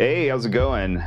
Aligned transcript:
Hey, 0.00 0.28
how's 0.28 0.46
it 0.46 0.50
going? 0.50 1.02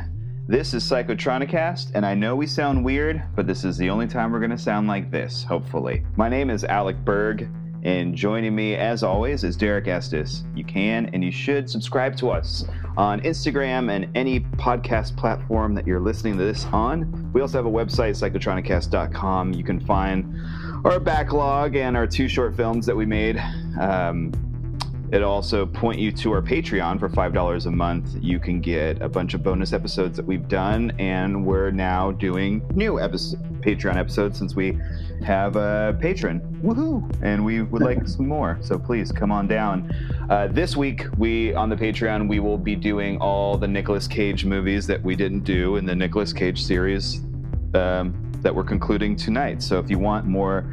This 0.48 0.74
is 0.74 0.84
Psychotronicast, 0.84 1.92
and 1.94 2.04
I 2.04 2.14
know 2.14 2.36
we 2.36 2.46
sound 2.46 2.84
weird, 2.84 3.22
but 3.34 3.46
this 3.46 3.64
is 3.64 3.78
the 3.78 3.88
only 3.88 4.06
time 4.06 4.30
we're 4.30 4.38
going 4.38 4.50
to 4.50 4.58
sound 4.58 4.86
like 4.86 5.10
this, 5.10 5.42
hopefully. 5.42 6.04
My 6.16 6.28
name 6.28 6.50
is 6.50 6.62
Alec 6.62 7.02
Berg, 7.02 7.48
and 7.84 8.14
joining 8.14 8.54
me, 8.54 8.74
as 8.74 9.02
always, 9.02 9.44
is 9.44 9.56
Derek 9.56 9.88
Estes. 9.88 10.44
You 10.54 10.64
can 10.64 11.08
and 11.14 11.24
you 11.24 11.32
should 11.32 11.70
subscribe 11.70 12.18
to 12.18 12.28
us 12.28 12.66
on 12.98 13.22
Instagram 13.22 13.90
and 13.90 14.14
any 14.14 14.40
podcast 14.40 15.16
platform 15.16 15.74
that 15.74 15.86
you're 15.86 15.98
listening 15.98 16.36
to 16.36 16.44
this 16.44 16.66
on. 16.66 17.32
We 17.32 17.40
also 17.40 17.56
have 17.56 17.64
a 17.64 17.70
website, 17.70 18.10
psychotronicast.com. 18.10 19.54
You 19.54 19.64
can 19.64 19.80
find 19.80 20.38
our 20.84 21.00
backlog 21.00 21.76
and 21.76 21.96
our 21.96 22.06
two 22.06 22.28
short 22.28 22.54
films 22.54 22.84
that 22.84 22.94
we 22.94 23.06
made. 23.06 23.42
Um, 23.80 24.51
It'll 25.12 25.30
also 25.30 25.66
point 25.66 25.98
you 25.98 26.10
to 26.10 26.32
our 26.32 26.40
Patreon 26.40 26.98
for 26.98 27.10
$5 27.10 27.66
a 27.66 27.70
month. 27.70 28.16
You 28.22 28.40
can 28.40 28.62
get 28.62 29.02
a 29.02 29.10
bunch 29.10 29.34
of 29.34 29.42
bonus 29.42 29.74
episodes 29.74 30.16
that 30.16 30.24
we've 30.24 30.48
done, 30.48 30.90
and 30.98 31.44
we're 31.44 31.70
now 31.70 32.12
doing 32.12 32.66
new 32.74 32.98
episode, 32.98 33.38
Patreon 33.60 33.96
episodes 33.96 34.38
since 34.38 34.56
we 34.56 34.78
have 35.22 35.56
a 35.56 35.98
patron. 36.00 36.40
Woohoo! 36.64 37.14
And 37.22 37.44
we 37.44 37.60
would 37.60 37.82
like 37.82 38.08
some 38.08 38.26
more, 38.26 38.58
so 38.62 38.78
please 38.78 39.12
come 39.12 39.30
on 39.30 39.46
down. 39.46 39.94
Uh, 40.30 40.48
this 40.48 40.78
week, 40.78 41.04
we 41.18 41.52
on 41.52 41.68
the 41.68 41.76
Patreon, 41.76 42.26
we 42.26 42.40
will 42.40 42.56
be 42.56 42.74
doing 42.74 43.18
all 43.18 43.58
the 43.58 43.68
Nicolas 43.68 44.08
Cage 44.08 44.46
movies 44.46 44.86
that 44.86 45.02
we 45.02 45.14
didn't 45.14 45.44
do 45.44 45.76
in 45.76 45.84
the 45.84 45.94
Nicolas 45.94 46.32
Cage 46.32 46.62
series 46.62 47.20
um, 47.74 48.32
that 48.40 48.54
we're 48.54 48.64
concluding 48.64 49.14
tonight. 49.14 49.62
So 49.62 49.78
if 49.78 49.90
you 49.90 49.98
want 49.98 50.24
more 50.24 50.72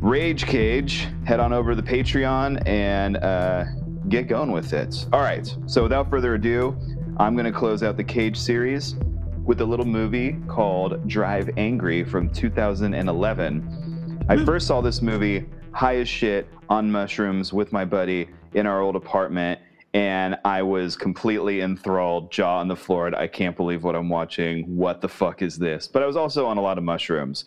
Rage 0.00 0.46
Cage, 0.46 1.08
head 1.26 1.40
on 1.40 1.52
over 1.52 1.74
to 1.74 1.80
the 1.80 1.86
Patreon 1.86 2.66
and 2.66 3.18
uh, 3.18 3.64
get 4.10 4.26
going 4.26 4.50
with 4.50 4.72
it. 4.72 5.06
All 5.12 5.20
right, 5.20 5.56
so 5.66 5.84
without 5.84 6.10
further 6.10 6.34
ado, 6.34 6.76
I'm 7.18 7.34
going 7.34 7.50
to 7.50 7.56
close 7.56 7.82
out 7.84 7.96
the 7.96 8.04
Cage 8.04 8.36
series 8.36 8.96
with 9.44 9.60
a 9.60 9.64
little 9.64 9.86
movie 9.86 10.36
called 10.48 11.06
Drive 11.08 11.48
Angry 11.56 12.02
from 12.02 12.28
2011. 12.30 14.26
I 14.28 14.44
first 14.44 14.66
saw 14.66 14.80
this 14.80 15.00
movie 15.00 15.48
high 15.72 15.96
as 15.98 16.08
shit 16.08 16.48
on 16.68 16.90
mushrooms 16.90 17.52
with 17.52 17.72
my 17.72 17.84
buddy 17.84 18.28
in 18.54 18.66
our 18.66 18.80
old 18.80 18.96
apartment, 18.96 19.60
and 19.94 20.36
I 20.44 20.62
was 20.62 20.96
completely 20.96 21.60
enthralled, 21.60 22.32
jaw 22.32 22.58
on 22.58 22.66
the 22.66 22.76
floor. 22.76 23.14
I 23.14 23.28
can't 23.28 23.56
believe 23.56 23.84
what 23.84 23.94
I'm 23.94 24.08
watching. 24.08 24.76
What 24.76 25.00
the 25.00 25.08
fuck 25.08 25.40
is 25.40 25.56
this? 25.56 25.86
But 25.86 26.02
I 26.02 26.06
was 26.06 26.16
also 26.16 26.46
on 26.46 26.58
a 26.58 26.60
lot 26.60 26.78
of 26.78 26.84
mushrooms. 26.84 27.44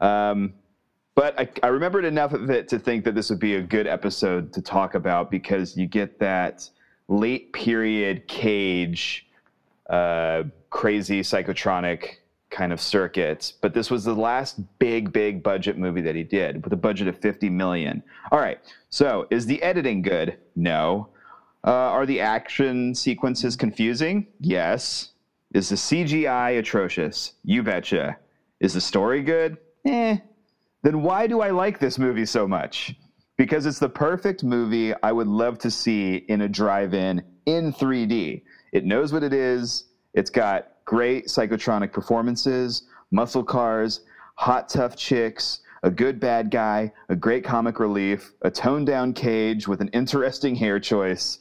Um, 0.00 0.54
but 1.20 1.38
I, 1.38 1.50
I 1.62 1.66
remembered 1.66 2.06
enough 2.06 2.32
of 2.32 2.48
it 2.48 2.66
to 2.68 2.78
think 2.78 3.04
that 3.04 3.14
this 3.14 3.28
would 3.28 3.38
be 3.38 3.56
a 3.56 3.60
good 3.60 3.86
episode 3.86 4.54
to 4.54 4.62
talk 4.62 4.94
about 4.94 5.30
because 5.30 5.76
you 5.76 5.86
get 5.86 6.18
that 6.18 6.66
late 7.08 7.52
period 7.52 8.26
cage, 8.26 9.28
uh, 9.90 10.44
crazy 10.70 11.20
psychotronic 11.20 12.20
kind 12.48 12.72
of 12.72 12.80
circuit. 12.80 13.52
But 13.60 13.74
this 13.74 13.90
was 13.90 14.02
the 14.02 14.14
last 14.14 14.62
big, 14.78 15.12
big 15.12 15.42
budget 15.42 15.76
movie 15.76 16.00
that 16.00 16.14
he 16.14 16.22
did 16.22 16.64
with 16.64 16.72
a 16.72 16.76
budget 16.76 17.06
of 17.06 17.18
50 17.18 17.50
million. 17.50 18.02
All 18.32 18.38
right. 18.38 18.58
So 18.88 19.26
is 19.28 19.44
the 19.44 19.62
editing 19.62 20.00
good? 20.00 20.38
No. 20.56 21.08
Uh, 21.66 21.70
are 21.70 22.06
the 22.06 22.20
action 22.22 22.94
sequences 22.94 23.56
confusing? 23.56 24.26
Yes. 24.40 25.10
Is 25.52 25.68
the 25.68 25.76
CGI 25.76 26.58
atrocious? 26.58 27.34
You 27.44 27.62
betcha. 27.62 28.16
Is 28.58 28.72
the 28.72 28.80
story 28.80 29.22
good? 29.22 29.58
Eh, 29.84 30.16
then 30.82 31.02
why 31.02 31.26
do 31.26 31.40
I 31.40 31.50
like 31.50 31.78
this 31.78 31.98
movie 31.98 32.26
so 32.26 32.48
much? 32.48 32.94
Because 33.36 33.66
it's 33.66 33.78
the 33.78 33.88
perfect 33.88 34.44
movie 34.44 34.94
I 35.02 35.12
would 35.12 35.26
love 35.26 35.58
to 35.60 35.70
see 35.70 36.16
in 36.28 36.42
a 36.42 36.48
drive 36.48 36.94
in 36.94 37.22
in 37.46 37.72
3D. 37.72 38.42
It 38.72 38.84
knows 38.84 39.12
what 39.12 39.22
it 39.22 39.32
is, 39.32 39.84
it's 40.14 40.30
got 40.30 40.68
great 40.84 41.26
psychotronic 41.26 41.92
performances, 41.92 42.84
muscle 43.10 43.44
cars, 43.44 44.00
hot, 44.36 44.68
tough 44.68 44.96
chicks, 44.96 45.60
a 45.82 45.90
good 45.90 46.20
bad 46.20 46.50
guy, 46.50 46.92
a 47.08 47.16
great 47.16 47.44
comic 47.44 47.80
relief, 47.80 48.32
a 48.42 48.50
toned 48.50 48.86
down 48.86 49.12
cage 49.12 49.66
with 49.66 49.80
an 49.80 49.88
interesting 49.88 50.54
hair 50.54 50.78
choice. 50.78 51.38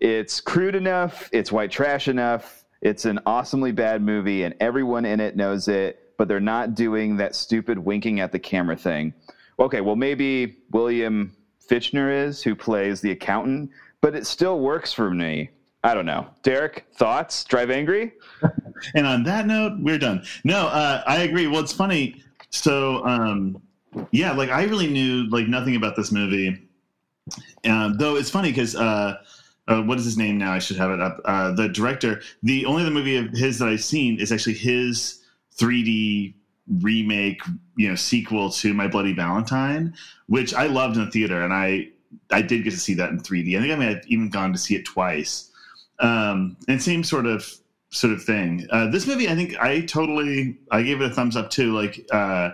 It's 0.00 0.40
crude 0.40 0.74
enough, 0.74 1.28
it's 1.32 1.52
white 1.52 1.70
trash 1.70 2.08
enough, 2.08 2.64
it's 2.82 3.04
an 3.04 3.20
awesomely 3.26 3.72
bad 3.72 4.02
movie, 4.02 4.42
and 4.42 4.54
everyone 4.60 5.04
in 5.04 5.20
it 5.20 5.36
knows 5.36 5.68
it 5.68 6.05
but 6.16 6.28
they're 6.28 6.40
not 6.40 6.74
doing 6.74 7.16
that 7.16 7.34
stupid 7.34 7.78
winking 7.78 8.20
at 8.20 8.32
the 8.32 8.38
camera 8.38 8.76
thing. 8.76 9.14
Okay, 9.58 9.80
well, 9.80 9.96
maybe 9.96 10.58
William 10.70 11.34
Fichtner 11.68 12.26
is, 12.26 12.42
who 12.42 12.54
plays 12.54 13.00
the 13.00 13.10
accountant, 13.10 13.70
but 14.00 14.14
it 14.14 14.26
still 14.26 14.60
works 14.60 14.92
for 14.92 15.10
me. 15.10 15.50
I 15.82 15.94
don't 15.94 16.06
know. 16.06 16.26
Derek, 16.42 16.86
thoughts? 16.96 17.44
Drive 17.44 17.70
Angry? 17.70 18.12
and 18.94 19.06
on 19.06 19.22
that 19.24 19.46
note, 19.46 19.78
we're 19.78 19.98
done. 19.98 20.24
No, 20.44 20.66
uh, 20.66 21.02
I 21.06 21.18
agree. 21.18 21.46
Well, 21.46 21.60
it's 21.60 21.72
funny. 21.72 22.22
So, 22.50 23.04
um, 23.06 23.62
yeah, 24.10 24.32
like 24.32 24.50
I 24.50 24.64
really 24.64 24.88
knew 24.88 25.28
like 25.30 25.46
nothing 25.48 25.76
about 25.76 25.96
this 25.96 26.12
movie. 26.12 26.60
Uh, 27.64 27.92
though 27.96 28.16
it's 28.16 28.30
funny 28.30 28.50
because 28.50 28.76
uh, 28.76 29.16
uh, 29.68 29.82
what 29.82 29.98
is 29.98 30.04
his 30.04 30.16
name 30.16 30.38
now? 30.38 30.52
I 30.52 30.58
should 30.58 30.76
have 30.76 30.90
it 30.90 31.00
up. 31.00 31.20
Uh, 31.24 31.52
the 31.52 31.68
director. 31.68 32.20
The 32.42 32.66
only 32.66 32.82
other 32.82 32.90
movie 32.90 33.16
of 33.16 33.30
his 33.30 33.58
that 33.58 33.68
I've 33.68 33.82
seen 33.82 34.20
is 34.20 34.32
actually 34.32 34.54
his 34.54 35.22
3D 35.58 36.34
remake, 36.80 37.42
you 37.76 37.88
know, 37.88 37.94
sequel 37.94 38.50
to 38.50 38.74
My 38.74 38.88
Bloody 38.88 39.12
Valentine, 39.12 39.94
which 40.26 40.54
I 40.54 40.66
loved 40.66 40.96
in 40.96 41.04
the 41.04 41.10
theater, 41.10 41.42
and 41.42 41.52
I 41.52 41.88
I 42.30 42.42
did 42.42 42.64
get 42.64 42.70
to 42.70 42.78
see 42.78 42.94
that 42.94 43.10
in 43.10 43.20
3D. 43.20 43.56
I 43.56 43.60
think 43.60 43.72
I 43.72 43.76
may 43.76 43.86
have 43.86 44.04
even 44.06 44.30
gone 44.30 44.52
to 44.52 44.58
see 44.58 44.74
it 44.74 44.84
twice. 44.84 45.50
Um, 45.98 46.56
and 46.68 46.82
same 46.82 47.04
sort 47.04 47.26
of 47.26 47.50
sort 47.90 48.12
of 48.12 48.22
thing. 48.22 48.66
Uh, 48.70 48.88
this 48.88 49.06
movie, 49.06 49.28
I 49.28 49.34
think 49.34 49.58
I 49.58 49.80
totally 49.82 50.58
I 50.70 50.82
gave 50.82 51.00
it 51.00 51.10
a 51.10 51.14
thumbs 51.14 51.36
up 51.36 51.50
too. 51.50 51.72
Like 51.72 52.06
uh, 52.12 52.50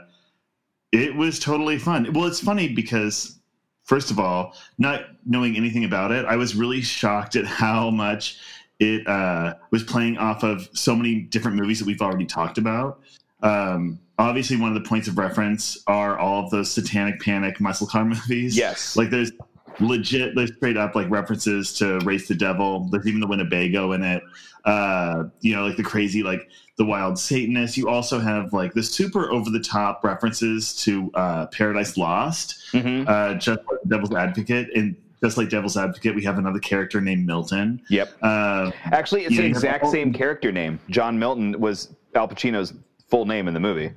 it 0.93 1.15
was 1.15 1.39
totally 1.39 1.79
fun. 1.79 2.13
Well, 2.13 2.27
it's 2.27 2.41
funny 2.41 2.69
because 2.69 3.39
first 3.85 4.11
of 4.11 4.19
all, 4.19 4.55
not 4.79 5.05
knowing 5.27 5.57
anything 5.57 5.85
about 5.85 6.13
it, 6.13 6.25
I 6.27 6.37
was 6.37 6.55
really 6.55 6.83
shocked 6.83 7.37
at 7.37 7.47
how 7.47 7.91
much 7.91 8.39
it 8.83 9.07
uh, 9.07 9.55
was 9.71 9.85
playing 9.85 10.19
off 10.19 10.43
of 10.43 10.69
so 10.73 10.97
many 10.97 11.21
different 11.21 11.57
movies 11.57 11.79
that 11.79 11.87
we've 11.87 12.03
already 12.03 12.27
talked 12.27 12.59
about. 12.59 13.01
Um, 13.41 14.01
obviously, 14.19 14.57
one 14.57 14.75
of 14.77 14.83
the 14.83 14.89
points 14.89 15.07
of 15.07 15.17
reference 15.17 15.79
are 15.87 16.19
all 16.19 16.45
of 16.45 16.51
those 16.51 16.71
Satanic 16.71 17.21
Panic 17.21 17.61
muscle 17.61 17.87
car 17.87 18.05
movies. 18.29 18.57
Yes, 18.57 18.97
like 18.97 19.11
there's 19.11 19.31
legit, 19.79 20.35
there's 20.35 20.53
straight 20.57 20.77
up 20.77 20.97
like 20.97 21.09
references 21.11 21.73
to 21.75 22.01
Race 22.01 22.27
the 22.27 22.35
Devil. 22.35 22.89
There's 22.91 23.07
even 23.07 23.21
the 23.21 23.27
Winnebago 23.29 23.93
in 23.93 24.03
it. 24.03 24.23
Uh, 24.65 25.25
you 25.41 25.55
know, 25.55 25.65
like 25.65 25.77
the 25.77 25.83
crazy, 25.85 26.25
like 26.25 26.49
the 26.77 26.85
Wild 26.85 27.19
Satanist. 27.19 27.77
You 27.77 27.89
also 27.89 28.19
have 28.19 28.53
like 28.53 28.75
the 28.75 28.83
super 28.83 29.31
over 29.31 29.49
the 29.49 29.61
top 29.61 30.03
references 30.03 30.75
to 30.83 31.09
uh, 31.15 31.47
Paradise 31.47 31.97
Lost, 31.97 32.73
mm-hmm. 32.73 33.09
uh, 33.09 33.35
just 33.35 33.61
like 33.71 33.83
the 33.85 33.89
Devil's 33.89 34.13
Advocate, 34.13 34.71
and 34.75 34.97
just 35.23 35.37
like 35.37 35.49
Devil's 35.49 35.77
Advocate, 35.77 36.15
we 36.15 36.25
have 36.25 36.39
another 36.39 36.59
character 36.59 37.01
named 37.01 37.27
Milton. 37.27 37.81
Yep. 37.89 38.13
Uh, 38.23 38.73
Actually, 38.85 39.25
it's 39.25 39.37
the 39.37 39.45
exact 39.45 39.87
same 39.87 40.13
character 40.13 40.51
name. 40.51 40.81
John 40.91 41.19
Milton 41.19 41.59
was 41.61 41.95
Al 42.15 42.29
Pacino's 42.29 42.75
full 43.09 43.25
name 43.25 43.47
in 43.47 43.55
the 43.55 43.61
movie. 43.61 43.93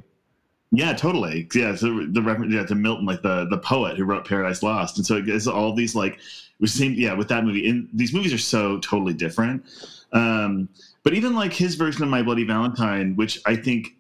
Yeah, 0.72 0.94
totally. 0.94 1.48
Yeah, 1.54 1.76
so 1.76 2.06
the 2.10 2.22
reference 2.22 2.54
yeah, 2.54 2.66
to 2.66 2.76
Milton, 2.76 3.06
like 3.06 3.22
the 3.22 3.48
the 3.50 3.58
poet 3.58 3.98
who 3.98 4.04
wrote 4.04 4.28
Paradise 4.28 4.62
Lost, 4.62 4.98
and 4.98 5.06
so 5.06 5.24
it's 5.26 5.48
all 5.48 5.74
these 5.74 5.96
like 5.96 6.20
we 6.60 6.68
same 6.68 6.94
yeah 6.94 7.14
with 7.14 7.28
that 7.30 7.44
movie. 7.44 7.70
And 7.70 7.88
these 7.94 8.14
movies 8.14 8.34
are 8.34 8.38
so 8.38 8.80
totally 8.80 9.14
different. 9.14 9.64
Um, 10.12 10.70
but 11.04 11.14
even 11.14 11.34
like 11.34 11.54
his 11.54 11.76
version 11.76 12.04
of 12.04 12.10
My 12.10 12.22
Bloody 12.22 12.46
Valentine, 12.46 13.16
which 13.16 13.40
I 13.46 13.56
think 13.56 13.96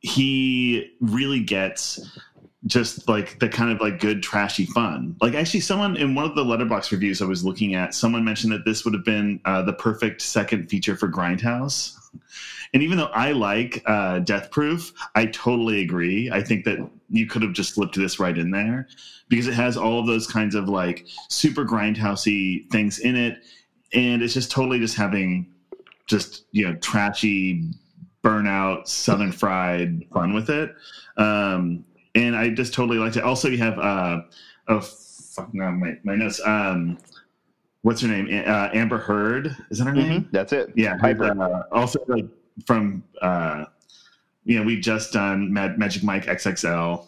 he 0.00 0.92
really 1.00 1.40
gets 1.40 2.18
just 2.66 3.08
like 3.08 3.38
the 3.40 3.48
kind 3.48 3.70
of 3.70 3.80
like 3.80 3.98
good 3.98 4.22
trashy 4.22 4.66
fun. 4.66 5.16
Like 5.20 5.34
actually, 5.34 5.60
someone 5.60 5.96
in 5.96 6.14
one 6.14 6.24
of 6.24 6.34
the 6.34 6.44
Letterboxd 6.44 6.92
reviews 6.92 7.20
I 7.20 7.24
was 7.24 7.44
looking 7.44 7.74
at, 7.74 7.94
someone 7.94 8.24
mentioned 8.24 8.52
that 8.52 8.64
this 8.64 8.84
would 8.84 8.94
have 8.94 9.04
been 9.04 9.40
uh, 9.44 9.62
the 9.62 9.72
perfect 9.72 10.22
second 10.22 10.68
feature 10.68 10.96
for 10.96 11.08
Grindhouse. 11.08 11.98
And 12.74 12.82
even 12.82 12.98
though 12.98 13.06
I 13.06 13.32
like 13.32 13.82
uh, 13.86 14.20
Death 14.20 14.50
Proof, 14.50 14.92
I 15.14 15.26
totally 15.26 15.82
agree. 15.82 16.30
I 16.30 16.42
think 16.42 16.64
that 16.64 16.78
you 17.10 17.26
could 17.26 17.42
have 17.42 17.52
just 17.52 17.74
slipped 17.74 17.96
this 17.96 18.18
right 18.18 18.36
in 18.36 18.50
there 18.50 18.88
because 19.28 19.46
it 19.46 19.54
has 19.54 19.76
all 19.76 19.98
of 19.98 20.06
those 20.06 20.26
kinds 20.26 20.54
of 20.54 20.68
like 20.68 21.06
super 21.28 21.64
grindhousey 21.64 22.70
things 22.70 23.00
in 23.00 23.16
it, 23.16 23.42
and 23.92 24.22
it's 24.22 24.34
just 24.34 24.50
totally 24.50 24.78
just 24.78 24.96
having 24.96 25.52
just 26.06 26.44
you 26.52 26.66
know 26.66 26.74
trashy 26.76 27.70
burnout 28.24 28.86
southern 28.86 29.32
fried 29.32 30.04
fun 30.12 30.32
with 30.32 30.48
it 30.50 30.74
um 31.16 31.84
and 32.14 32.36
I 32.36 32.50
just 32.50 32.74
totally 32.74 32.98
liked 32.98 33.16
it. 33.16 33.24
Also, 33.24 33.48
you 33.48 33.58
have 33.58 33.78
uh, 33.78 34.22
oh 34.68 34.80
fuck 34.80 35.52
no, 35.54 35.70
my 35.70 35.98
my 36.04 36.14
notes. 36.14 36.40
Um, 36.44 36.98
what's 37.82 38.00
her 38.00 38.08
name? 38.08 38.26
Uh, 38.46 38.68
Amber 38.72 38.98
Heard 38.98 39.56
is 39.70 39.78
that 39.78 39.84
her 39.84 39.92
mm-hmm. 39.92 40.08
name? 40.08 40.28
That's 40.32 40.52
it. 40.52 40.72
Yeah, 40.74 40.96
Uh, 41.02 41.62
also 41.72 42.00
like 42.08 42.26
from 42.66 43.02
uh, 43.20 43.64
you 44.44 44.58
know 44.58 44.64
we've 44.64 44.82
just 44.82 45.12
done 45.12 45.52
Mad- 45.52 45.78
Magic 45.78 46.02
Mike 46.02 46.26
XXL. 46.26 47.04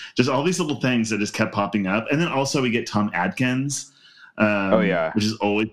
just 0.16 0.28
all 0.28 0.42
these 0.42 0.60
little 0.60 0.80
things 0.80 1.10
that 1.10 1.18
just 1.18 1.34
kept 1.34 1.52
popping 1.52 1.86
up, 1.86 2.06
and 2.10 2.20
then 2.20 2.28
also 2.28 2.62
we 2.62 2.70
get 2.70 2.86
Tom 2.86 3.10
Atkins. 3.14 3.92
Um, 4.38 4.74
oh 4.74 4.80
yeah, 4.80 5.12
which 5.12 5.24
is 5.24 5.34
always 5.36 5.68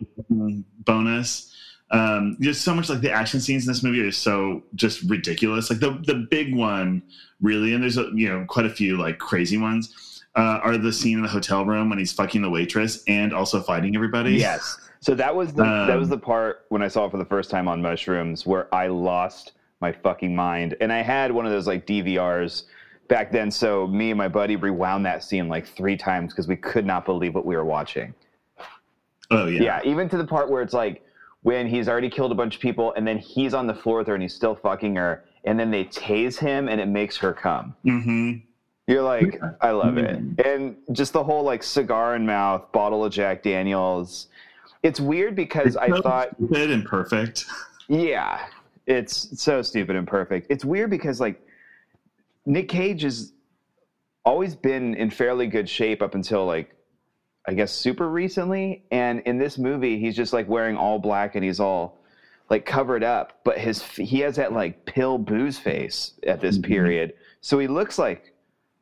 bonus. 0.86 1.55
Um, 1.92 2.36
there's 2.40 2.60
so 2.60 2.74
much 2.74 2.90
like 2.90 3.02
the 3.02 3.12
action 3.12 3.40
scenes 3.40 3.68
in 3.68 3.72
this 3.72 3.84
movie 3.84 4.02
are 4.02 4.12
so 4.12 4.64
just 4.74 5.04
ridiculous. 5.04 5.70
Like 5.70 5.80
the 5.80 6.02
the 6.06 6.28
big 6.30 6.56
one, 6.56 7.04
really, 7.42 7.74
and 7.74 7.84
there's 7.84 7.98
a, 7.98 8.10
you 8.14 8.28
know 8.28 8.46
quite 8.48 8.66
a 8.66 8.70
few 8.70 8.98
like 8.98 9.20
crazy 9.20 9.58
ones. 9.58 10.24
Uh, 10.36 10.60
are 10.64 10.78
the 10.78 10.92
scene 10.92 11.18
in 11.18 11.24
the 11.24 11.30
hotel 11.30 11.66
room 11.66 11.90
when 11.90 11.98
he's 11.98 12.12
fucking 12.12 12.42
the 12.42 12.50
waitress 12.50 13.04
and 13.08 13.34
also 13.34 13.62
fighting 13.62 13.96
everybody? 13.96 14.34
Yes. 14.34 14.78
So 15.00 15.14
that 15.16 15.34
was 15.34 15.54
the 15.54 15.64
um, 15.64 15.88
that 15.88 15.98
was 15.98 16.08
Um, 16.08 16.12
the 16.12 16.18
part 16.18 16.66
when 16.70 16.82
I 16.82 16.88
saw 16.88 17.06
it 17.06 17.12
for 17.12 17.18
the 17.18 17.26
first 17.26 17.50
time 17.52 17.68
on 17.68 17.82
mushrooms 17.82 18.46
where 18.46 18.74
I 18.74 18.88
lost 18.88 19.54
my 19.80 19.92
fucking 19.92 20.36
mind. 20.36 20.76
And 20.82 20.92
I 20.92 21.04
had 21.04 21.32
one 21.32 21.46
of 21.46 21.52
those 21.52 21.68
like 21.68 21.86
DVRs 21.86 22.64
back 23.08 23.32
then, 23.32 23.52
so 23.52 23.86
me 23.88 24.10
and 24.10 24.18
my 24.18 24.28
buddy 24.28 24.56
rewound 24.56 25.06
that 25.06 25.24
scene 25.24 25.48
like 25.48 25.68
three 25.68 25.96
times 25.96 26.34
because 26.34 26.48
we 26.48 26.56
could 26.56 26.86
not 26.86 27.06
believe 27.06 27.36
what 27.36 27.46
we 27.46 27.56
were 27.56 27.66
watching. 27.66 28.14
Oh 29.30 29.46
yeah. 29.46 29.62
Yeah, 29.62 29.82
even 29.86 30.10
to 30.10 30.18
the 30.18 30.26
part 30.26 30.50
where 30.50 30.62
it's 30.62 30.74
like 30.74 31.04
when 31.46 31.68
he's 31.68 31.88
already 31.88 32.10
killed 32.10 32.32
a 32.32 32.36
bunch 32.36 32.56
of 32.56 32.62
people 32.62 32.92
and 32.98 33.06
then 33.08 33.20
he's 33.20 33.54
on 33.54 33.68
the 33.68 33.74
floor 33.74 34.00
with 34.00 34.08
her 34.08 34.16
and 34.16 34.24
he's 34.24 34.34
still 34.34 34.56
fucking 34.56 34.96
her, 34.96 35.24
and 35.44 35.60
then 35.60 35.70
they 35.70 35.86
tase 35.86 36.40
him 36.40 36.68
and 36.68 36.82
it 36.82 36.88
makes 36.88 37.16
her 37.18 37.34
come. 37.34 37.76
hmm 37.84 38.32
You're 38.88 39.04
like, 39.04 39.40
I 39.62 39.70
love 39.70 40.00
it. 40.00 40.18
Mhm. 40.38 40.44
And 40.44 40.76
just 40.92 41.14
the 41.14 41.24
whole 41.24 41.44
like 41.44 41.62
cigar 41.62 42.16
in 42.16 42.26
mouth, 42.26 42.72
bottle 42.72 43.06
of 43.06 43.14
Jack 43.14 43.44
Daniels. 43.44 44.26
It's 44.82 45.00
weird 45.00 45.36
because 45.36 45.78
I 45.78 45.90
thought 46.02 46.30
stupid 46.36 46.72
and 46.72 46.84
perfect. 46.84 47.46
Yeah, 47.88 48.48
it's 48.88 49.40
so 49.40 49.62
stupid 49.62 49.96
and 49.96 50.08
perfect. 50.08 50.48
It's 50.50 50.66
weird 50.66 50.90
because 50.90 51.20
like 51.22 51.40
Nick 52.48 52.70
Cage 52.70 53.04
has 53.04 53.34
always 54.26 54.56
been 54.56 54.96
in 54.96 55.12
fairly 55.12 55.46
good 55.46 55.70
shape 55.70 56.02
up 56.02 56.16
until 56.16 56.48
like 56.48 56.74
I 57.48 57.54
guess 57.54 57.72
super 57.72 58.10
recently, 58.10 58.84
and 58.92 59.20
in 59.22 59.38
this 59.38 59.58
movie 59.58 60.00
he's 60.00 60.16
just 60.16 60.34
like 60.34 60.48
wearing 60.50 60.76
all 60.78 61.00
black 61.00 61.36
and 61.36 61.44
he's 61.44 61.60
all 61.60 62.00
like 62.50 62.66
covered 62.66 63.04
up, 63.04 63.40
but 63.44 63.58
his 63.58 63.82
he 63.84 64.20
has 64.22 64.36
that 64.38 64.54
like 64.54 64.86
pill 64.86 65.18
booze 65.18 65.58
face 65.58 66.14
at 66.26 66.42
this 66.42 66.58
Mhm. 66.58 66.64
period, 66.66 67.14
so 67.42 67.60
he 67.60 67.68
looks 67.68 67.98
like 68.00 68.32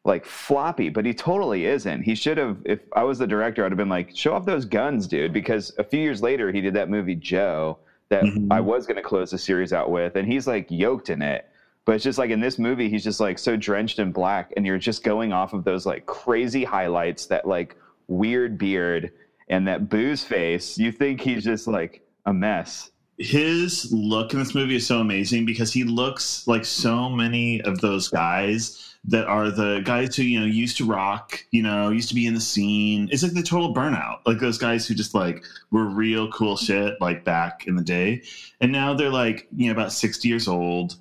like 0.06 0.25
floppy, 0.25 0.89
but 0.89 1.06
he 1.06 1.13
totally 1.13 1.65
isn't. 1.65 2.01
He 2.01 2.13
should 2.13 2.38
have. 2.38 2.57
If 2.65 2.81
I 2.92 3.04
was 3.04 3.19
the 3.19 3.27
director, 3.27 3.63
I'd 3.63 3.71
have 3.71 3.77
been 3.77 3.88
like, 3.88 4.13
show 4.13 4.33
off 4.33 4.44
those 4.45 4.66
guns, 4.66 5.07
dude, 5.07 5.31
because 5.31 5.74
a 5.77 5.83
few 5.83 6.01
years 6.01 6.21
later 6.21 6.51
he 6.51 6.59
did 6.59 6.74
that 6.74 6.89
movie 6.89 7.16
Joe 7.16 7.77
that 8.09 8.24
Mhm. 8.25 8.48
I 8.51 8.59
was 8.59 8.86
going 8.86 8.98
to 8.98 9.01
close 9.01 9.31
the 9.31 9.38
series 9.38 9.71
out 9.71 9.89
with, 9.89 10.18
and 10.18 10.27
he's 10.27 10.45
like 10.45 10.69
yoked 10.69 11.09
in 11.09 11.21
it. 11.21 11.45
But 11.86 11.95
it's 11.95 12.04
just 12.04 12.19
like 12.19 12.31
in 12.31 12.42
this 12.42 12.59
movie, 12.59 12.89
he's 12.89 13.04
just 13.06 13.21
like 13.21 13.39
so 13.39 13.56
drenched 13.56 13.98
in 13.98 14.12
black, 14.12 14.51
and 14.57 14.66
you're 14.66 14.77
just 14.77 15.06
going 15.06 15.31
off 15.31 15.54
of 15.54 15.63
those 15.63 15.86
like 15.86 16.06
crazy 16.06 16.66
highlights, 16.66 17.27
that 17.27 17.48
like 17.48 17.77
weird 18.18 18.57
beard 18.57 19.12
and 19.48 19.68
that 19.68 19.89
booze 19.89 20.24
face. 20.24 20.77
You 20.77 20.92
think 20.92 21.21
he's 21.21 21.44
just 21.44 21.68
like 21.68 22.01
a 22.25 22.33
mess. 22.33 22.92
His 23.18 23.92
look 23.92 24.33
in 24.33 24.39
this 24.39 24.56
movie 24.56 24.75
is 24.75 24.88
so 24.88 25.00
amazing 25.00 25.45
because 25.45 25.71
he 25.71 25.83
looks 25.83 26.48
like 26.48 26.65
so 26.65 27.10
many 27.10 27.62
of 27.62 27.80
those 27.80 28.07
guys 28.07 28.94
that 29.06 29.25
are 29.27 29.51
the 29.51 29.81
guys 29.83 30.15
who 30.15 30.24
you 30.24 30.39
know 30.39 30.45
used 30.45 30.77
to 30.77 30.86
rock, 30.86 31.44
you 31.51 31.62
know, 31.62 31.89
used 31.89 32.10
to 32.10 32.15
be 32.15 32.25
in 32.25 32.33
the 32.33 32.42
scene. 32.42 33.10
It's 33.12 33.21
like 33.21 33.33
the 33.33 33.44
total 33.44 33.74
burnout, 33.74 34.19
like 34.25 34.39
those 34.39 34.57
guys 34.57 34.88
who 34.88 34.95
just 34.95 35.13
like 35.13 35.44
were 35.71 35.86
real 35.86 36.31
cool 36.31 36.57
shit 36.57 37.00
like 37.01 37.24
back 37.24 37.66
in 37.68 37.75
the 37.75 37.83
day, 37.83 38.24
and 38.62 38.71
now 38.71 38.94
they're 38.94 39.09
like 39.09 39.48
you 39.56 39.68
know 39.68 39.74
about 39.74 39.92
sixty 39.92 40.30
years 40.30 40.48
old, 40.48 40.95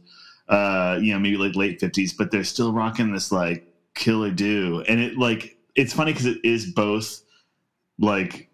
uh, 0.48 0.98
you 1.00 1.12
know 1.12 1.20
maybe 1.20 1.36
like 1.36 1.54
late 1.56 1.80
fifties, 1.80 2.12
but 2.12 2.30
they're 2.30 2.44
still 2.44 2.72
rocking 2.72 3.12
this 3.12 3.32
like 3.32 3.66
killer 3.94 4.30
do, 4.30 4.84
and 4.88 5.00
it 5.00 5.16
like 5.16 5.56
it's 5.74 5.92
funny 5.92 6.12
because 6.12 6.26
it 6.26 6.38
is 6.44 6.66
both 6.66 7.22
like 7.98 8.48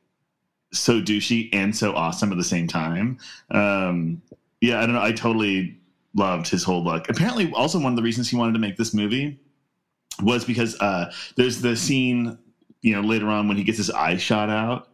so 0.73 1.01
douchey 1.01 1.49
and 1.53 1.75
so 1.75 1.95
awesome 1.95 2.31
at 2.33 2.39
the 2.39 2.45
same 2.45 2.67
time. 2.67 3.19
Um, 3.51 4.23
yeah, 4.61 4.79
I 4.79 4.87
don't 4.87 4.95
know. 4.95 5.03
I 5.03 5.13
totally 5.13 5.79
loved 6.15 6.49
his 6.49 6.65
whole 6.65 6.83
look. 6.83 7.09
Apparently, 7.09 7.53
also 7.53 7.79
one 7.79 7.93
of 7.93 7.97
the 7.97 8.03
reasons 8.03 8.29
he 8.29 8.37
wanted 8.37 8.53
to 8.53 8.59
make 8.59 8.77
this 8.77 8.93
movie 8.93 9.39
was 10.23 10.45
because 10.45 10.79
uh, 10.81 11.13
there's 11.37 11.61
the 11.61 11.77
scene, 11.77 12.39
you 12.83 12.95
know, 12.95 13.01
later 13.01 13.29
on 13.29 13.49
when 13.49 13.57
he 13.57 13.65
gets 13.65 13.79
his 13.79 13.91
eye 13.91 14.17
shot 14.17 14.51
out, 14.51 14.89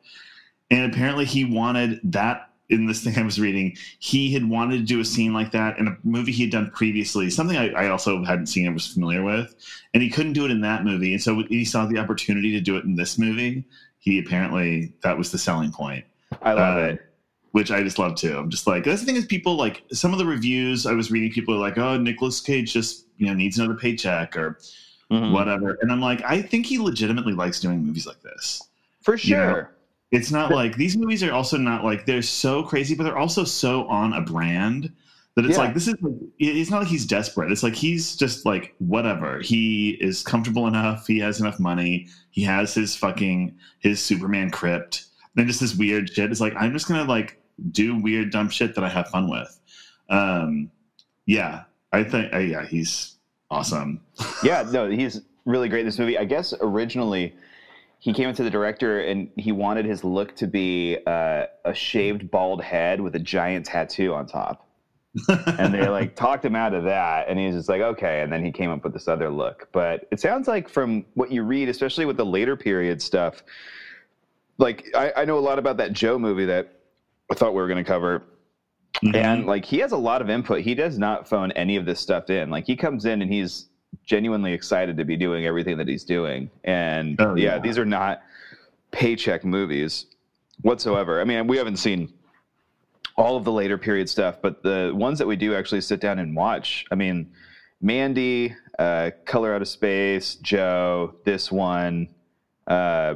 and 0.70 0.92
apparently 0.92 1.24
he 1.24 1.44
wanted 1.44 2.00
that. 2.04 2.50
In 2.70 2.86
this 2.86 3.04
thing 3.04 3.18
I 3.18 3.22
was 3.22 3.38
reading, 3.38 3.76
he 3.98 4.32
had 4.32 4.48
wanted 4.48 4.78
to 4.78 4.84
do 4.84 4.98
a 4.98 5.04
scene 5.04 5.34
like 5.34 5.52
that 5.52 5.78
in 5.78 5.86
a 5.86 5.96
movie 6.02 6.32
he 6.32 6.44
had 6.44 6.50
done 6.52 6.70
previously, 6.70 7.28
something 7.28 7.58
I, 7.58 7.68
I 7.70 7.88
also 7.88 8.24
hadn't 8.24 8.46
seen 8.46 8.64
and 8.64 8.74
was 8.74 8.86
familiar 8.86 9.22
with, 9.22 9.54
and 9.92 10.02
he 10.02 10.08
couldn't 10.08 10.32
do 10.32 10.46
it 10.46 10.50
in 10.50 10.62
that 10.62 10.82
movie. 10.82 11.12
And 11.12 11.22
so 11.22 11.42
he 11.50 11.64
saw 11.66 11.84
the 11.84 11.98
opportunity 11.98 12.52
to 12.52 12.60
do 12.62 12.76
it 12.78 12.84
in 12.84 12.94
this 12.96 13.18
movie, 13.18 13.64
he 13.98 14.18
apparently 14.18 14.92
that 15.02 15.16
was 15.18 15.30
the 15.30 15.38
selling 15.38 15.72
point 15.72 16.04
I 16.42 16.52
love 16.54 16.76
Uh, 16.78 16.80
it. 16.92 17.00
which 17.52 17.70
I 17.70 17.82
just 17.82 17.98
love 17.98 18.14
too. 18.16 18.36
I'm 18.38 18.48
just 18.50 18.66
like 18.66 18.84
that's 18.84 19.00
the 19.00 19.06
thing 19.06 19.16
is 19.16 19.26
people 19.26 19.56
like 19.56 19.82
some 19.92 20.12
of 20.12 20.18
the 20.18 20.26
reviews 20.26 20.86
I 20.86 20.92
was 20.92 21.10
reading 21.10 21.30
people 21.32 21.54
are 21.54 21.58
like, 21.58 21.76
oh, 21.78 21.98
Nicolas 21.98 22.40
Cage 22.40 22.72
just 22.72 23.06
you 23.18 23.26
know 23.26 23.34
needs 23.34 23.58
another 23.58 23.74
paycheck 23.78 24.36
or 24.38 24.58
Mhm. 25.12 25.32
whatever, 25.32 25.76
and 25.82 25.92
I'm 25.92 26.00
like, 26.00 26.22
I 26.24 26.40
think 26.40 26.64
he 26.64 26.78
legitimately 26.78 27.34
likes 27.34 27.60
doing 27.60 27.84
movies 27.84 28.06
like 28.06 28.22
this. 28.22 28.62
For 29.02 29.16
you 29.16 29.36
know, 29.36 29.52
sure. 29.52 29.73
It's 30.14 30.30
not 30.30 30.50
like 30.50 30.76
these 30.76 30.96
movies 30.96 31.22
are 31.22 31.32
also 31.32 31.56
not 31.56 31.84
like 31.84 32.06
they're 32.06 32.22
so 32.22 32.62
crazy, 32.62 32.94
but 32.94 33.04
they're 33.04 33.18
also 33.18 33.44
so 33.44 33.86
on 33.88 34.12
a 34.12 34.20
brand 34.20 34.92
that 35.36 35.44
it's 35.44 35.56
Yeah. 35.56 35.64
like 35.64 35.74
this 35.74 35.88
is. 35.88 35.94
It's 36.38 36.70
not 36.70 36.80
like 36.80 36.88
he's 36.88 37.06
desperate. 37.06 37.50
It's 37.50 37.62
like 37.62 37.74
he's 37.74 38.16
just 38.16 38.46
like 38.46 38.74
whatever. 38.78 39.40
He 39.40 39.90
is 40.00 40.22
comfortable 40.22 40.66
enough. 40.66 41.06
He 41.06 41.18
has 41.18 41.40
enough 41.40 41.58
money. 41.58 42.06
He 42.30 42.42
has 42.42 42.72
his 42.74 42.94
fucking 42.96 43.56
his 43.80 44.00
Superman 44.00 44.50
crypt. 44.50 45.06
Then 45.34 45.46
just 45.48 45.60
this 45.60 45.74
weird 45.74 46.08
shit. 46.10 46.30
It's 46.30 46.40
like 46.40 46.54
I'm 46.56 46.72
just 46.72 46.86
gonna 46.86 47.04
like 47.04 47.40
do 47.72 47.96
weird 48.00 48.30
dumb 48.30 48.48
shit 48.48 48.74
that 48.76 48.84
I 48.84 48.88
have 48.88 49.08
fun 49.08 49.28
with. 49.28 49.58
Um, 50.08 50.70
yeah, 51.26 51.64
I 51.92 52.04
think 52.04 52.32
uh, 52.32 52.38
yeah, 52.38 52.64
he's 52.66 53.16
awesome. 53.50 54.00
yeah, 54.44 54.64
no, 54.70 54.88
he's 54.88 55.22
really 55.44 55.68
great 55.68 55.80
in 55.80 55.86
this 55.86 55.98
movie. 55.98 56.16
I 56.18 56.24
guess 56.24 56.54
originally 56.60 57.34
he 58.04 58.12
came 58.12 58.28
into 58.28 58.42
the 58.42 58.50
director 58.50 59.00
and 59.00 59.30
he 59.38 59.50
wanted 59.50 59.86
his 59.86 60.04
look 60.04 60.36
to 60.36 60.46
be 60.46 60.98
uh, 61.06 61.46
a 61.64 61.72
shaved 61.72 62.30
bald 62.30 62.62
head 62.62 63.00
with 63.00 63.14
a 63.14 63.18
giant 63.18 63.64
tattoo 63.64 64.12
on 64.12 64.26
top. 64.26 64.68
And 65.46 65.72
they 65.72 65.88
like 65.88 66.14
talked 66.14 66.44
him 66.44 66.54
out 66.54 66.74
of 66.74 66.84
that, 66.84 67.30
and 67.30 67.38
he's 67.38 67.54
just 67.54 67.70
like, 67.70 67.80
okay. 67.80 68.20
And 68.20 68.30
then 68.30 68.44
he 68.44 68.52
came 68.52 68.68
up 68.68 68.84
with 68.84 68.92
this 68.92 69.08
other 69.08 69.30
look. 69.30 69.68
But 69.72 70.06
it 70.10 70.20
sounds 70.20 70.46
like 70.46 70.68
from 70.68 71.06
what 71.14 71.32
you 71.32 71.44
read, 71.44 71.70
especially 71.70 72.04
with 72.04 72.18
the 72.18 72.26
later 72.26 72.56
period 72.56 73.00
stuff, 73.00 73.42
like 74.58 74.84
I, 74.94 75.12
I 75.16 75.24
know 75.24 75.38
a 75.38 75.40
lot 75.40 75.58
about 75.58 75.78
that 75.78 75.94
Joe 75.94 76.18
movie 76.18 76.44
that 76.44 76.74
I 77.32 77.34
thought 77.34 77.54
we 77.54 77.62
were 77.62 77.68
going 77.68 77.82
to 77.82 77.90
cover 77.90 78.22
Mm-hmm. 79.02 79.16
and 79.16 79.46
like 79.46 79.64
he 79.64 79.78
has 79.78 79.90
a 79.90 79.96
lot 79.96 80.22
of 80.22 80.30
input 80.30 80.60
he 80.60 80.72
does 80.72 80.98
not 80.98 81.28
phone 81.28 81.50
any 81.52 81.74
of 81.74 81.84
this 81.84 81.98
stuff 81.98 82.30
in 82.30 82.48
like 82.48 82.64
he 82.64 82.76
comes 82.76 83.06
in 83.06 83.22
and 83.22 83.32
he's 83.32 83.66
genuinely 84.04 84.52
excited 84.52 84.96
to 84.96 85.04
be 85.04 85.16
doing 85.16 85.46
everything 85.46 85.76
that 85.78 85.88
he's 85.88 86.04
doing 86.04 86.50
and 86.64 87.20
Oh, 87.20 87.34
yeah. 87.34 87.54
yeah. 87.54 87.58
these 87.58 87.78
are 87.78 87.84
not 87.86 88.22
paycheck 88.90 89.44
movies 89.44 90.06
whatsoever 90.62 91.20
i 91.20 91.24
mean 91.24 91.46
we 91.46 91.56
haven't 91.56 91.76
seen 91.78 92.12
all 93.16 93.36
of 93.36 93.44
the 93.44 93.52
later 93.52 93.76
period 93.78 94.08
stuff 94.08 94.36
but 94.42 94.62
the 94.62 94.92
ones 94.94 95.18
that 95.18 95.26
we 95.26 95.36
do 95.36 95.54
actually 95.54 95.80
sit 95.80 96.00
down 96.00 96.18
and 96.18 96.36
watch 96.36 96.84
i 96.92 96.94
mean 96.94 97.30
mandy 97.80 98.54
uh, 98.78 99.10
color 99.24 99.54
out 99.54 99.62
of 99.62 99.68
space 99.68 100.36
joe 100.36 101.14
this 101.24 101.50
one 101.50 102.08
uh, 102.66 103.14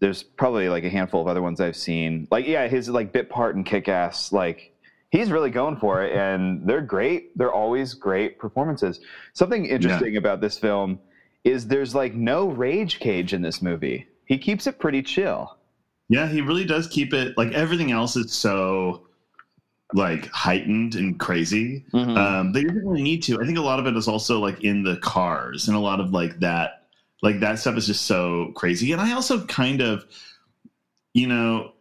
there's 0.00 0.22
probably 0.22 0.68
like 0.68 0.84
a 0.84 0.88
handful 0.90 1.20
of 1.20 1.26
other 1.28 1.42
ones 1.42 1.60
i've 1.60 1.76
seen 1.76 2.26
like 2.30 2.46
yeah 2.46 2.66
his 2.68 2.88
like 2.88 3.12
bit 3.12 3.28
part 3.30 3.54
and 3.56 3.64
kick 3.66 3.88
ass 3.88 4.32
like 4.32 4.72
he's 5.10 5.30
really 5.30 5.50
going 5.50 5.76
for 5.76 6.02
it 6.02 6.14
and 6.16 6.66
they're 6.66 6.80
great 6.80 7.36
they're 7.38 7.52
always 7.52 7.94
great 7.94 8.38
performances 8.38 9.00
something 9.32 9.66
interesting 9.66 10.16
about 10.16 10.40
this 10.40 10.58
film 10.58 10.98
is 11.44 11.66
there's 11.66 11.94
like 11.94 12.14
no 12.14 12.48
rage 12.48 12.98
cage 12.98 13.32
in 13.32 13.42
this 13.42 13.62
movie 13.62 14.06
he 14.26 14.36
keeps 14.36 14.66
it 14.66 14.78
pretty 14.78 15.02
chill 15.02 15.56
Yeah, 16.08 16.26
he 16.26 16.40
really 16.40 16.64
does 16.64 16.86
keep 16.88 17.12
it 17.12 17.36
like 17.36 17.52
everything 17.52 17.92
else 17.92 18.16
is 18.16 18.32
so 18.32 19.06
like 19.94 20.26
heightened 20.28 20.94
and 20.94 21.18
crazy. 21.18 21.84
Um, 22.16 22.52
they 22.52 22.62
didn't 22.62 22.86
really 22.86 23.02
need 23.02 23.22
to. 23.24 23.40
I 23.40 23.44
think 23.46 23.58
a 23.58 23.62
lot 23.62 23.78
of 23.78 23.86
it 23.86 23.96
is 23.96 24.08
also 24.08 24.38
like 24.40 24.62
in 24.64 24.82
the 24.82 24.96
cars 24.98 25.68
and 25.68 25.76
a 25.76 25.80
lot 25.80 26.00
of 26.00 26.12
like 26.12 26.40
that 26.40 26.86
like 27.22 27.40
that 27.40 27.58
stuff 27.58 27.76
is 27.76 27.86
just 27.86 28.06
so 28.06 28.52
crazy. 28.54 28.92
And 28.92 29.00
I 29.00 29.12
also 29.12 29.44
kind 29.46 29.80
of, 29.82 30.04
you 31.12 31.26
know, 31.26 31.72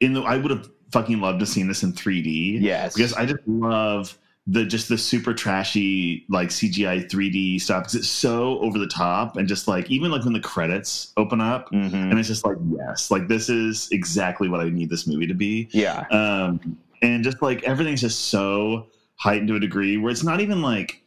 in 0.00 0.12
the 0.14 0.22
I 0.22 0.36
would 0.36 0.50
have 0.50 0.68
fucking 0.92 1.20
loved 1.20 1.40
to 1.40 1.46
seen 1.46 1.68
this 1.68 1.82
in 1.82 1.92
3D. 1.92 2.58
yes. 2.60 2.94
Because 2.94 3.12
I 3.14 3.26
just 3.26 3.40
love 3.46 4.18
the 4.46 4.64
just 4.66 4.88
the 4.90 4.98
super 4.98 5.32
trashy 5.32 6.26
like 6.28 6.48
CGI 6.50 7.08
3D 7.10 7.60
stuff. 7.60 7.84
Because 7.84 7.94
it's 7.94 8.08
so 8.08 8.58
over 8.60 8.78
the 8.78 8.86
top 8.86 9.36
and 9.36 9.48
just 9.48 9.66
like 9.68 9.90
even 9.90 10.10
like 10.10 10.22
when 10.24 10.34
the 10.34 10.40
credits 10.40 11.12
open 11.16 11.40
up 11.40 11.70
Mhm. 11.72 11.92
and 11.94 12.18
it's 12.18 12.28
just 12.28 12.44
like 12.44 12.56
yes 12.78 13.10
like 13.10 13.26
this 13.26 13.48
is 13.48 13.88
exactly 13.90 14.48
what 14.48 14.60
i 14.60 14.68
need 14.68 14.90
this 14.90 15.06
movie 15.06 15.26
to 15.26 15.34
be. 15.34 15.68
Yeah. 15.72 16.04
Um 16.10 16.76
and 17.02 17.24
just 17.24 17.40
like 17.42 17.62
everything's 17.64 18.00
just 18.02 18.26
so 18.26 18.86
heightened 19.16 19.48
to 19.48 19.56
a 19.56 19.60
degree 19.60 19.96
where 19.96 20.10
it's 20.10 20.24
not 20.24 20.40
even 20.40 20.60
like 20.60 21.00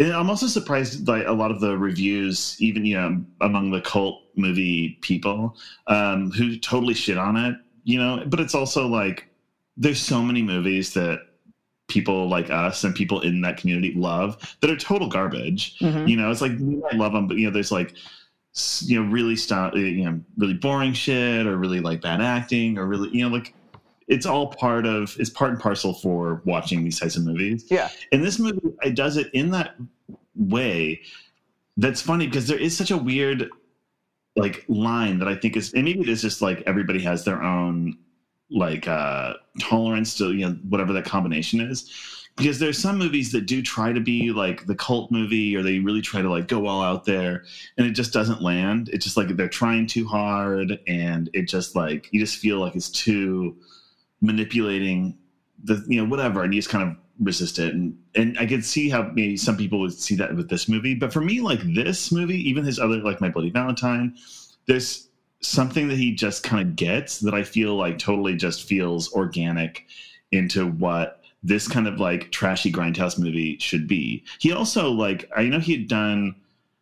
i'm 0.00 0.28
also 0.28 0.46
surprised 0.46 1.06
by 1.06 1.22
a 1.22 1.32
lot 1.32 1.50
of 1.52 1.60
the 1.60 1.78
reviews 1.78 2.56
even 2.60 2.84
you 2.84 2.96
know 2.96 3.24
among 3.40 3.70
the 3.70 3.80
cult 3.80 4.22
movie 4.36 4.98
people 5.02 5.56
um 5.86 6.30
who 6.32 6.56
totally 6.58 6.92
shit 6.94 7.16
on 7.16 7.36
it 7.36 7.54
you 7.84 7.98
know 7.98 8.24
but 8.26 8.40
it's 8.40 8.54
also 8.54 8.86
like 8.86 9.28
there's 9.76 10.00
so 10.00 10.22
many 10.22 10.42
movies 10.42 10.94
that 10.94 11.20
people 11.88 12.28
like 12.28 12.50
us 12.50 12.84
and 12.84 12.94
people 12.94 13.20
in 13.20 13.40
that 13.42 13.56
community 13.56 13.92
love 13.94 14.56
that 14.60 14.70
are 14.70 14.76
total 14.76 15.08
garbage. 15.08 15.78
Mhm. 15.80 16.08
You 16.08 16.16
know, 16.16 16.30
it's 16.30 16.40
like 16.40 16.52
I 16.52 16.96
love 16.96 17.12
them, 17.12 17.28
but 17.28 17.36
you 17.36 17.46
know, 17.46 17.52
there's 17.52 17.72
like 17.72 17.94
you 18.82 19.02
know 19.02 19.10
really 19.10 19.36
stop 19.36 19.74
you 19.74 20.04
know 20.04 20.20
really 20.36 20.54
boring 20.54 20.92
shit 20.92 21.46
or 21.46 21.56
really 21.56 21.80
like 21.80 22.00
bad 22.00 22.20
acting 22.20 22.78
or 22.78 22.86
really 22.86 23.10
you 23.10 23.28
know 23.28 23.34
like 23.34 23.52
it's 24.06 24.26
all 24.26 24.46
part 24.46 24.86
of 24.86 25.16
it's 25.18 25.30
part 25.30 25.50
and 25.50 25.60
parcel 25.60 25.92
for 25.92 26.40
watching 26.44 26.84
these 26.84 27.00
types 27.00 27.16
of 27.16 27.24
movies. 27.24 27.66
Yeah. 27.70 27.88
And 28.12 28.24
this 28.24 28.38
movie 28.38 28.60
it 28.82 28.94
does 28.94 29.16
it 29.16 29.28
in 29.32 29.50
that 29.50 29.74
way 30.36 31.00
that's 31.76 32.00
funny 32.00 32.26
because 32.26 32.46
there 32.46 32.58
is 32.58 32.76
such 32.76 32.92
a 32.92 32.96
weird 32.96 33.50
like 34.36 34.64
line 34.68 35.18
that 35.18 35.28
I 35.28 35.36
think 35.36 35.56
is 35.56 35.72
and 35.72 35.84
maybe 35.84 36.00
it 36.00 36.08
is 36.08 36.22
just 36.22 36.42
like 36.42 36.62
everybody 36.66 37.00
has 37.02 37.24
their 37.24 37.42
own 37.42 37.96
like 38.50 38.86
uh 38.88 39.34
tolerance 39.60 40.16
to 40.18 40.32
you 40.32 40.46
know 40.46 40.56
whatever 40.68 40.92
that 40.92 41.04
combination 41.04 41.60
is. 41.60 41.90
Because 42.36 42.58
there's 42.58 42.78
some 42.78 42.98
movies 42.98 43.30
that 43.30 43.46
do 43.46 43.62
try 43.62 43.92
to 43.92 44.00
be 44.00 44.32
like 44.32 44.66
the 44.66 44.74
cult 44.74 45.12
movie 45.12 45.54
or 45.54 45.62
they 45.62 45.78
really 45.78 46.00
try 46.00 46.20
to 46.20 46.28
like 46.28 46.48
go 46.48 46.66
all 46.66 46.82
out 46.82 47.04
there 47.04 47.44
and 47.78 47.86
it 47.86 47.92
just 47.92 48.12
doesn't 48.12 48.42
land. 48.42 48.90
It's 48.92 49.04
just 49.04 49.16
like 49.16 49.28
they're 49.36 49.48
trying 49.48 49.86
too 49.86 50.04
hard 50.04 50.80
and 50.88 51.30
it 51.32 51.42
just 51.42 51.76
like 51.76 52.08
you 52.10 52.18
just 52.18 52.38
feel 52.38 52.58
like 52.58 52.74
it's 52.74 52.90
too 52.90 53.56
manipulating 54.20 55.16
the 55.62 55.84
you 55.86 56.02
know 56.02 56.08
whatever 56.08 56.42
and 56.42 56.52
you 56.52 56.58
just 56.60 56.70
kind 56.70 56.90
of 56.90 56.96
resist 57.20 57.58
it. 57.58 57.74
And 57.74 57.96
and 58.14 58.38
i 58.38 58.46
could 58.46 58.64
see 58.64 58.88
how 58.88 59.02
maybe 59.14 59.36
some 59.36 59.56
people 59.56 59.80
would 59.80 59.92
see 59.92 60.16
that 60.16 60.34
with 60.34 60.48
this 60.48 60.68
movie. 60.68 60.94
But 60.94 61.12
for 61.12 61.20
me 61.20 61.40
like 61.40 61.60
this 61.74 62.10
movie 62.12 62.48
even 62.48 62.64
his 62.64 62.78
other 62.78 62.98
like 62.98 63.20
my 63.20 63.28
bloody 63.28 63.50
valentine 63.50 64.16
there's 64.66 65.08
something 65.40 65.88
that 65.88 65.98
he 65.98 66.14
just 66.14 66.42
kind 66.42 66.66
of 66.66 66.74
gets 66.74 67.18
that 67.20 67.34
i 67.34 67.42
feel 67.42 67.76
like 67.76 67.98
totally 67.98 68.34
just 68.34 68.66
feels 68.66 69.12
organic 69.12 69.84
into 70.32 70.66
what 70.66 71.20
this 71.42 71.68
kind 71.68 71.86
of 71.86 72.00
like 72.00 72.32
trashy 72.32 72.72
grindhouse 72.72 73.18
movie 73.18 73.58
should 73.58 73.86
be. 73.86 74.24
He 74.38 74.52
also 74.52 74.90
like 74.90 75.30
i 75.36 75.44
know 75.44 75.60
he 75.60 75.76
had 75.76 75.88
done 75.88 76.34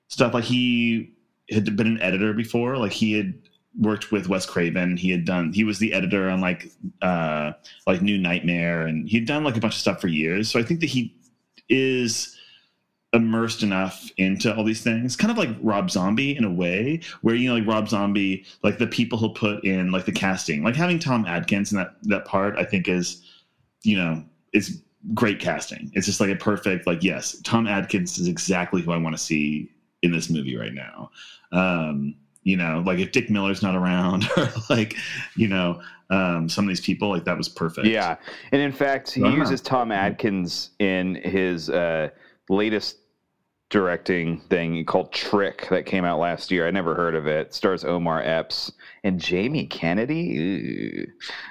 stuff 0.09 0.35
like 0.35 0.45
he 0.45 1.13
had 1.51 1.77
been 1.77 1.87
an 1.87 2.01
editor 2.01 2.33
before. 2.33 2.77
Like 2.77 2.93
he 2.93 3.13
had 3.13 3.35
worked 3.79 4.13
with 4.13 4.29
Wes 4.29 4.47
Craven. 4.47 4.97
He 4.97 5.11
had 5.11 5.25
done 5.25 5.53
he 5.53 5.65
was 5.65 5.79
the 5.79 5.93
editor 5.93 6.29
on 6.29 6.41
like 6.41 6.71
uh 7.01 7.53
like 7.87 8.03
New 8.03 8.19
Nightmare 8.19 8.87
and 8.87 9.09
he'd 9.09 9.27
done 9.27 9.45
like 9.45 9.57
a 9.57 9.61
bunch 9.61 9.75
of 9.75 9.81
stuff 9.81 10.01
for 10.01 10.09
years. 10.09 10.51
So 10.51 10.59
I 10.59 10.63
think 10.63 10.81
that 10.81 10.91
he 10.91 11.15
is 11.69 12.37
immersed 13.13 13.63
enough 13.63 14.11
into 14.17 14.55
all 14.55 14.65
these 14.65 14.83
things. 14.83 15.17
Kind 15.17 15.31
of 15.31 15.37
like 15.39 15.51
Rob 15.63 15.91
Zombie 15.91 16.37
in 16.37 16.45
a 16.45 16.51
way, 16.51 17.01
where 17.21 17.35
you 17.35 17.49
know 17.49 17.57
like 17.57 17.67
Rob 17.67 17.89
Zombie, 17.89 18.45
like 18.63 18.79
the 18.79 18.87
people 18.87 19.19
he'll 19.19 19.35
put 19.35 19.65
in 19.65 19.91
like 19.91 20.07
the 20.07 20.13
casting. 20.13 20.63
Like 20.63 20.77
having 20.77 20.99
Tom 20.99 21.27
Atkins 21.27 21.73
in 21.73 21.79
that 21.79 21.97
that 22.05 22.25
part, 22.25 22.57
I 22.59 22.65
think 22.65 22.89
is 22.89 23.23
you 23.83 23.97
know, 23.97 24.25
is 24.53 24.83
great 25.15 25.41
casting. 25.41 25.91
It's 25.95 26.07
just 26.07 26.21
like 26.21 26.31
a 26.31 26.37
perfect 26.37 26.87
like 26.87 27.03
yes, 27.03 27.41
Tom 27.43 27.67
Atkins 27.67 28.19
is 28.19 28.29
exactly 28.29 28.83
who 28.83 28.93
I 28.93 28.97
want 28.97 29.17
to 29.17 29.23
see 29.23 29.71
in 30.03 30.13
this 30.13 30.31
movie 30.31 30.57
right 30.57 30.75
now. 30.75 31.11
Um 31.53 32.15
you 32.45 32.57
know, 32.57 32.83
like 32.87 32.99
if 32.99 33.13
Dick 33.13 33.31
Miller's 33.31 33.63
not 33.63 33.75
around, 33.75 34.25
or 34.37 34.49
like, 34.71 34.97
you 35.37 35.49
know, 35.49 35.81
um, 36.11 36.49
some 36.49 36.65
of 36.65 36.69
these 36.69 36.81
people, 36.81 37.09
like 37.09 37.25
that 37.25 37.37
was 37.39 37.49
perfect. 37.49 37.87
Yeah, 37.87 38.17
and 38.53 38.61
in 38.61 38.73
fact, 38.73 39.11
he 39.13 39.23
Uh-huh. 39.23 39.37
uses 39.37 39.61
Tom 39.61 39.91
Atkins 39.93 40.71
in 40.79 41.15
his 41.17 41.71
uh, 41.71 42.11
latest 42.49 42.99
directing 43.71 44.39
thing 44.51 44.85
called 44.85 45.11
Trick 45.13 45.67
that 45.71 45.87
came 45.87 46.05
out 46.05 46.19
last 46.19 46.51
year. 46.51 46.67
I 46.67 46.71
never 46.71 46.95
heard 46.95 47.15
of 47.15 47.27
it. 47.27 47.47
It 47.47 47.55
stars 47.55 47.85
Omar 47.85 48.21
Epps 48.23 48.71
and 49.05 49.19
Jamie 49.19 49.65
Kennedy. 49.67 51.07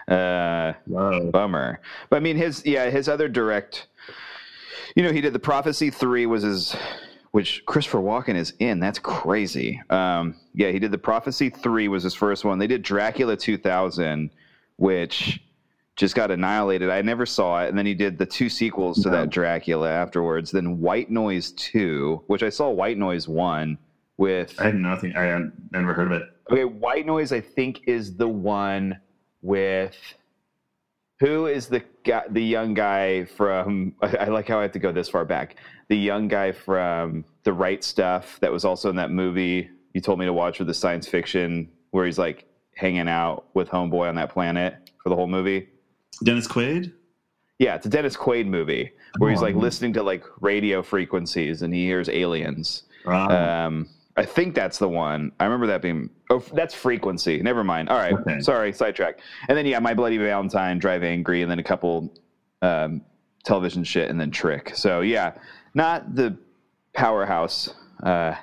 Ooh. 0.08 0.14
Uh, 0.14 0.74
Whoa. 0.86 1.32
bummer. 1.32 1.80
But 2.12 2.18
I 2.18 2.20
mean, 2.20 2.38
his 2.38 2.64
yeah, 2.66 2.90
his 2.92 3.10
other 3.10 3.28
direct. 3.28 3.88
You 4.96 5.04
know, 5.04 5.12
he 5.12 5.22
did 5.22 5.34
the 5.34 5.40
Prophecy 5.40 5.90
Three 5.90 6.26
was 6.28 6.44
his, 6.44 6.76
which 7.32 7.66
Christopher 7.66 8.00
Walken 8.00 8.36
is 8.36 8.54
in. 8.60 8.80
That's 8.80 9.00
crazy. 9.00 9.82
Um, 9.90 10.36
yeah, 10.54 10.70
he 10.72 10.80
did 10.80 10.92
the 10.92 10.98
Prophecy 10.98 11.50
Three 11.50 11.88
was 11.88 12.04
his 12.04 12.14
first 12.14 12.44
one. 12.46 12.60
They 12.60 12.68
did 12.68 12.82
Dracula 12.84 13.38
2000, 13.38 14.30
which 14.78 15.42
just 15.96 16.16
got 16.16 16.32
annihilated. 16.32 16.90
I 16.90 17.02
never 17.02 17.26
saw 17.26 17.64
it, 17.64 17.70
and 17.70 17.78
then 17.78 17.86
he 17.86 17.94
did 17.94 18.18
the 18.18 18.26
two 18.26 18.50
sequels 18.50 19.02
to 19.04 19.10
No. 19.10 19.18
that 19.18 19.30
Dracula 19.30 19.90
afterwards. 19.90 20.52
Then 20.52 20.80
White 20.80 21.10
Noise 21.10 21.52
Two, 21.54 22.24
which 22.28 22.44
I 22.44 22.50
saw 22.50 22.70
White 22.70 22.98
Noise 22.98 23.28
One 23.28 23.78
with. 24.18 24.60
I 24.60 24.66
had 24.66 24.76
nothing. 24.76 25.16
I 25.16 25.24
had 25.24 25.52
never 25.72 25.94
heard 25.94 26.12
of 26.12 26.22
it. 26.22 26.24
Okay, 26.52 26.66
White 26.66 27.06
Noise, 27.06 27.32
I 27.32 27.40
think, 27.40 27.82
is 27.88 28.16
the 28.16 28.28
one 28.28 29.00
with 29.42 29.96
who 31.20 31.46
is 31.46 31.68
the 31.68 31.82
guy, 32.04 32.24
the 32.30 32.42
young 32.44 32.74
guy 32.74 33.26
from? 33.26 33.94
I, 34.02 34.08
I 34.22 34.26
like 34.26 34.48
how 34.48 34.60
I 34.60 34.64
have 34.64 34.72
to 34.74 34.80
go 34.80 34.92
this 34.92 35.10
far 35.10 35.26
back. 35.26 35.56
The 35.90 35.98
young 35.98 36.28
guy 36.28 36.52
from 36.52 37.26
The 37.44 37.54
Right 37.54 37.84
Stuff 37.84 38.40
that 38.42 38.52
was 38.52 38.64
also 38.66 38.90
in 38.90 38.96
that 38.98 39.12
movie 39.12 39.70
you 39.94 40.00
told 40.00 40.20
me 40.20 40.26
to 40.26 40.32
watch 40.34 40.58
with 40.60 40.68
the 40.70 40.74
science 40.74 41.06
fiction 41.06 41.70
where 41.90 42.06
he's 42.06 42.18
like 42.18 42.46
hanging 42.76 43.10
out 43.10 43.46
with 43.54 43.68
Homeboy 43.70 44.08
on 44.08 44.16
that 44.16 44.30
planet 44.32 44.90
for 45.04 45.10
the 45.10 45.16
whole 45.16 45.28
movie. 45.28 45.68
Dennis 46.24 46.48
Quaid. 46.48 46.94
Yeah, 47.60 47.76
it's 47.76 47.86
a 47.86 47.90
Dennis 47.90 48.16
Quaid 48.16 48.48
movie 48.48 48.92
where 49.18 49.30
he's 49.30 49.42
like 49.42 49.56
Oh. 49.56 49.60
listening 49.60 49.92
to 49.94 50.04
like 50.04 50.24
radio 50.40 50.82
frequencies 50.82 51.62
and 51.62 51.74
he 51.74 51.86
hears 51.86 52.08
aliens. 52.08 52.84
Wow. 53.06 53.66
Um, 53.68 53.90
I 54.18 54.26
think 54.26 54.56
that's 54.56 54.78
the 54.78 54.90
one. 54.90 55.32
I 55.40 55.46
remember 55.46 55.68
that 55.68 55.82
being. 55.82 56.10
Oh, 56.30 56.44
that's 56.54 56.74
frequency. 56.74 57.42
Never 57.42 57.64
mind. 57.64 57.90
All 57.90 57.98
right. 57.98 58.14
Okay. 58.14 58.42
Sorry, 58.42 58.74
sidetrack. 58.74 59.20
And 59.48 59.58
then 59.58 59.66
yeah, 59.66 59.80
my 59.80 59.94
bloody 59.94 60.18
Valentine, 60.18 60.80
Drive 60.80 61.04
Angry, 61.04 61.42
and 61.42 61.50
then 61.50 61.60
a 61.60 61.64
couple 61.64 62.14
um, 62.62 63.02
television 63.44 63.84
shit, 63.84 64.10
and 64.10 64.20
then 64.20 64.30
Trick. 64.32 64.76
So 64.76 65.02
yeah, 65.02 65.34
not 65.74 66.16
the 66.16 66.38
powerhouse 66.94 67.74
uh, 68.04 68.36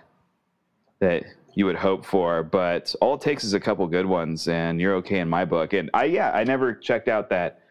that 1.01 1.25
you 1.55 1.67
would 1.67 1.77
hope 1.77 2.07
for, 2.07 2.43
but 2.43 2.95
all 3.01 3.15
it 3.15 3.21
takes 3.21 3.45
is 3.45 3.53
a 3.53 3.61
couple 3.61 3.87
good 3.89 4.07
ones, 4.07 4.49
and 4.49 4.81
you're 4.81 4.95
okay 4.95 5.19
in 5.21 5.29
my 5.29 5.45
book. 5.45 5.75
And 5.75 5.91
I 5.93 6.05
yeah, 6.05 6.31
I 6.31 6.45
never 6.45 6.75
checked 6.75 7.09
out 7.09 7.31
that. 7.31 7.63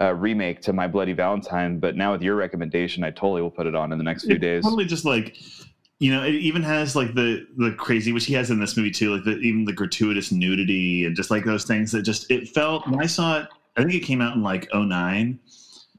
Uh, 0.00 0.14
remake 0.14 0.62
to 0.62 0.72
My 0.72 0.86
Bloody 0.86 1.12
Valentine, 1.12 1.78
but 1.78 1.94
now 1.94 2.12
with 2.12 2.22
your 2.22 2.34
recommendation, 2.34 3.04
I 3.04 3.10
totally 3.10 3.42
will 3.42 3.50
put 3.50 3.66
it 3.66 3.74
on 3.74 3.92
in 3.92 3.98
the 3.98 4.04
next 4.04 4.24
few 4.24 4.36
It's 4.36 4.40
days. 4.40 4.62
Totally 4.62 4.86
just 4.86 5.04
like, 5.04 5.36
you 6.00 6.10
know, 6.10 6.24
it 6.24 6.34
even 6.34 6.62
has 6.62 6.96
like 6.96 7.14
the 7.14 7.46
the 7.58 7.72
crazy, 7.72 8.12
which 8.12 8.24
he 8.24 8.32
has 8.34 8.50
in 8.50 8.58
this 8.58 8.76
movie 8.76 8.90
too, 8.90 9.14
like 9.14 9.24
the 9.24 9.36
even 9.38 9.66
the 9.66 9.72
gratuitous 9.72 10.32
nudity 10.32 11.04
and 11.04 11.14
just 11.14 11.30
like 11.30 11.44
those 11.44 11.64
things 11.64 11.92
that 11.92 12.02
just 12.02 12.30
it 12.30 12.48
felt 12.48 12.88
when 12.88 13.00
I 13.00 13.06
saw 13.06 13.40
it. 13.40 13.48
I 13.76 13.82
think 13.82 13.94
it 13.94 14.00
came 14.00 14.20
out 14.20 14.34
in 14.34 14.42
like 14.42 14.66
09. 14.74 15.38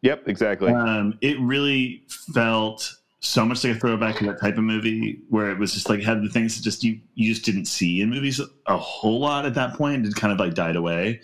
Yep, 0.02 0.28
exactly. 0.28 0.74
Um, 0.74 1.18
it 1.22 1.40
really 1.40 2.04
felt 2.34 2.96
so 3.20 3.46
much 3.46 3.64
like 3.64 3.76
a 3.76 3.80
throwback 3.80 4.18
to 4.18 4.26
that 4.26 4.42
type 4.42 4.58
of 4.58 4.64
movie 4.64 5.20
where 5.30 5.52
it 5.52 5.60
was 5.60 5.72
just 5.74 5.88
like 5.88 6.02
had 6.02 6.24
the 6.24 6.30
things 6.30 6.58
that 6.58 6.64
just 6.64 6.84
you 6.84 7.00
you 7.14 7.32
just 7.32 7.46
didn't 7.46 7.66
see 7.66 8.02
in 8.02 8.10
movies 8.10 8.42
a 8.66 8.78
whole 8.78 9.20
lot 9.20 9.46
at 9.46 9.54
that 9.54 9.76
point. 9.76 10.06
It 10.06 10.16
kind 10.16 10.34
of 10.34 10.40
like 10.40 10.56
died 10.56 10.76
away. 10.76 11.22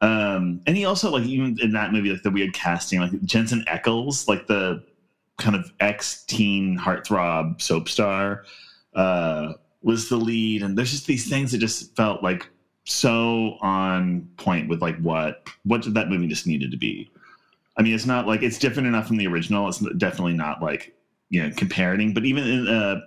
Um, 0.00 0.60
and 0.66 0.76
he 0.76 0.84
also 0.84 1.10
like 1.10 1.24
even 1.24 1.58
in 1.60 1.72
that 1.72 1.92
movie 1.92 2.10
like 2.10 2.22
the 2.22 2.30
weird 2.30 2.54
casting 2.54 3.00
like 3.00 3.20
Jensen 3.22 3.64
Ackles 3.68 4.28
like 4.28 4.46
the 4.46 4.84
kind 5.42 5.56
of 5.56 5.70
ex 5.80 6.24
teen 6.24 6.78
heartthrob 6.78 7.60
soap 7.60 7.88
star 7.88 8.44
uh, 8.94 9.54
was 9.82 10.08
the 10.08 10.16
lead, 10.16 10.62
and 10.62 10.76
there's 10.76 10.90
just 10.92 11.06
these 11.06 11.28
things 11.28 11.52
that 11.52 11.58
just 11.58 11.94
felt 11.96 12.22
like 12.22 12.48
so 12.84 13.56
on 13.60 14.28
point 14.36 14.68
with 14.68 14.80
like 14.80 14.98
what 14.98 15.48
what 15.64 15.82
did 15.82 15.94
that 15.94 16.08
movie 16.08 16.26
just 16.26 16.46
needed 16.46 16.70
to 16.70 16.76
be. 16.76 17.10
I 17.76 17.82
mean, 17.82 17.94
it's 17.94 18.06
not 18.06 18.26
like 18.26 18.42
it's 18.42 18.58
different 18.58 18.88
enough 18.88 19.06
from 19.06 19.16
the 19.16 19.26
original. 19.26 19.68
It's 19.68 19.78
definitely 19.96 20.34
not 20.34 20.62
like 20.62 20.94
you 21.30 21.42
know 21.42 21.50
comparing, 21.56 22.14
but 22.14 22.24
even 22.24 22.44
in 22.44 22.68
uh, 22.68 23.00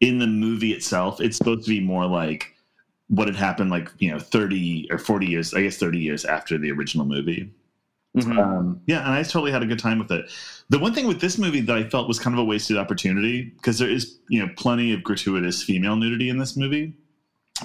in 0.00 0.18
the 0.18 0.26
movie 0.26 0.72
itself, 0.72 1.20
it's 1.20 1.36
supposed 1.36 1.64
to 1.64 1.70
be 1.70 1.80
more 1.80 2.06
like 2.06 2.56
what 3.08 3.28
had 3.28 3.36
happened 3.36 3.70
like 3.70 3.90
you 3.98 4.10
know 4.10 4.18
30 4.18 4.88
or 4.90 4.98
40 4.98 5.26
years 5.26 5.54
i 5.54 5.62
guess 5.62 5.76
30 5.76 5.98
years 5.98 6.24
after 6.24 6.58
the 6.58 6.70
original 6.70 7.06
movie 7.06 7.48
Mhm. 8.16 8.38
um, 8.38 8.80
yeah 8.86 9.00
and 9.04 9.12
i 9.12 9.22
totally 9.22 9.52
had 9.52 9.62
a 9.62 9.66
good 9.66 9.78
time 9.78 9.98
with 9.98 10.10
it. 10.10 10.24
The 10.70 10.78
one 10.78 10.94
thing 10.94 11.06
with 11.06 11.20
this 11.20 11.36
movie 11.38 11.60
that 11.60 11.76
i 11.76 11.84
felt 11.84 12.08
was 12.08 12.18
kind 12.18 12.34
of 12.34 12.40
a 12.40 12.44
wasted 12.44 12.78
opportunity 12.78 13.42
because 13.42 13.78
there 13.78 13.90
is 13.90 14.18
you 14.30 14.40
know 14.44 14.50
plenty 14.56 14.92
of 14.94 15.02
gratuitous 15.02 15.62
female 15.62 15.96
nudity 15.96 16.28
in 16.30 16.38
this 16.38 16.56
movie. 16.56 16.94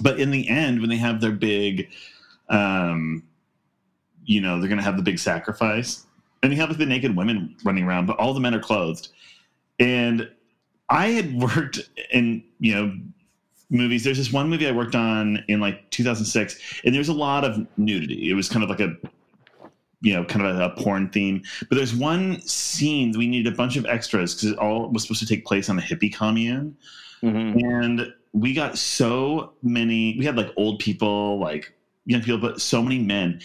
But 0.01 0.19
in 0.19 0.31
the 0.31 0.47
end 0.49 0.81
when 0.81 0.89
they 0.89 0.97
have 0.97 1.21
their 1.21 1.31
big 1.31 1.89
um, 2.49 3.23
you 4.25 4.41
know 4.41 4.59
they're 4.59 4.69
gonna 4.69 4.81
have 4.81 4.97
the 4.97 5.03
big 5.03 5.19
sacrifice 5.19 6.05
and 6.43 6.51
you 6.51 6.59
have 6.59 6.69
like 6.69 6.77
the 6.79 6.85
naked 6.85 7.15
women 7.15 7.55
running 7.63 7.85
around 7.85 8.05
but 8.07 8.17
all 8.17 8.33
the 8.33 8.39
men 8.41 8.53
are 8.53 8.59
clothed. 8.59 9.07
And 9.79 10.29
i 10.89 11.07
had 11.07 11.33
worked 11.41 11.79
in 12.11 12.43
you 12.59 12.75
know 12.75 12.97
movies. 13.69 14.03
There's 14.03 14.17
this 14.17 14.33
one 14.33 14.49
movie 14.49 14.67
i 14.67 14.71
worked 14.71 14.95
on 14.95 15.45
in 15.47 15.61
like 15.61 15.89
2006 15.91 16.81
and 16.83 16.93
there's 16.93 17.07
a 17.07 17.13
lot 17.13 17.45
of 17.45 17.65
nudity. 17.77 18.29
It 18.29 18.33
was 18.33 18.49
kind 18.49 18.63
of 18.63 18.69
like 18.69 18.81
a 18.81 18.93
you 20.01 20.13
know 20.13 20.23
kind 20.25 20.45
of 20.45 20.57
a, 20.57 20.65
a 20.65 20.69
porn 20.71 21.09
theme 21.09 21.41
but 21.69 21.75
there's 21.77 21.93
one 21.95 22.41
scene 22.41 23.13
we 23.17 23.27
needed 23.27 23.53
a 23.53 23.55
bunch 23.55 23.77
of 23.77 23.85
extras 23.85 24.33
because 24.33 24.49
it 24.51 24.57
all 24.57 24.89
was 24.89 25.03
supposed 25.03 25.19
to 25.21 25.27
take 25.27 25.45
place 25.45 25.69
on 25.69 25.77
a 25.77 25.81
hippie 25.81 26.13
commune 26.13 26.75
Mhm. 27.23 27.61
and 27.63 28.13
we 28.33 28.53
got 28.53 28.77
so 28.79 29.53
many 29.61 30.15
we 30.17 30.25
had 30.25 30.35
like 30.35 30.51
old 30.57 30.79
people 30.79 31.37
like 31.39 31.71
young 32.05 32.21
people 32.21 32.39
but 32.39 32.59
so 32.59 32.81
many 32.81 32.97
men 32.97 33.39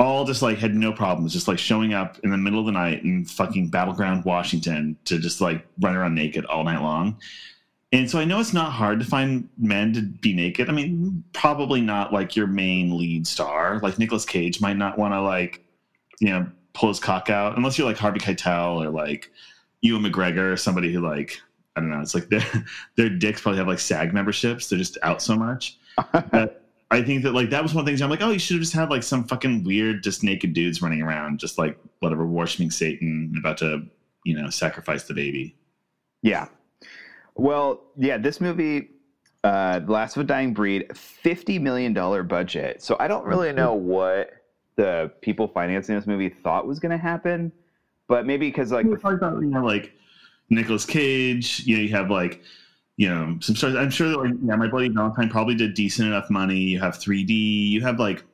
all 0.00 0.24
just 0.24 0.42
like 0.42 0.58
had 0.58 0.76
no 0.76 0.92
problems, 0.92 1.32
just 1.32 1.48
like 1.48 1.58
showing 1.58 1.92
up 1.92 2.20
in 2.22 2.30
the 2.30 2.36
middle 2.36 2.60
of 2.60 2.66
the 2.66 2.70
night 2.72 3.02
in 3.02 3.24
fucking 3.24 3.68
Battle 3.68 3.92
Ground 3.92 4.24
Washington 4.24 4.96
to 5.06 5.18
just 5.18 5.40
like 5.40 5.66
run 5.80 5.96
around 5.96 6.14
naked 6.14 6.44
all 6.44 6.62
night 6.62 6.80
long. 6.80 7.16
And 7.90 8.08
so 8.08 8.20
I 8.20 8.24
know 8.24 8.38
it's 8.38 8.52
not 8.52 8.70
hard 8.70 9.00
to 9.00 9.04
find 9.04 9.48
men 9.58 9.92
to 9.94 10.02
be 10.02 10.34
naked. 10.34 10.68
I 10.68 10.72
mean, 10.72 11.24
probably 11.32 11.80
not 11.80 12.12
like 12.12 12.36
your 12.36 12.46
main 12.46 12.96
lead 12.96 13.26
star. 13.26 13.80
Like 13.82 13.98
Nicolas 13.98 14.24
Cage 14.24 14.60
might 14.60 14.76
not 14.76 14.98
want 14.98 15.14
to 15.14 15.20
like, 15.20 15.64
you 16.20 16.30
know, 16.30 16.46
pull 16.74 16.88
his 16.88 17.00
cock 17.00 17.30
out 17.30 17.56
unless 17.56 17.76
you're 17.76 17.86
like 17.86 17.96
Harvey 17.96 18.20
Keitel 18.20 18.84
or 18.84 18.90
like 18.90 19.30
Ewan 19.80 20.02
McGregor 20.02 20.52
or 20.52 20.56
somebody 20.56 20.92
who 20.92 21.00
like 21.00 21.40
I 21.76 21.80
don't 21.80 21.90
know. 21.90 22.00
It's 22.00 22.14
like 22.14 22.28
their 22.28 22.44
their 22.96 23.08
dicks 23.08 23.40
probably 23.40 23.58
have 23.58 23.68
like 23.68 23.78
SAG 23.78 24.12
memberships. 24.12 24.68
They're 24.68 24.78
just 24.78 24.98
out 25.02 25.22
so 25.22 25.36
much. 25.36 25.78
but 26.30 26.64
I 26.90 27.02
think 27.02 27.22
that 27.22 27.32
like 27.32 27.50
that 27.50 27.62
was 27.62 27.74
one 27.74 27.80
of 27.80 27.86
the 27.86 27.90
things 27.90 28.02
I'm 28.02 28.10
like, 28.10 28.22
oh, 28.22 28.30
you 28.30 28.38
should 28.38 28.54
have 28.54 28.62
just 28.62 28.72
had 28.72 28.90
like 28.90 29.02
some 29.02 29.24
fucking 29.24 29.64
weird, 29.64 30.02
just 30.02 30.22
naked 30.22 30.54
dudes 30.54 30.80
running 30.80 31.02
around, 31.02 31.38
just 31.38 31.58
like 31.58 31.78
whatever, 32.00 32.26
worshiping 32.26 32.70
Satan, 32.70 33.34
about 33.38 33.58
to 33.58 33.82
you 34.24 34.40
know 34.40 34.50
sacrifice 34.50 35.04
the 35.04 35.14
baby. 35.14 35.56
Yeah. 36.22 36.48
Well, 37.34 37.84
yeah, 37.96 38.18
this 38.18 38.40
movie, 38.40 38.88
uh, 39.44 39.80
Last 39.86 40.16
of 40.16 40.22
a 40.22 40.24
Dying 40.24 40.54
Breed, 40.54 40.96
fifty 40.96 41.58
million 41.58 41.92
dollar 41.92 42.22
budget. 42.22 42.82
So 42.82 42.96
I 42.98 43.06
don't 43.06 43.24
really 43.24 43.52
know 43.52 43.74
what 43.74 44.32
the 44.78 45.10
people 45.20 45.48
financing 45.48 45.96
this 45.96 46.06
movie 46.06 46.28
thought 46.28 46.66
was 46.66 46.78
going 46.78 46.92
to 46.92 46.98
happen, 46.98 47.52
but 48.06 48.24
maybe 48.24 48.48
because 48.48 48.70
like 48.70 48.86
about 48.86 49.42
you 49.42 49.48
know 49.48 49.64
like 49.64 49.92
Nicolas 50.48 50.86
Cage, 50.86 51.66
you 51.66 51.76
know, 51.76 51.82
you 51.82 51.88
have 51.90 52.10
like 52.10 52.40
you 52.96 53.08
know, 53.08 53.36
some 53.40 53.54
stars. 53.54 53.74
I'm 53.74 53.90
sure 53.90 54.08
that 54.08 54.18
like 54.18 54.34
yeah, 54.42 54.56
my 54.56 54.68
bloody 54.68 54.88
Valentine 54.88 55.28
probably 55.28 55.56
did 55.56 55.74
decent 55.74 56.08
enough 56.08 56.30
money. 56.30 56.56
You 56.56 56.80
have 56.80 56.94
3D, 56.94 57.28
you 57.68 57.80
have 57.82 57.98
like 57.98 58.24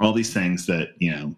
all 0.00 0.12
these 0.12 0.32
things 0.32 0.66
that 0.66 0.90
you 0.98 1.10
know 1.10 1.34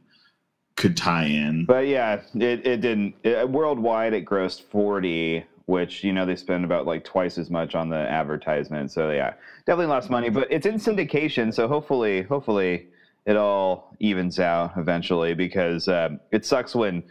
could 0.77 0.97
tie 0.97 1.25
in. 1.25 1.65
But 1.65 1.89
yeah, 1.89 2.21
it 2.35 2.67
it 2.67 2.81
didn't. 2.81 3.15
It, 3.25 3.49
worldwide, 3.51 4.15
it 4.15 4.25
grossed 4.25 4.63
40, 4.63 5.45
which 5.67 6.05
you 6.05 6.13
know 6.13 6.25
they 6.25 6.37
spend 6.37 6.65
about 6.65 6.87
like 6.87 7.05
twice 7.05 7.37
as 7.37 7.51
much 7.51 7.75
on 7.75 7.89
the 7.89 7.97
advertisement. 7.97 8.93
So 8.93 9.11
yeah, 9.11 9.35
definitely 9.67 9.87
lost 9.87 10.09
money. 10.09 10.29
But 10.29 10.49
it's 10.51 10.67
in 10.67 10.75
syndication, 10.77 11.53
so 11.53 11.67
hopefully, 11.67 12.23
hopefully 12.23 12.89
it 13.27 13.37
all 13.37 13.95
evens 13.99 14.39
out 14.39 14.73
eventually 14.77 15.35
because 15.35 15.89
um, 15.89 16.21
it 16.31 16.47
sucks 16.47 16.75
when 16.75 17.03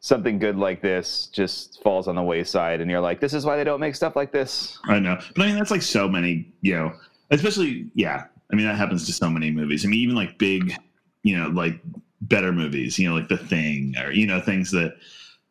something 0.00 0.38
good 0.38 0.56
like 0.56 0.82
this 0.82 1.28
just 1.28 1.80
falls 1.82 2.08
on 2.08 2.16
the 2.16 2.22
wayside 2.22 2.80
and 2.80 2.90
you're 2.90 3.00
like 3.00 3.20
this 3.20 3.32
is 3.32 3.44
why 3.44 3.56
they 3.56 3.62
don't 3.62 3.78
make 3.78 3.94
stuff 3.94 4.16
like 4.16 4.32
this. 4.32 4.78
I 4.86 4.98
know. 4.98 5.16
But 5.36 5.42
i 5.42 5.46
mean 5.46 5.56
that's 5.56 5.70
like 5.70 5.82
so 5.82 6.08
many 6.08 6.52
you 6.62 6.74
know 6.74 6.92
especially 7.30 7.90
yeah 7.94 8.24
i 8.52 8.56
mean 8.56 8.66
that 8.66 8.76
happens 8.76 9.06
to 9.06 9.12
so 9.12 9.30
many 9.30 9.50
movies. 9.50 9.84
I 9.84 9.88
mean 9.88 10.00
even 10.00 10.16
like 10.16 10.38
big 10.38 10.74
you 11.22 11.38
know 11.38 11.48
like 11.48 11.80
better 12.22 12.52
movies 12.52 12.98
you 12.98 13.08
know 13.08 13.14
like 13.14 13.28
the 13.28 13.36
thing 13.36 13.94
or 14.02 14.10
you 14.10 14.26
know 14.26 14.40
things 14.40 14.70
that 14.72 14.96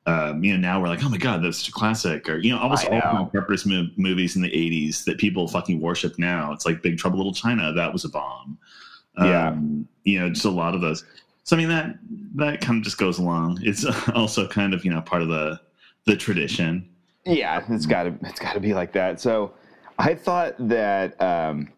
um, 0.08 0.43
you 0.43 0.51
know 0.51 0.60
now 0.60 0.81
we're 0.81 0.88
like 0.88 1.03
oh 1.03 1.10
my 1.10 1.17
god 1.17 1.43
that's 1.43 1.67
a 1.67 1.72
classic. 1.72 2.27
Or 2.27 2.38
you 2.39 2.51
know 2.51 2.60
almost 2.60 2.88
all 2.88 3.29
mo- 3.67 3.88
movies 3.98 4.36
in 4.36 4.41
the 4.41 4.50
80s 4.50 5.05
that 5.05 5.20
people 5.20 5.48
fucking 5.48 5.79
worship 5.79 6.17
now 6.17 6.51
it's 6.51 6.65
like 6.65 6.81
big 6.81 6.98
trouble 6.98 7.17
little 7.17 7.36
china 7.36 7.72
that 7.74 7.93
was 7.93 8.03
a 8.03 8.10
bomb 8.10 8.58
yeah 9.18 9.50
um, 9.50 9.88
you 10.03 10.20
know 10.20 10.30
just 10.30 10.46
a 10.46 10.50
lot 10.50 10.74
of 10.74 10.82
those 10.82 11.03
so 11.44 11.56
I 11.56 11.60
mean 11.60 11.70
that 11.70 11.98
that 12.36 12.62
kind 12.62 12.77
of 12.77 12.84
just 12.84 12.98
goes 12.98 13.20
along. 13.20 13.60
It's 13.62 13.86
also 14.15 14.48
kind 14.48 14.74
of 14.74 14.86
you 14.86 14.91
know 14.91 15.01
part 15.01 15.22
of 15.22 15.27
the 15.27 15.60
the 16.06 16.15
tradition. 16.15 16.88
Yeah, 17.25 17.63
it's 17.70 17.86
got 17.86 18.03
to 18.03 18.15
it's 18.24 18.39
got 18.39 18.53
to 18.53 18.60
be 18.60 18.74
like 18.74 18.94
that. 18.94 19.20
So 19.20 19.53
I 20.00 20.15
thought 20.15 20.56
that 20.68 21.20
um, 21.22 21.70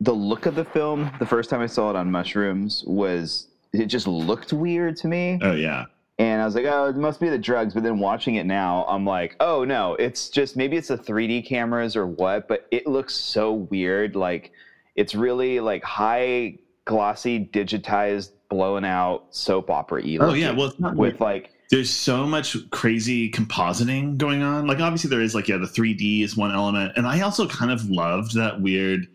the 0.00 0.12
look 0.12 0.46
of 0.46 0.54
the 0.54 0.64
film 0.64 1.10
the 1.18 1.26
first 1.26 1.50
time 1.50 1.60
I 1.60 1.66
saw 1.66 1.90
it 1.90 1.96
on 1.96 2.10
mushrooms 2.10 2.84
was 2.86 3.48
it 3.72 3.86
just 3.86 4.06
looked 4.06 4.52
weird 4.52 4.96
to 4.98 5.08
me. 5.08 5.38
Oh 5.42 5.54
yeah. 5.54 5.86
And 6.20 6.42
I 6.42 6.44
was 6.44 6.56
like, 6.56 6.64
oh, 6.64 6.86
it 6.86 6.96
must 6.96 7.20
be 7.20 7.28
the 7.28 7.38
drugs. 7.38 7.74
But 7.74 7.84
then 7.84 8.00
watching 8.00 8.34
it 8.36 8.44
now, 8.44 8.84
I'm 8.88 9.04
like, 9.04 9.36
oh 9.38 9.64
no, 9.64 9.94
it's 9.94 10.30
just 10.30 10.56
maybe 10.56 10.76
it's 10.76 10.88
the 10.88 10.98
3D 10.98 11.46
cameras 11.46 11.94
or 11.94 12.08
what, 12.08 12.48
but 12.48 12.66
it 12.72 12.88
looks 12.88 13.14
so 13.14 13.52
weird. 13.52 14.16
Like 14.16 14.52
it's 14.96 15.14
really 15.14 15.60
like 15.60 15.84
high 15.84 16.58
glossy 16.88 17.44
digitized 17.52 18.30
blown 18.48 18.82
out 18.82 19.26
soap 19.30 19.70
opera 19.70 20.02
Oh 20.20 20.32
yeah, 20.32 20.50
well, 20.52 20.68
it's 20.68 20.80
not 20.80 20.96
with 20.96 21.12
weird. 21.12 21.20
like 21.20 21.50
there's 21.70 21.90
so 21.90 22.26
much 22.26 22.56
crazy 22.70 23.30
compositing 23.30 24.16
going 24.16 24.42
on. 24.42 24.66
Like 24.66 24.80
obviously 24.80 25.10
there 25.10 25.20
is 25.20 25.34
like 25.34 25.46
yeah, 25.48 25.58
the 25.58 25.66
3D 25.66 26.22
is 26.24 26.36
one 26.36 26.50
element, 26.50 26.94
and 26.96 27.06
I 27.06 27.20
also 27.20 27.46
kind 27.46 27.70
of 27.70 27.88
loved 27.90 28.34
that 28.34 28.60
weird 28.60 29.06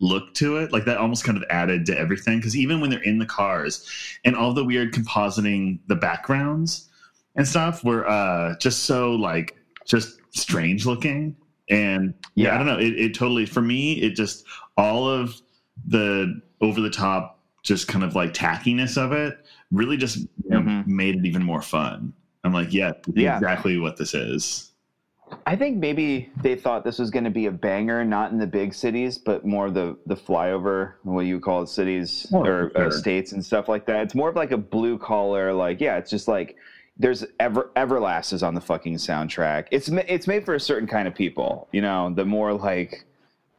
look 0.00 0.34
to 0.34 0.56
it. 0.56 0.72
Like 0.72 0.86
that 0.86 0.98
almost 0.98 1.22
kind 1.22 1.38
of 1.38 1.44
added 1.50 1.86
to 1.86 1.96
everything 1.96 2.38
because 2.38 2.56
even 2.56 2.80
when 2.80 2.90
they're 2.90 3.02
in 3.04 3.20
the 3.20 3.26
cars 3.26 3.88
and 4.24 4.34
all 4.34 4.52
the 4.52 4.64
weird 4.64 4.92
compositing 4.92 5.78
the 5.86 5.94
backgrounds 5.94 6.88
and 7.36 7.46
stuff 7.46 7.84
were 7.84 8.08
uh 8.08 8.56
just 8.58 8.84
so 8.84 9.12
like 9.12 9.56
just 9.86 10.20
strange 10.30 10.84
looking 10.84 11.36
and 11.68 12.12
yeah, 12.34 12.48
yeah. 12.48 12.54
i 12.54 12.58
don't 12.58 12.66
know 12.66 12.78
it, 12.78 12.98
it 12.98 13.14
totally 13.14 13.46
for 13.46 13.60
me 13.60 13.92
it 14.02 14.16
just 14.16 14.44
all 14.76 15.08
of 15.08 15.40
the 15.86 16.40
over 16.60 16.80
the 16.80 16.90
top 16.90 17.38
just 17.62 17.88
kind 17.88 18.04
of 18.04 18.14
like 18.14 18.32
tackiness 18.32 18.96
of 18.96 19.12
it 19.12 19.38
really 19.70 19.96
just 19.96 20.18
you 20.18 20.28
know, 20.48 20.60
mm-hmm. 20.60 20.96
made 20.96 21.16
it 21.16 21.26
even 21.26 21.42
more 21.42 21.62
fun. 21.62 22.12
I'm 22.44 22.52
like, 22.52 22.72
yeah, 22.72 22.92
yeah, 23.14 23.36
exactly 23.36 23.78
what 23.78 23.96
this 23.96 24.14
is. 24.14 24.72
I 25.46 25.54
think 25.54 25.76
maybe 25.76 26.30
they 26.42 26.56
thought 26.56 26.82
this 26.84 26.98
was 26.98 27.10
going 27.10 27.24
to 27.24 27.30
be 27.30 27.46
a 27.46 27.52
banger, 27.52 28.04
not 28.04 28.32
in 28.32 28.38
the 28.38 28.46
big 28.46 28.74
cities, 28.74 29.18
but 29.18 29.46
more 29.46 29.70
the 29.70 29.96
the 30.06 30.16
flyover, 30.16 30.94
what 31.02 31.20
you 31.20 31.38
call 31.38 31.62
it, 31.62 31.68
cities 31.68 32.26
oh, 32.32 32.44
or 32.44 32.70
sure. 32.74 32.86
uh, 32.86 32.90
states 32.90 33.32
and 33.32 33.44
stuff 33.44 33.68
like 33.68 33.86
that. 33.86 34.02
It's 34.02 34.14
more 34.14 34.28
of 34.28 34.36
like 34.36 34.50
a 34.50 34.56
blue 34.56 34.98
collar, 34.98 35.52
like 35.52 35.80
yeah, 35.80 35.98
it's 35.98 36.10
just 36.10 36.26
like 36.26 36.56
there's 36.96 37.24
ever 37.38 37.70
Everlast 37.76 38.32
is 38.32 38.42
on 38.42 38.54
the 38.54 38.60
fucking 38.60 38.94
soundtrack. 38.94 39.66
It's 39.70 39.88
it's 39.88 40.26
made 40.26 40.44
for 40.44 40.54
a 40.54 40.60
certain 40.60 40.88
kind 40.88 41.06
of 41.06 41.14
people, 41.14 41.68
you 41.72 41.82
know, 41.82 42.12
the 42.12 42.24
more 42.24 42.52
like 42.52 43.04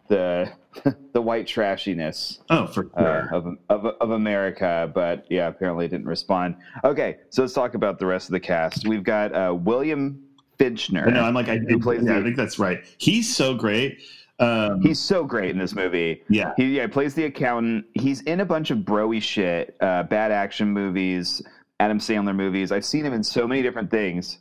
the 0.10 0.52
the 1.14 1.22
white 1.22 1.46
trashiness. 1.46 2.40
Oh, 2.50 2.68
for 2.68 2.90
uh, 2.96 3.02
sure. 3.02 3.34
Uh, 3.34 3.38
of, 3.38 3.58
of, 3.70 3.86
of 4.00 4.12
America, 4.12 4.90
but 4.94 5.26
yeah, 5.30 5.48
apparently 5.48 5.88
didn't 5.88 6.08
respond. 6.08 6.56
Okay, 6.84 7.18
so 7.30 7.42
let's 7.42 7.54
talk 7.54 7.74
about 7.74 8.00
the 8.00 8.06
rest 8.06 8.30
of 8.30 8.34
the 8.34 8.40
cast. 8.40 8.88
We've 8.88 9.04
got 9.04 9.34
uh, 9.34 9.54
William 9.54 10.24
Fichtner. 10.58 11.12
No, 11.12 11.24
I'm 11.24 11.34
like 11.34 11.50
I, 11.50 11.60
plays 11.82 12.04
yeah, 12.04 12.14
the, 12.14 12.20
I 12.20 12.24
think 12.24 12.36
that's 12.36 12.60
right. 12.60 12.84
He's 12.98 13.34
so 13.36 13.54
great. 13.54 14.02
Um, 14.40 14.82
he's 14.82 15.00
so 15.00 15.24
great 15.24 15.52
in 15.52 15.58
this 15.58 15.76
movie. 15.76 16.24
Yeah, 16.30 16.54
he 16.58 16.78
yeah 16.78 16.88
plays 16.88 17.14
the 17.14 17.26
accountant. 17.26 17.86
He's 17.94 18.22
in 18.22 18.40
a 18.40 18.46
bunch 18.46 18.72
of 18.72 18.80
broy 18.80 19.22
shit, 19.22 19.76
uh, 19.82 20.04
bad 20.04 20.32
action 20.32 20.70
movies, 20.70 21.42
Adam 21.80 22.00
Sandler 22.00 22.36
movies. 22.36 22.72
I've 22.72 22.86
seen 22.86 23.06
him 23.06 23.14
in 23.14 23.24
so 23.24 23.48
many 23.48 23.62
different 23.62 23.92
things. 23.92 24.40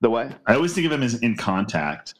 The 0.00 0.10
what? 0.10 0.32
I 0.46 0.54
always 0.54 0.74
think 0.74 0.86
of 0.86 0.92
him 0.92 1.02
as 1.02 1.14
in 1.20 1.36
Contact. 1.36 2.14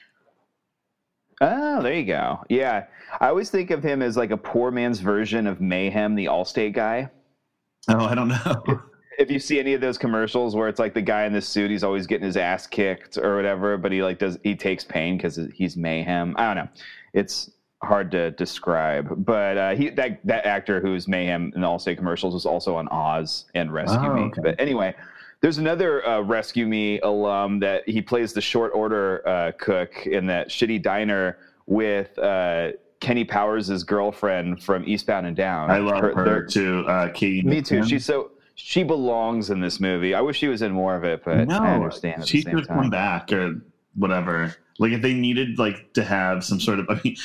Oh, 1.40 1.82
there 1.82 1.94
you 1.94 2.04
go. 2.04 2.44
Yeah. 2.48 2.86
I 3.20 3.28
always 3.28 3.50
think 3.50 3.70
of 3.70 3.82
him 3.82 4.02
as 4.02 4.16
like 4.16 4.30
a 4.30 4.36
poor 4.36 4.70
man's 4.70 5.00
version 5.00 5.46
of 5.46 5.60
Mayhem, 5.60 6.14
the 6.14 6.26
Allstate 6.26 6.74
guy. 6.74 7.10
Oh, 7.88 8.04
I 8.04 8.14
don't 8.14 8.28
know. 8.28 8.82
if 9.18 9.30
you 9.30 9.38
see 9.38 9.58
any 9.58 9.74
of 9.74 9.80
those 9.80 9.98
commercials 9.98 10.54
where 10.54 10.68
it's 10.68 10.78
like 10.78 10.94
the 10.94 11.02
guy 11.02 11.24
in 11.24 11.32
the 11.32 11.40
suit, 11.40 11.70
he's 11.70 11.84
always 11.84 12.06
getting 12.06 12.26
his 12.26 12.36
ass 12.36 12.66
kicked 12.66 13.18
or 13.18 13.36
whatever, 13.36 13.76
but 13.76 13.92
he 13.92 14.02
like 14.02 14.18
does 14.18 14.38
he 14.42 14.54
takes 14.54 14.84
pain 14.84 15.16
because 15.16 15.38
he's 15.54 15.76
mayhem. 15.76 16.34
I 16.38 16.46
don't 16.46 16.64
know. 16.64 16.70
It's 17.12 17.50
hard 17.82 18.10
to 18.10 18.32
describe, 18.32 19.24
but 19.24 19.56
uh, 19.56 19.74
he 19.74 19.90
that 19.90 20.20
that 20.24 20.46
actor 20.46 20.80
who's 20.80 21.06
mayhem 21.08 21.52
in 21.54 21.60
the 21.60 21.66
Allstate 21.66 21.96
commercials 21.96 22.34
was 22.34 22.46
also 22.46 22.76
on 22.76 22.88
Oz 22.88 23.46
and 23.54 23.72
Rescue 23.72 24.08
oh, 24.08 24.14
Me. 24.14 24.22
Okay. 24.22 24.40
But 24.42 24.60
anyway, 24.60 24.94
there's 25.40 25.58
another 25.58 26.06
uh, 26.06 26.20
Rescue 26.20 26.66
Me 26.66 26.98
alum 27.00 27.60
that 27.60 27.88
he 27.88 28.00
plays 28.02 28.32
the 28.32 28.40
short 28.40 28.72
order 28.74 29.26
uh, 29.26 29.52
cook 29.58 30.06
in 30.06 30.26
that 30.26 30.48
shitty 30.48 30.82
diner 30.82 31.38
with 31.66 32.18
uh, 32.18 32.72
Kenny 33.00 33.24
Powers' 33.24 33.84
girlfriend 33.84 34.62
from 34.62 34.84
Eastbound 34.86 35.26
and 35.26 35.36
Down. 35.36 35.70
I 35.70 35.78
love 35.78 36.00
her, 36.00 36.14
her 36.14 36.44
too, 36.44 36.84
uh, 36.88 37.10
Katie. 37.12 37.42
Me 37.42 37.60
too. 37.60 37.84
She's 37.84 38.04
so 38.04 38.32
she 38.54 38.82
belongs 38.82 39.50
in 39.50 39.60
this 39.60 39.80
movie. 39.80 40.14
I 40.14 40.20
wish 40.22 40.38
she 40.38 40.48
was 40.48 40.62
in 40.62 40.72
more 40.72 40.96
of 40.96 41.04
it, 41.04 41.22
but 41.24 41.46
no, 41.46 41.58
I 41.58 41.74
understand. 41.74 42.26
she 42.26 42.40
should 42.40 42.66
come 42.66 42.88
back 42.90 43.30
or 43.32 43.62
whatever. 43.94 44.54
Like 44.78 44.92
if 44.92 45.02
they 45.02 45.12
needed 45.12 45.58
like 45.58 45.92
to 45.92 46.02
have 46.02 46.42
some 46.42 46.58
sort 46.58 46.80
of, 46.80 46.86
I 46.90 47.00
mean, 47.04 47.16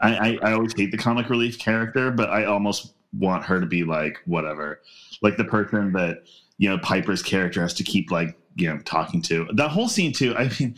I, 0.00 0.16
I, 0.16 0.38
I 0.42 0.52
always 0.52 0.74
hate 0.76 0.90
the 0.90 0.98
comic 0.98 1.30
relief 1.30 1.58
character, 1.58 2.10
but 2.10 2.28
I 2.28 2.44
almost 2.44 2.94
want 3.18 3.44
her 3.44 3.60
to 3.60 3.66
be 3.66 3.84
like 3.84 4.18
whatever, 4.26 4.82
like 5.22 5.38
the 5.38 5.44
person 5.44 5.92
that 5.92 6.24
you 6.58 6.68
know 6.68 6.78
Piper's 6.78 7.22
character 7.22 7.62
has 7.62 7.74
to 7.74 7.84
keep 7.84 8.10
like 8.10 8.36
you 8.56 8.68
know 8.68 8.78
talking 8.80 9.22
to. 9.22 9.48
That 9.54 9.68
whole 9.70 9.88
scene 9.88 10.12
too. 10.12 10.36
I 10.36 10.50
mean, 10.60 10.74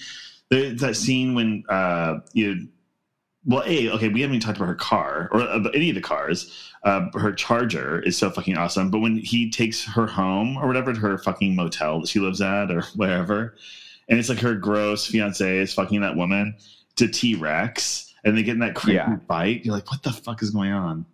that 0.51 0.97
scene 0.97 1.35
when 1.35 1.65
uh 1.69 2.21
you. 2.33 2.69
Well, 3.47 3.63
a 3.65 3.89
okay, 3.93 4.09
we 4.11 4.21
haven't 4.21 4.37
even 4.37 4.41
talked 4.41 4.59
about 4.59 4.69
her 4.69 4.75
car 4.75 5.31
or 5.33 5.41
uh, 5.41 5.63
any 5.75 5.89
of 5.89 5.95
the 5.95 6.03
cars. 6.03 6.71
Uh, 6.85 7.07
her 7.15 7.33
Charger 7.33 8.01
is 8.01 8.17
so 8.17 8.31
fucking 8.31 8.57
awesome. 8.59 8.91
But 8.91 8.99
when 8.99 9.17
he 9.17 9.51
takes 9.51 9.83
her 9.85 10.07
home 10.07 10.59
or 10.59 10.67
whatever 10.67 10.93
to 10.93 11.01
her 11.01 11.17
fucking 11.17 11.57
motel 11.57 12.01
that 12.01 12.09
she 12.09 12.21
lives 12.21 12.43
at 12.43 12.71
or 12.71 12.83
wherever, 12.97 13.57
and 14.11 14.19
it's 14.19 14.29
like 14.29 14.41
her 14.41 14.55
gross 14.55 15.07
fiance 15.07 15.57
is 15.57 15.73
fucking 15.73 16.03
that 16.03 16.17
woman 16.17 16.55
to 16.97 17.09
T 17.09 17.35
Rex, 17.35 18.13
and 18.25 18.37
they 18.37 18.43
get 18.43 18.53
in 18.53 18.61
that 18.61 18.75
crazy 18.75 18.97
yeah. 18.97 19.17
fight. 19.27 19.65
You're 19.65 19.75
like, 19.75 19.91
what 19.91 20.03
the 20.03 20.13
fuck 20.13 20.43
is 20.43 20.51
going 20.51 20.73
on? 20.73 21.07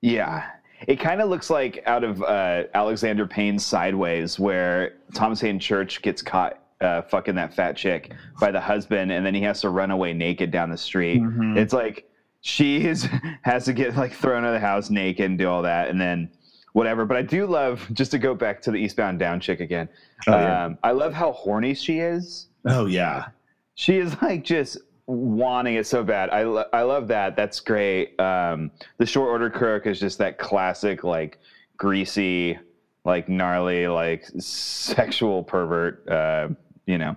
Yeah, 0.00 0.46
it 0.86 0.96
kind 1.00 1.20
of 1.20 1.28
looks 1.28 1.50
like 1.50 1.82
out 1.86 2.04
of 2.04 2.22
uh, 2.22 2.64
Alexander 2.74 3.26
Payne's 3.26 3.64
Sideways, 3.64 4.38
where 4.38 4.94
Thomas 5.14 5.40
Haden 5.40 5.58
Church 5.60 6.02
gets 6.02 6.22
caught 6.22 6.62
uh, 6.80 7.02
fucking 7.02 7.34
that 7.34 7.52
fat 7.54 7.76
chick 7.76 8.12
by 8.40 8.50
the 8.50 8.60
husband, 8.60 9.10
and 9.10 9.26
then 9.26 9.34
he 9.34 9.40
has 9.42 9.60
to 9.62 9.70
run 9.70 9.90
away 9.90 10.12
naked 10.12 10.50
down 10.50 10.70
the 10.70 10.76
street. 10.76 11.20
Mhm. 11.20 11.56
It's 11.56 11.72
like 11.72 12.08
she 12.40 12.84
is, 12.86 13.08
has 13.42 13.64
to 13.64 13.72
get 13.72 13.96
like 13.96 14.12
thrown 14.12 14.44
out 14.44 14.48
of 14.48 14.60
the 14.60 14.66
house 14.66 14.88
naked 14.90 15.24
and 15.26 15.36
do 15.38 15.48
all 15.48 15.62
that, 15.62 15.88
and 15.88 16.00
then 16.00 16.30
whatever. 16.74 17.04
But 17.04 17.16
I 17.16 17.22
do 17.22 17.46
love 17.46 17.86
just 17.92 18.12
to 18.12 18.18
go 18.18 18.34
back 18.34 18.62
to 18.62 18.70
the 18.70 18.76
Eastbound 18.78 19.18
Down 19.18 19.40
chick 19.40 19.58
again. 19.60 19.88
Oh, 20.28 20.32
yeah. 20.32 20.64
um, 20.66 20.78
I 20.84 20.92
love 20.92 21.12
how 21.12 21.32
horny 21.32 21.74
she 21.74 21.98
is. 21.98 22.46
oh 22.66 22.86
yeah. 22.86 23.26
She 23.74 23.98
is 23.98 24.20
like 24.22 24.44
just 24.44 24.76
wanting 25.08 25.76
it 25.76 25.86
so 25.86 26.04
bad. 26.04 26.28
I, 26.30 26.42
lo- 26.44 26.66
I 26.72 26.82
love 26.82 27.08
that. 27.08 27.34
That's 27.34 27.60
great. 27.60 28.18
Um, 28.20 28.70
the 28.98 29.06
short 29.06 29.30
order 29.30 29.48
crook 29.50 29.86
is 29.86 29.98
just 29.98 30.18
that 30.18 30.38
classic, 30.38 31.02
like 31.02 31.38
greasy, 31.76 32.58
like 33.04 33.28
gnarly, 33.28 33.88
like 33.88 34.26
sexual 34.38 35.42
pervert. 35.42 36.06
Uh, 36.08 36.50
you 36.86 36.98
know, 36.98 37.16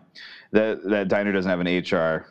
that 0.51 0.83
that 0.85 1.09
diner 1.09 1.31
doesn't 1.31 1.49
have 1.49 1.59
an 1.59 1.67
HR, 1.67 2.27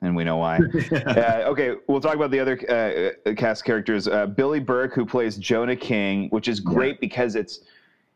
and 0.00 0.16
we 0.16 0.24
know 0.24 0.38
why. 0.38 0.58
uh, 1.06 1.44
okay, 1.46 1.74
we'll 1.88 2.00
talk 2.00 2.16
about 2.16 2.30
the 2.30 2.40
other 2.40 3.14
uh, 3.26 3.32
cast 3.34 3.64
characters. 3.64 4.08
Uh, 4.08 4.26
Billy 4.26 4.60
Burke, 4.60 4.94
who 4.94 5.04
plays 5.04 5.36
Jonah 5.36 5.76
King, 5.76 6.28
which 6.30 6.48
is 6.48 6.58
great 6.58 7.00
because 7.00 7.34
it's 7.36 7.60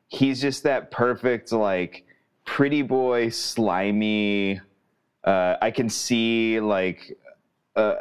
he's 0.09 0.41
just 0.41 0.63
that 0.63 0.91
perfect, 0.91 1.53
like 1.53 2.05
pretty 2.47 2.81
boy, 2.81 3.29
slimy. 3.29 4.61
Uh, 5.27 5.57
I 5.61 5.71
can 5.73 5.89
see 5.89 6.61
like 6.61 7.19
a, 7.75 7.97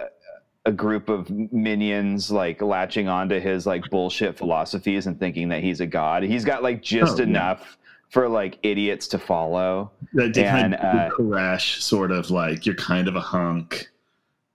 a 0.66 0.72
group 0.72 1.10
of 1.10 1.30
minions 1.30 2.32
like 2.32 2.62
latching 2.62 3.08
onto 3.08 3.40
his 3.40 3.66
like 3.66 3.84
bullshit 3.90 4.38
philosophies 4.38 5.08
and 5.08 5.20
thinking 5.20 5.50
that 5.50 5.64
he's 5.64 5.82
a 5.82 5.88
god. 5.88 6.24
He's 6.24 6.46
got 6.46 6.62
like 6.64 6.82
just 6.84 7.16
Oh, 7.16 7.24
yeah. 7.24 7.30
enough 7.30 7.78
for 8.10 8.30
like 8.30 8.60
idiots 8.64 9.08
to 9.10 9.18
follow. 9.20 9.92
That 10.14 10.38
And, 10.38 10.76
uh, 10.76 11.10
Koresh 11.18 11.82
sort 11.82 12.12
of 12.12 12.30
like 12.30 12.66
you're 12.66 12.76
kind 12.76 13.08
of 13.08 13.16
a 13.16 13.22
hunk. 13.22 13.90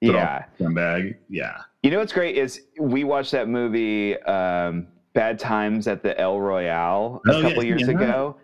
Yeah. 0.00 0.44
scumbag. 0.58 1.16
Yeah. 1.28 1.58
You 1.82 1.90
know 1.90 1.98
what's 1.98 2.12
great 2.12 2.36
is 2.36 2.62
we 2.78 3.04
watched 3.04 3.32
that 3.32 3.48
movie 3.48 4.16
um, 4.22 4.86
Bad 5.12 5.38
Times 5.38 5.88
at 5.88 6.02
the 6.02 6.18
El 6.20 6.38
Royale 6.40 7.20
a 7.26 7.32
Oh, 7.34 7.42
couple 7.42 7.62
he 7.62 7.68
years 7.68 7.82
that? 7.86 7.96
ago. 7.96 8.36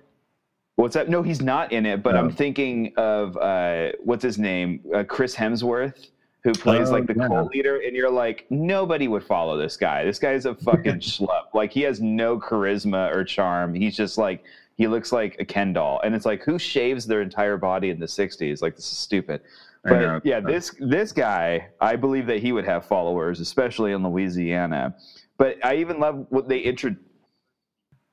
What's 0.77 0.95
that? 0.95 1.09
No, 1.09 1.23
he's 1.23 1.41
not 1.43 1.73
in 1.73 1.87
it. 1.87 2.03
But. 2.03 2.17
I'm 2.17 2.31
thinking 2.31 2.93
of 2.97 3.37
uh, 3.39 3.93
what's 4.05 4.23
his 4.23 4.39
name, 4.39 4.81
uh, 4.95 5.05
Chris 5.05 5.35
Hemsworth, 5.35 6.09
who 6.45 6.53
plays 6.53 6.91
Oh, 6.91 6.93
like 6.93 7.07
the 7.07 7.15
yeah. 7.17 7.27
cult 7.29 7.51
leader, 7.55 7.81
and 7.81 7.97
you're 7.97 8.11
like, 8.11 8.47
nobody 8.51 9.09
would 9.09 9.25
follow 9.25 9.57
this 9.57 9.77
guy. 9.77 10.05
This 10.05 10.19
guy's 10.19 10.45
a 10.47 10.55
fucking 10.55 10.95
schlup. 11.01 11.55
Like 11.55 11.73
he 11.73 11.81
has 11.83 12.01
no 12.01 12.39
charisma 12.39 13.13
or 13.15 13.25
charm. 13.25 13.75
He's 13.75 13.97
just 13.97 14.19
like 14.19 14.45
he 14.77 14.87
looks 14.87 15.13
like 15.13 15.37
a 15.41 15.45
Ken 15.45 15.73
doll, 15.73 16.01
and 16.05 16.15
it's 16.15 16.27
like 16.27 16.43
who 16.45 16.59
shaves 16.59 17.07
their 17.07 17.23
entire 17.23 17.57
body 17.57 17.89
in 17.91 17.99
the 17.99 18.07
'60s? 18.07 18.61
Like 18.61 18.77
this 18.77 18.93
is 18.93 18.99
stupid. 18.99 19.41
But 19.83 20.25
yeah, 20.27 20.41
this 20.41 20.75
this 20.81 21.13
guy, 21.13 21.69
I 21.81 21.97
believe 21.97 22.27
that 22.27 22.41
he 22.41 22.53
would 22.53 22.65
have 22.65 22.85
followers, 22.85 23.41
especially 23.41 23.93
in 23.93 24.03
Louisiana. 24.03 24.95
But 25.39 25.65
I 25.65 25.77
even 25.77 26.01
love 26.01 26.27
what 26.29 26.49
they 26.49 26.59
intro. 26.59 26.95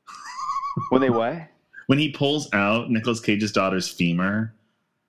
when 0.90 1.02
they 1.02 1.10
what? 1.10 1.42
When 1.88 2.00
he 2.00 2.12
pulls 2.12 2.52
out 2.54 2.90
Nicolas 2.90 3.20
Cage's 3.20 3.52
daughter's 3.52 3.88
femur, 3.88 4.54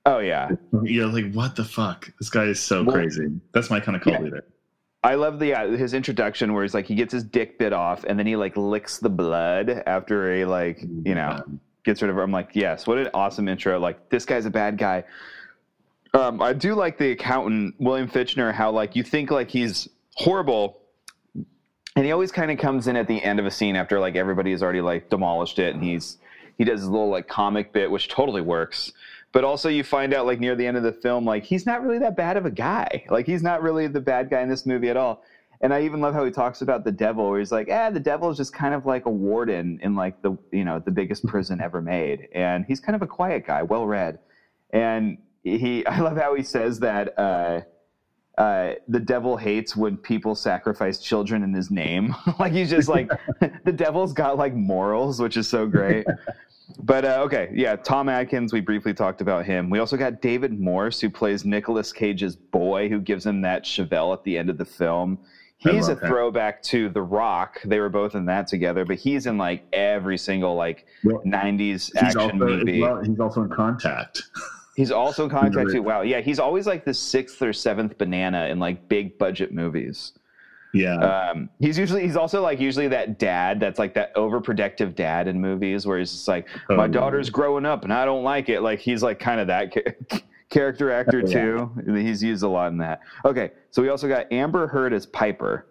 Oh 0.07 0.19
yeah, 0.19 0.51
you're 0.83 1.07
like, 1.07 1.33
what 1.33 1.57
the 1.57 1.65
fuck? 1.65 2.11
This 2.19 2.29
guy 2.29 2.45
is 2.45 2.61
so 2.61 2.83
Well- 2.83 2.95
crazy. 2.95 3.27
That's 3.53 3.71
my 3.71 3.81
kind 3.81 3.97
of 3.97 4.03
cult 4.03 4.17
Yeah. 4.17 4.23
leader. 4.23 4.45
I 5.03 5.15
love 5.15 5.39
the 5.39 5.55
uh, 5.55 5.69
his 5.77 5.95
introduction 5.95 6.53
where 6.53 6.63
he's 6.63 6.75
like 6.75 6.85
he 6.87 6.95
gets 6.95 7.13
his 7.13 7.25
dick 7.25 7.59
bit 7.59 7.73
off 7.73 8.05
and 8.05 8.19
then 8.19 8.27
he 8.27 8.37
like 8.37 8.57
licks 8.57 8.99
the 8.99 9.09
blood 9.11 9.83
after 9.87 10.35
he 10.35 10.45
like 10.45 10.81
you 11.05 11.15
know 11.15 11.43
gets 11.85 12.01
rid 12.03 12.09
of 12.11 12.17
her. 12.17 12.23
I'm 12.23 12.33
like, 12.33 12.51
yes, 12.55 12.87
what 12.87 12.99
an 12.99 13.09
awesome 13.15 13.49
intro. 13.49 13.79
Like 13.79 14.09
this 14.11 14.25
guy's 14.27 14.45
a 14.47 14.51
bad 14.51 14.77
guy. 14.79 15.05
Um, 16.15 16.41
I 16.41 16.53
do 16.53 16.75
like 16.75 16.97
the 16.99 17.11
accountant 17.13 17.75
William 17.79 18.09
Fichtner. 18.09 18.53
How 18.53 18.71
like 18.71 18.95
you 18.97 19.03
think 19.03 19.31
like 19.31 19.51
he's 19.51 19.89
horrible, 20.15 20.81
and 21.97 22.05
he 22.05 22.13
always 22.13 22.31
kind 22.33 22.51
of 22.51 22.59
comes 22.59 22.87
in 22.89 22.97
at 22.97 23.09
the 23.09 23.23
end 23.23 23.39
of 23.41 23.47
a 23.47 23.51
scene 23.51 23.75
after 23.77 23.99
like 24.01 24.17
everybody 24.17 24.51
has 24.53 24.63
already 24.63 24.81
like 24.81 25.09
demolished 25.11 25.59
it, 25.59 25.75
and 25.75 25.83
he's 25.83 26.19
he 26.59 26.65
does 26.65 26.81
his 26.81 26.89
little 26.89 27.09
like 27.11 27.29
comic 27.29 27.73
bit, 27.73 27.91
which 27.91 28.09
totally 28.09 28.41
works. 28.41 28.93
But 29.33 29.45
also, 29.45 29.69
you 29.69 29.83
find 29.83 30.15
out 30.15 30.27
like 30.27 30.39
near 30.39 30.55
the 30.55 30.67
end 30.67 30.77
of 30.77 30.83
the 30.85 30.93
film, 30.93 31.25
like 31.25 31.43
he's 31.43 31.67
not 31.67 31.83
really 31.83 31.99
that 31.99 32.17
bad 32.17 32.37
of 32.37 32.47
a 32.47 32.51
guy. 32.51 33.05
Like 33.11 33.27
he's 33.27 33.43
not 33.43 33.63
really 33.63 33.89
the 33.89 34.01
bad 34.01 34.31
guy 34.31 34.41
in 34.41 34.49
this 34.49 34.65
movie 34.65 34.89
at 34.89 34.97
all. 34.97 35.23
And 35.61 35.73
I 35.73 35.83
even 35.83 36.01
love 36.01 36.15
how 36.15 36.25
he 36.25 36.31
talks 36.31 36.63
about 36.63 36.85
the 36.85 36.93
devil, 36.93 37.31
where 37.31 37.39
he's 37.39 37.51
like, 37.51 37.69
"Ah, 37.71 37.91
the 37.91 38.01
devil 38.01 38.31
is 38.31 38.37
just 38.37 38.53
kind 38.53 38.75
of 38.75 38.87
like 38.87 39.07
a 39.07 39.11
warden 39.11 39.79
in 39.83 39.95
like 39.97 40.21
the 40.23 40.37
you 40.53 40.65
know 40.65 40.79
the 40.79 40.91
biggest 40.91 41.25
prison 41.27 41.61
ever 41.61 41.81
made, 41.81 42.29
and 42.33 42.65
he's 42.67 42.81
kind 42.81 42.95
of 42.95 43.03
a 43.03 43.07
quiet 43.07 43.47
guy, 43.47 43.63
well 43.63 43.87
read." 43.87 44.19
And 44.71 45.19
he, 45.43 45.87
I 45.87 46.01
love 46.01 46.17
how 46.17 46.35
he 46.35 46.43
says 46.43 46.81
that 46.81 47.19
uh, 47.19 47.63
uh, 48.39 48.73
the 48.89 49.01
devil 49.01 49.37
hates 49.37 49.77
when 49.77 49.97
people 49.97 50.35
sacrifice 50.35 50.99
children 50.99 51.43
in 51.43 51.53
his 51.55 51.71
name. 51.71 52.15
like 52.39 52.53
he's 52.53 52.71
just 52.71 52.89
like 52.89 53.11
the 53.65 53.73
devil's 53.73 54.13
got 54.13 54.37
like 54.37 54.55
morals, 54.55 55.21
which 55.21 55.37
is 55.37 55.49
so 55.49 55.67
great. 55.67 56.07
But 56.79 57.05
uh, 57.05 57.21
okay, 57.27 57.51
yeah, 57.53 57.77
Tom 57.77 58.09
Atkins. 58.09 58.51
We 58.55 58.61
briefly 58.61 58.95
talked 58.95 59.21
about 59.21 59.45
him. 59.45 59.69
We 59.69 59.81
also 59.81 59.99
got 59.99 60.23
David 60.23 60.59
Morse, 60.59 60.99
who 60.99 61.11
plays 61.11 61.45
Nicolas 61.45 61.93
Cage's 61.93 62.37
boy, 62.37 62.89
who 62.89 63.01
gives 63.01 63.27
him 63.27 63.43
that 63.43 63.65
Chevelle 63.65 64.15
at 64.15 64.25
the 64.25 64.39
end 64.39 64.49
of 64.49 64.57
the 64.57 64.65
film. 64.65 65.19
He's 65.59 65.89
a 65.89 65.95
that. 65.95 66.07
throwback 66.09 66.63
to 66.65 66.89
The 66.89 67.03
Rock. 67.03 67.61
They 67.67 67.81
were 67.81 67.91
both 67.91 68.15
in 68.15 68.25
that 68.27 68.47
together, 68.47 68.87
but 68.87 68.97
he's 68.97 69.27
in 69.27 69.37
like 69.37 69.65
every 69.75 70.17
single 70.17 70.55
like 70.57 70.87
Well, 71.05 71.21
'90s 71.27 71.95
action 71.97 72.21
also, 72.21 72.35
movie. 72.35 72.81
well, 72.81 73.03
he's 73.03 73.21
also 73.21 73.43
in 73.43 73.51
Contact. 73.51 74.23
He's 74.77 74.91
also 74.91 75.25
in 75.25 75.31
Contact 75.31 75.71
too. 75.71 75.83
Wow, 75.83 76.03
yeah, 76.03 76.21
he's 76.21 76.39
always 76.39 76.67
like 76.67 76.85
the 76.85 76.95
sixth 76.95 77.41
or 77.43 77.53
seventh 77.53 77.97
banana 77.99 78.47
in 78.49 78.59
like 78.59 78.89
big 78.89 79.17
budget 79.19 79.53
movies. 79.53 80.13
Yeah. 80.73 80.97
Um, 80.97 81.49
he's 81.61 81.79
usually 81.79 82.03
he's 82.03 82.17
also 82.17 82.43
like 82.43 82.59
usually 82.59 82.89
that 82.89 83.17
dad 83.21 83.61
that's 83.61 83.79
like 83.79 83.95
that 83.95 84.13
overprotective 84.17 84.97
dad 84.97 85.29
in 85.29 85.41
movies 85.41 85.87
where 85.87 86.01
he's 86.01 86.11
just 86.11 86.27
like 86.27 86.49
Oh, 86.69 86.75
my 86.77 86.87
yeah. 86.87 86.91
daughter's 86.91 87.31
growing 87.31 87.65
up 87.65 87.85
and 87.85 87.93
I 87.93 88.05
don't 88.05 88.25
like 88.25 88.49
it. 88.49 88.61
Like 88.61 88.81
he's 88.81 89.01
like 89.01 89.21
kind 89.21 89.39
of 89.41 89.47
that 89.47 89.73
ca- 89.73 90.19
character 90.51 90.91
actor 90.91 91.23
Oh, 91.25 91.29
yeah. 91.29 91.67
too. 91.85 91.95
He's 91.95 92.21
used 92.25 92.43
a 92.43 92.49
lot 92.49 92.73
in 92.73 92.79
that. 92.79 93.01
Okay, 93.25 93.53
so 93.71 93.83
we 93.83 93.89
also 93.89 94.09
got 94.09 94.33
Amber 94.33 94.67
Heard 94.67 94.93
as 94.93 95.07
Piper. 95.07 95.67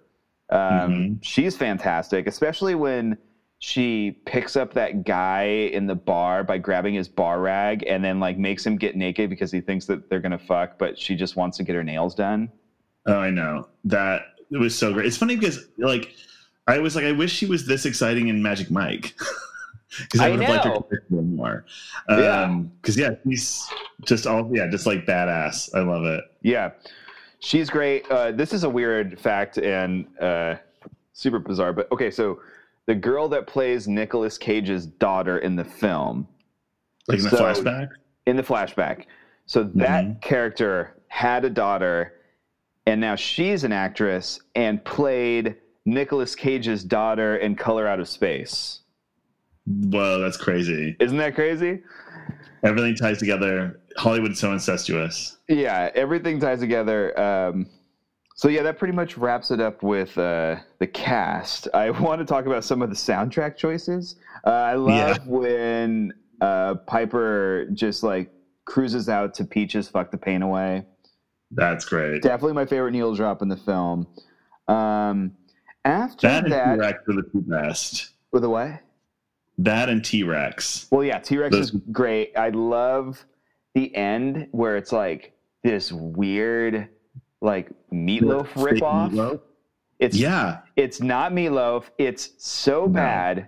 Um, 0.49 0.59
Mhm. 0.59 1.17
She's 1.21 1.57
fantastic, 1.57 2.25
especially 2.27 2.75
when 2.75 3.17
she 3.63 4.11
picks 4.25 4.57
up 4.57 4.73
that 4.73 5.05
guy 5.05 5.43
in 5.43 5.87
the 5.87 5.95
bar 5.95 6.43
by 6.43 6.57
grabbing 6.57 6.93
his 6.93 7.07
bar 7.07 7.39
rag 7.39 7.81
and 7.87 8.03
then 8.03 8.19
like 8.19 8.37
makes 8.37 8.65
him 8.65 8.75
get 8.75 8.97
naked 8.97 9.29
because 9.29 9.53
he 9.53 9.61
thinks 9.61 9.85
that 9.85 10.09
they're 10.09 10.19
gonna 10.19 10.37
fuck, 10.37 10.77
but 10.77 10.99
she 10.99 11.15
just 11.15 11.37
wants 11.37 11.55
to 11.55 11.63
get 11.63 11.73
her 11.73 11.83
nails 11.83 12.13
done. 12.13 12.51
Oh, 13.05 13.17
I 13.17 13.29
know 13.29 13.69
that 13.85 14.23
it 14.51 14.57
was 14.57 14.77
so 14.77 14.91
great. 14.91 15.05
It's 15.05 15.15
funny 15.15 15.37
because 15.37 15.69
like 15.77 16.13
I 16.67 16.77
was 16.79 16.93
like, 16.97 17.05
I 17.05 17.13
wish 17.13 17.31
she 17.31 17.45
was 17.45 17.65
this 17.65 17.85
exciting 17.85 18.27
in 18.27 18.43
Magic 18.43 18.69
Mike 18.69 19.15
because 19.97 20.19
I, 20.19 20.27
I 20.27 20.31
would 20.31 20.41
have 20.41 20.49
liked 20.49 20.65
her 20.65 20.69
know. 20.71 20.81
character 20.81 21.21
more. 21.21 21.65
Yeah. 22.09 22.41
Um, 22.41 22.69
because 22.81 22.97
yeah, 22.97 23.11
he's 23.23 23.65
just 24.03 24.27
all 24.27 24.49
yeah, 24.53 24.67
just 24.69 24.85
like 24.85 25.05
badass. 25.05 25.73
I 25.73 25.79
love 25.79 26.03
it. 26.03 26.25
Yeah, 26.41 26.71
she's 27.39 27.69
great. 27.69 28.11
Uh, 28.11 28.33
this 28.33 28.51
is 28.51 28.65
a 28.65 28.69
weird 28.69 29.17
fact 29.21 29.57
and 29.57 30.05
uh, 30.19 30.55
super 31.13 31.39
bizarre, 31.39 31.71
but 31.71 31.89
okay. 31.93 32.11
So 32.11 32.41
the 32.85 32.95
girl 32.95 33.27
that 33.29 33.47
plays 33.47 33.87
Nicolas 33.87 34.37
Cage's 34.37 34.85
daughter 34.85 35.37
in 35.37 35.55
the 35.55 35.63
film, 35.63 36.27
Like 37.07 37.17
in 37.19 37.23
the 37.25 37.29
So- 37.31 37.37
flashback. 37.37 37.89
in 38.25 38.35
the 38.37 38.43
flashback, 38.43 39.05
so 39.45 39.63
that 39.75 40.05
Mhm. 40.05 40.21
character 40.21 40.95
had 41.07 41.43
a 41.45 41.49
daughter, 41.49 42.13
and 42.85 42.99
now 43.01 43.15
she's 43.15 43.63
an 43.65 43.71
actress 43.73 44.39
and 44.55 44.83
played 44.83 45.55
Nicolas 45.85 46.33
Cage's 46.35 46.83
daughter 46.83 47.35
in 47.35 47.55
Color 47.55 47.87
Out 47.87 47.99
of 47.99 48.07
Space. 48.07 48.81
Whoa, 49.65 50.19
that's 50.19 50.37
crazy. 50.37 50.95
Isn't 50.99 51.17
that 51.17 51.35
crazy? 51.35 51.81
Everything 52.63 52.95
ties 52.95 53.17
together. 53.17 53.79
Hollywood's 53.97 54.39
so 54.39 54.51
incestuous. 54.53 55.37
Yeah, 55.49 55.89
everything 55.95 56.39
ties 56.39 56.59
together. 56.59 57.17
Um, 57.19 57.67
so 58.35 58.47
yeah, 58.49 58.63
that 58.63 58.77
pretty 58.77 58.93
much 58.93 59.17
wraps 59.17 59.51
it 59.51 59.59
up 59.59 59.83
with 59.83 60.17
uh, 60.17 60.57
the 60.79 60.87
cast. 60.87 61.67
I 61.73 61.89
want 62.01 62.19
to 62.19 62.25
talk 62.25 62.45
about 62.45 62.63
some 62.63 62.81
of 62.81 62.89
the 62.89 62.95
soundtrack 62.95 63.57
choices. 63.57 64.15
Uh, 64.45 64.49
I 64.51 64.75
love 64.75 65.17
Yeah. 65.17 65.23
when 65.25 66.13
uh, 66.41 66.75
Piper 66.87 67.67
just 67.73 68.03
like 68.03 68.31
cruises 68.65 69.09
out 69.09 69.33
to 69.35 69.45
Peaches 69.45 69.87
"Fuck 69.87 70.11
the 70.11 70.17
Pain 70.17 70.41
Away." 70.41 70.85
That's 71.51 71.85
great. 71.85 72.21
Definitely 72.23 72.53
my 72.53 72.65
favorite 72.65 72.91
needle 72.91 73.13
drop 73.15 73.41
in 73.43 73.47
the 73.47 73.57
film. 73.57 74.07
Um, 74.67 75.33
after 75.85 76.27
That 76.27 76.49
that, 76.49 76.73
T 76.75 76.79
Rex 76.79 76.97
are 77.07 77.13
the 77.13 77.23
two 77.31 77.41
best. 77.41 78.09
with 78.31 78.41
the 78.41 78.49
way. 78.49 78.79
That 79.59 79.87
and 79.89 80.03
T 80.03 80.23
Rex. 80.23 80.87
Well, 80.89 81.03
yeah, 81.03 81.19
T 81.19 81.37
Rex 81.37 81.55
is 81.55 81.71
great. 81.91 82.35
I 82.35 82.49
love 82.49 83.23
the 83.75 83.93
end 83.95 84.47
where 84.51 84.77
it's 84.77 84.91
like 84.91 85.33
this 85.63 85.91
weird, 85.91 86.89
like 87.43 87.69
meatloaf 87.91 88.47
ripoff. 88.53 89.39
It's 89.99 90.17
Yeah, 90.17 90.59
it's 90.75 91.01
not 91.01 91.31
Meatloaf. 91.33 91.83
It's 91.97 92.31
so 92.37 92.81
No. 92.81 92.87
bad. 92.87 93.47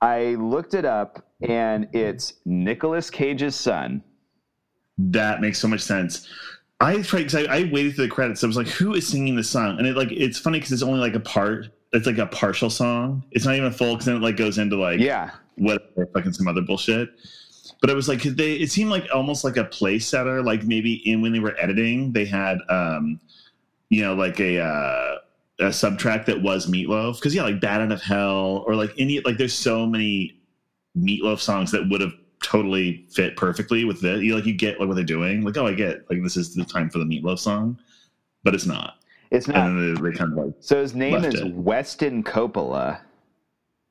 I 0.00 0.34
looked 0.36 0.74
it 0.74 0.84
up, 0.84 1.24
and 1.42 1.86
it's 1.92 2.34
Nicolas 2.44 3.08
Cage's 3.10 3.54
son. 3.54 4.02
that 4.98 5.40
makes 5.40 5.58
so 5.58 5.66
much 5.68 5.80
sense. 5.80 6.28
I 6.80 7.00
tried 7.02 7.20
because 7.20 7.34
I, 7.34 7.42
I 7.44 7.70
waited 7.72 7.94
for 7.94 8.02
the 8.02 8.08
credits. 8.08 8.42
I 8.44 8.46
was 8.46 8.56
like, 8.56 8.66
"Who 8.68 8.94
is 8.94 9.06
singing 9.06 9.34
the 9.36 9.44
song?" 9.44 9.78
And 9.78 9.86
it 9.86 9.96
like 9.96 10.12
it's 10.12 10.38
funny 10.38 10.58
because 10.58 10.72
it's 10.72 10.82
only 10.82 10.98
like 11.00 11.14
a 11.14 11.20
part. 11.20 11.68
It's 11.92 12.06
like 12.06 12.18
a 12.18 12.26
partial 12.26 12.68
song. 12.68 13.24
It's 13.30 13.44
not 13.46 13.54
even 13.54 13.72
full 13.72 13.94
because 13.94 14.06
then 14.06 14.16
it 14.16 14.22
like 14.22 14.36
goes 14.36 14.58
into 14.58 14.76
like 14.76 15.00
Yeah, 15.00 15.30
whatever 15.56 16.06
fucking 16.14 16.32
some 16.34 16.48
other 16.48 16.60
bullshit. 16.62 17.08
But 17.80 17.90
it 17.90 17.94
was 17.94 18.08
like 18.08 18.22
they 18.22 18.54
it 18.54 18.70
seemed 18.70 18.90
like 18.90 19.06
almost 19.14 19.44
like 19.44 19.56
a 19.56 19.64
place 19.64 20.06
setter. 20.06 20.42
Like 20.42 20.64
maybe 20.64 20.94
in 21.08 21.22
when 21.22 21.32
they 21.32 21.40
were 21.40 21.58
editing, 21.58 22.12
they 22.12 22.24
had 22.24 22.58
um 22.68 23.20
you 23.88 24.02
know 24.02 24.14
like 24.14 24.38
a 24.40 24.60
uh 24.60 25.16
a 25.60 25.64
subtrack 25.64 26.24
that 26.24 26.42
was 26.42 26.66
Meatloaf 26.66 27.16
because 27.16 27.34
yeah, 27.34 27.42
like 27.42 27.60
Bat 27.60 27.82
Out 27.82 27.92
of 27.92 28.02
Hell 28.02 28.64
or 28.66 28.74
like 28.74 28.92
any 28.98 29.20
like 29.20 29.36
there's 29.36 29.54
so 29.54 29.86
many 29.86 30.40
Meatloaf 30.96 31.38
songs 31.38 31.70
that 31.72 31.88
would 31.90 32.00
have 32.00 32.14
totally 32.42 33.06
fit 33.10 33.36
perfectly 33.36 33.84
with 33.84 34.00
this. 34.00 34.22
You 34.22 34.34
like 34.34 34.46
you 34.46 34.54
get 34.54 34.80
like 34.80 34.88
what 34.88 34.94
they're 34.94 35.04
doing. 35.04 35.42
Like 35.42 35.56
oh, 35.56 35.66
I 35.66 35.74
get 35.74 36.08
like 36.10 36.22
this 36.22 36.36
is 36.36 36.54
the 36.54 36.64
time 36.64 36.88
for 36.90 36.98
the 36.98 37.04
Meatloaf 37.04 37.38
song, 37.38 37.78
but 38.42 38.54
it's 38.54 38.66
not. 38.66 38.94
it's 39.30 39.48
not. 39.48 39.74
They, 39.74 39.92
they 39.92 40.16
kind 40.16 40.32
of 40.32 40.46
like 40.46 40.54
So 40.60 40.80
his 40.80 40.94
name 40.94 41.24
is 41.24 41.34
it. 41.34 41.54
Weston 41.54 42.24
Coppola. 42.24 43.00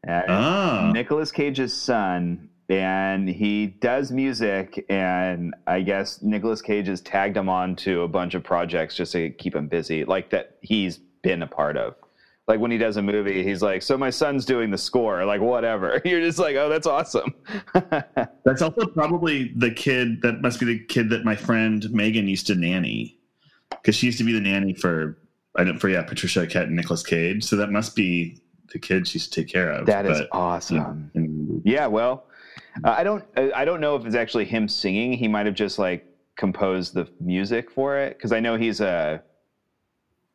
Uh, 0.08 0.22
ah 0.28 0.92
Nicolas 0.94 1.32
Cage's 1.32 1.74
son, 1.74 2.49
and 2.70 3.28
he 3.28 3.68
does 3.68 4.12
music. 4.12 4.86
And 4.90 5.56
I 5.68 5.82
guess 5.82 6.22
Nicolas 6.22 6.62
Cage 6.62 6.88
has 6.88 7.02
tagged 7.02 7.36
him 7.36 7.50
on 7.50 7.76
to 7.78 8.02
a 8.04 8.08
bunch 8.08 8.36
of 8.36 8.44
projects 8.44 8.96
just 8.96 9.12
to 9.14 9.32
keep 9.32 9.56
him 9.56 9.68
busy, 9.68 10.06
like 10.06 10.30
that 10.30 10.58
he's 10.62 10.98
been 11.24 11.42
a 11.42 11.48
part 11.48 11.76
of. 11.78 11.96
Like 12.48 12.60
when 12.60 12.72
he 12.72 12.78
does 12.80 12.98
a 12.98 13.02
movie, 13.04 13.44
he's 13.44 13.62
like, 13.62 13.84
"So 13.84 13.96
my 13.96 14.10
son's 14.10 14.44
doing 14.44 14.72
the 14.72 14.78
score." 14.78 15.24
Like 15.24 15.40
whatever. 15.40 16.02
You're 16.06 16.22
just 16.22 16.40
like, 16.40 16.56
"Oh, 16.56 16.68
that's 16.68 16.88
awesome." 16.88 17.34
That's 18.44 18.64
also 18.64 18.88
probably 18.88 19.52
the 19.56 19.70
kid 19.70 20.24
that 20.24 20.42
must 20.42 20.60
be 20.60 20.66
the 20.66 20.80
kid 20.86 21.10
that 21.12 21.24
my 21.24 21.36
friend 21.36 21.88
Megan 21.92 22.28
used 22.28 22.48
to 22.48 22.56
nanny 22.56 23.20
because 23.70 23.96
she 23.96 24.08
used 24.08 24.18
to 24.18 24.24
be 24.24 24.32
the 24.34 24.40
nanny 24.40 24.74
for 24.74 25.20
I 25.56 25.64
don't 25.64 25.78
for 25.78 25.90
yeah 25.90 26.02
Patricia 26.02 26.40
Arquette 26.48 26.64
and 26.64 26.76
Nicolas 26.76 27.04
Cage. 27.04 27.44
So 27.44 27.56
that 27.58 27.70
must 27.72 27.96
be 27.96 28.40
the 28.74 28.80
kid 28.80 29.08
she 29.08 29.18
used 29.20 29.32
to 29.32 29.42
take 29.44 29.52
care 29.54 29.70
of. 29.72 29.86
that 29.86 30.08
is 30.08 30.18
But, 30.20 30.30
awesome. 30.32 31.12
and- 31.14 31.62
Yeah, 31.66 31.86
well, 31.86 32.26
uh, 32.84 32.90
I 32.98 33.04
don't 33.04 33.24
I 33.36 33.52
I 33.52 33.66
don't 33.66 33.82
know 33.82 33.96
if 33.96 34.06
it's 34.06 34.16
actually 34.16 34.46
him 34.46 34.68
singing. 34.68 35.14
He 35.14 35.28
might 35.28 35.46
have 35.46 35.56
just 35.56 35.80
like 35.80 36.06
composed 36.38 36.94
the 36.94 37.08
music 37.20 37.70
for 37.70 37.98
it 37.98 38.18
because 38.18 38.32
I 38.32 38.40
know 38.40 38.56
he's 38.56 38.80
a 38.82 39.22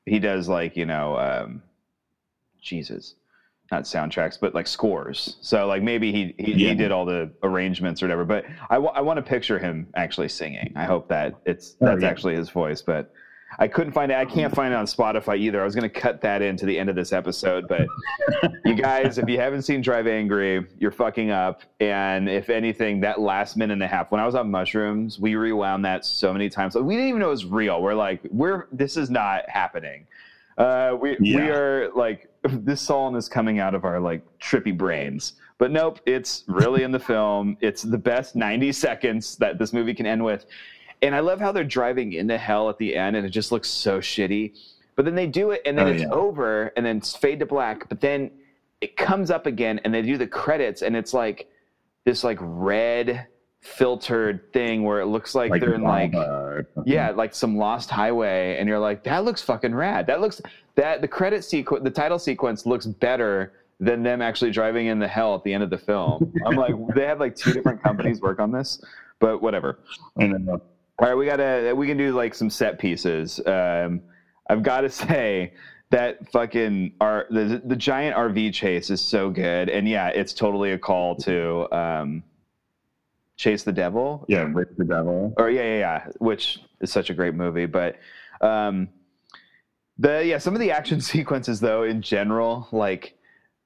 he 0.06 0.18
does 0.18 0.48
like 0.48 0.76
you 0.76 0.86
know 0.86 1.16
um, 1.16 1.62
Jesus, 2.60 3.14
not 3.70 3.84
soundtracks, 3.84 4.38
but 4.40 4.54
like 4.54 4.66
scores. 4.66 5.36
So 5.40 5.66
like 5.66 5.82
maybe 5.82 6.12
he 6.12 6.34
he, 6.38 6.52
Yeah. 6.52 6.68
he 6.70 6.74
did 6.74 6.90
all 6.92 7.04
the 7.06 7.30
arrangements 7.42 8.02
or 8.02 8.06
whatever. 8.06 8.24
But 8.24 8.44
I 8.70 8.78
want 8.78 9.16
to 9.16 9.22
picture 9.22 9.58
him 9.58 9.88
actually 9.94 10.28
singing. 10.28 10.72
I 10.76 10.84
hope 10.84 11.08
that 11.08 11.34
it's 11.46 11.76
Oh, 11.80 11.86
that's 11.86 12.02
yeah. 12.02 12.08
actually 12.08 12.36
his 12.36 12.50
voice, 12.50 12.82
but. 12.82 13.10
I 13.58 13.68
couldn't 13.68 13.92
find 13.92 14.10
it. 14.10 14.16
I 14.16 14.24
can't 14.24 14.54
find 14.54 14.72
it 14.72 14.76
on 14.76 14.86
Spotify 14.86 15.38
either. 15.38 15.60
I 15.60 15.64
was 15.64 15.74
going 15.74 15.88
to 15.88 16.00
cut 16.00 16.20
that 16.22 16.42
into 16.42 16.66
the 16.66 16.78
end 16.78 16.90
of 16.90 16.96
this 16.96 17.12
episode, 17.12 17.66
but 17.68 17.86
you 18.64 18.74
guys, 18.74 19.18
if 19.18 19.28
you 19.28 19.38
haven't 19.38 19.62
seen 19.62 19.80
Drive 19.80 20.06
Angry, 20.06 20.66
you're 20.78 20.90
fucking 20.90 21.30
up. 21.30 21.62
And 21.80 22.28
if 22.28 22.50
anything, 22.50 23.00
that 23.00 23.20
last 23.20 23.56
minute 23.56 23.74
and 23.74 23.82
a 23.82 23.86
half, 23.86 24.10
when 24.10 24.20
I 24.20 24.26
was 24.26 24.34
on 24.34 24.50
mushrooms, 24.50 25.18
we 25.18 25.36
rewound 25.36 25.84
that 25.84 26.04
so 26.04 26.32
many 26.32 26.48
times. 26.48 26.74
We 26.74 26.94
didn't 26.94 27.08
even 27.08 27.20
know 27.20 27.28
it 27.28 27.30
was 27.30 27.46
real. 27.46 27.82
We're 27.82 27.94
like, 27.94 28.20
we're 28.30 28.66
this 28.72 28.96
is 28.96 29.10
not 29.10 29.48
happening. 29.48 30.06
Uh, 30.56 30.96
we 31.00 31.16
we 31.20 31.36
are 31.36 31.90
like 31.94 32.30
this 32.42 32.80
song 32.80 33.16
is 33.16 33.28
coming 33.28 33.58
out 33.58 33.74
of 33.74 33.84
our 33.84 34.00
like 34.00 34.22
trippy 34.38 34.76
brains. 34.76 35.34
But 35.58 35.70
nope, 35.70 36.00
it's 36.04 36.44
really 36.48 36.82
in 36.82 36.90
the 36.90 36.98
film. 36.98 37.56
It's 37.60 37.82
the 37.82 37.98
best 37.98 38.34
90 38.34 38.72
seconds 38.72 39.36
that 39.36 39.58
this 39.58 39.72
movie 39.72 39.94
can 39.94 40.04
end 40.04 40.24
with. 40.24 40.46
And 41.02 41.14
I 41.14 41.20
love 41.20 41.40
how 41.40 41.52
they're 41.52 41.64
driving 41.64 42.12
into 42.14 42.38
hell 42.38 42.68
at 42.70 42.78
the 42.78 42.96
end 42.96 43.16
and 43.16 43.26
it 43.26 43.30
just 43.30 43.52
looks 43.52 43.68
so 43.68 44.00
shitty. 44.00 44.52
But 44.96 45.04
then 45.04 45.14
they 45.14 45.26
do 45.26 45.50
it 45.50 45.62
and 45.66 45.76
then 45.76 45.86
Oh, 45.86 45.90
it's 45.90 46.02
yeah. 46.02 46.08
over 46.10 46.72
and 46.76 46.84
then 46.86 46.98
it's 46.98 47.14
fade 47.16 47.40
to 47.40 47.46
black. 47.46 47.88
But 47.88 48.00
then 48.00 48.30
it 48.80 48.96
comes 48.96 49.30
up 49.30 49.46
again 49.46 49.80
and 49.84 49.92
they 49.92 50.02
do 50.02 50.16
the 50.18 50.26
credits 50.26 50.82
and 50.82 50.96
it's 50.96 51.12
like 51.14 51.48
this 52.04 52.22
like 52.24 52.38
red 52.40 53.26
filtered 53.60 54.52
thing 54.52 54.84
where 54.84 55.00
it 55.00 55.06
looks 55.06 55.34
like, 55.34 55.50
they're 55.60 55.72
in 55.74 55.82
like 55.82 56.12
lava 56.12 56.30
or 56.30 56.66
something. 56.74 56.92
yeah 56.92 57.10
like 57.10 57.34
some 57.34 57.56
lost 57.56 57.88
highway 57.88 58.56
and 58.58 58.68
you're 58.68 58.78
like 58.78 59.02
that 59.04 59.24
looks 59.24 59.40
fucking 59.40 59.74
rad 59.74 60.06
that 60.06 60.20
looks 60.20 60.40
that 60.74 61.00
the 61.00 61.08
credit 61.08 61.42
sequence 61.42 61.82
the 61.82 61.90
title 61.90 62.18
sequence 62.18 62.66
looks 62.66 62.84
better 62.84 63.54
than 63.80 64.02
them 64.02 64.20
actually 64.20 64.50
driving 64.50 64.88
in 64.88 64.98
the 64.98 65.08
hell 65.08 65.34
at 65.34 65.42
the 65.44 65.52
end 65.54 65.62
of 65.62 65.70
the 65.70 65.78
film 65.78 66.30
i'm 66.46 66.56
like 66.56 66.74
they 66.94 67.06
have 67.06 67.18
like 67.20 67.34
two 67.34 67.54
different 67.54 67.82
companies 67.88 68.20
work 68.20 68.38
on 68.38 68.52
this 68.52 68.84
but 69.18 69.40
whatever 69.40 69.78
And 70.18 70.34
then, 70.34 70.48
uh, 70.54 70.58
all 70.98 71.08
right, 71.08 71.14
we 71.14 71.26
gotta 71.26 71.74
we 71.74 71.86
can 71.86 71.96
do 71.96 72.12
like 72.12 72.34
some 72.34 72.50
set 72.50 72.78
pieces. 72.78 73.40
Um, 73.46 74.02
I've 74.48 74.62
got 74.62 74.82
to 74.82 74.90
say 74.90 75.54
that 75.90 76.30
fucking 76.30 76.92
our 77.00 77.26
the 77.30 77.62
the 77.64 77.76
giant 77.76 78.16
RV 78.16 78.52
chase 78.52 78.90
is 78.90 79.00
so 79.00 79.30
good, 79.30 79.68
and 79.68 79.88
yeah, 79.88 80.08
it's 80.08 80.32
totally 80.32 80.72
a 80.72 80.78
call 80.78 81.16
to 81.16 81.72
um, 81.76 82.22
chase 83.36 83.64
the 83.64 83.72
devil. 83.72 84.24
yeah, 84.28 84.48
Rick 84.52 84.76
the 84.76 84.84
Devil. 84.84 85.34
Or 85.36 85.50
yeah, 85.50 85.62
yeah, 85.62 85.78
yeah, 85.78 86.06
which 86.18 86.60
is 86.80 86.92
such 86.92 87.10
a 87.10 87.14
great 87.14 87.34
movie. 87.34 87.66
But 87.66 87.96
um, 88.40 88.88
the 89.98 90.24
yeah, 90.24 90.38
some 90.38 90.54
of 90.54 90.60
the 90.60 90.70
action 90.70 91.00
sequences 91.00 91.60
though, 91.60 91.82
in 91.82 92.02
general, 92.02 92.68
like. 92.72 93.18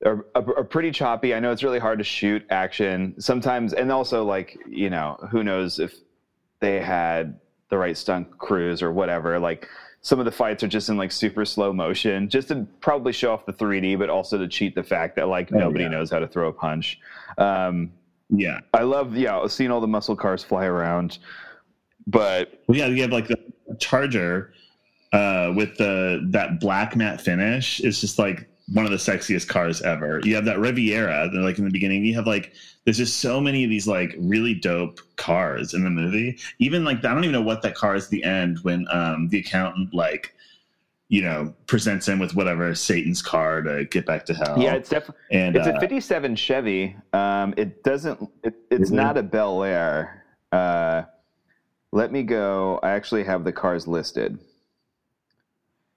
Are, 0.06 0.26
are 0.36 0.62
pretty 0.62 0.92
choppy. 0.92 1.34
I 1.34 1.40
know 1.40 1.50
it's 1.50 1.64
really 1.64 1.80
hard 1.80 1.98
to 1.98 2.04
shoot 2.04 2.46
action 2.50 3.20
sometimes, 3.20 3.72
and 3.72 3.90
also 3.90 4.24
like 4.24 4.56
you 4.68 4.90
know, 4.90 5.16
who 5.32 5.42
knows 5.42 5.80
if 5.80 5.92
they 6.60 6.80
had 6.80 7.38
the 7.70 7.78
right 7.78 7.96
stunt 7.96 8.38
crews 8.38 8.82
or 8.82 8.92
whatever. 8.92 9.38
Like 9.38 9.68
some 10.00 10.18
of 10.18 10.24
the 10.24 10.32
fights 10.32 10.62
are 10.62 10.68
just 10.68 10.88
in 10.88 10.96
like 10.96 11.12
super 11.12 11.44
slow 11.44 11.72
motion, 11.72 12.28
just 12.28 12.48
to 12.48 12.66
probably 12.80 13.12
show 13.12 13.32
off 13.32 13.44
the 13.46 13.52
3D, 13.52 13.98
but 13.98 14.08
also 14.08 14.38
to 14.38 14.48
cheat 14.48 14.74
the 14.74 14.82
fact 14.82 15.16
that 15.16 15.28
like 15.28 15.50
Oh, 15.52 15.58
nobody 15.58 15.84
yeah. 15.84 15.90
knows 15.90 16.10
how 16.10 16.18
to 16.18 16.26
throw 16.28 16.48
a 16.48 16.52
punch. 16.52 16.98
Um, 17.36 17.92
Yeah, 18.30 18.60
I 18.74 18.82
love 18.82 19.16
yeah, 19.16 19.46
seeing 19.46 19.70
all 19.70 19.80
the 19.80 19.86
muscle 19.86 20.16
cars 20.16 20.42
fly 20.44 20.66
around, 20.66 21.18
but 22.06 22.62
well, 22.66 22.78
yeah, 22.78 22.86
you 22.86 23.02
have 23.02 23.10
like 23.12 23.28
the 23.28 23.38
Charger 23.78 24.52
uh, 25.12 25.52
with 25.56 25.76
the 25.78 26.26
that 26.30 26.60
black 26.60 26.96
matte 26.96 27.20
finish. 27.20 27.80
It's 27.80 28.00
just 28.00 28.18
like 28.18 28.48
one 28.72 28.84
of 28.84 28.90
the 28.90 28.96
sexiest 28.98 29.48
cars 29.48 29.80
ever. 29.82 30.20
You 30.24 30.34
have 30.34 30.44
that 30.44 30.58
Riviera, 30.58 31.30
like 31.32 31.58
in 31.58 31.64
the 31.64 31.70
beginning. 31.70 32.04
You 32.04 32.14
have 32.14 32.26
like 32.26 32.52
there's 32.84 32.98
just 32.98 33.20
so 33.20 33.40
many 33.40 33.64
of 33.64 33.70
these 33.70 33.86
like 33.86 34.14
really 34.18 34.54
dope 34.54 35.00
cars 35.16 35.74
in 35.74 35.84
the 35.84 35.90
movie. 35.90 36.38
Even 36.58 36.84
like 36.84 36.98
I 37.04 37.14
don't 37.14 37.24
even 37.24 37.32
know 37.32 37.42
what 37.42 37.62
that 37.62 37.74
car 37.74 37.94
is 37.94 38.04
at 38.04 38.10
the 38.10 38.24
end 38.24 38.58
when 38.62 38.86
um, 38.90 39.28
the 39.28 39.38
accountant 39.38 39.94
like 39.94 40.34
you 41.08 41.22
know 41.22 41.54
presents 41.66 42.06
him 42.06 42.18
with 42.18 42.34
whatever 42.34 42.74
Satan's 42.74 43.22
car 43.22 43.62
to 43.62 43.84
get 43.86 44.04
back 44.04 44.26
to 44.26 44.34
hell. 44.34 44.56
yeah, 44.58 44.74
it's 44.74 44.90
definitely 44.90 45.22
and 45.30 45.56
it's 45.56 45.66
uh, 45.66 45.74
a 45.74 45.80
57 45.80 46.36
Chevy. 46.36 46.96
Um, 47.12 47.54
it 47.56 47.82
doesn't. 47.82 48.28
It, 48.44 48.54
it's 48.70 48.90
it? 48.90 48.94
not 48.94 49.16
a 49.16 49.22
Bel 49.22 49.62
Air. 49.64 50.24
Uh, 50.52 51.02
let 51.92 52.12
me 52.12 52.22
go. 52.22 52.78
I 52.82 52.90
actually 52.90 53.24
have 53.24 53.44
the 53.44 53.52
cars 53.52 53.86
listed. 53.86 54.38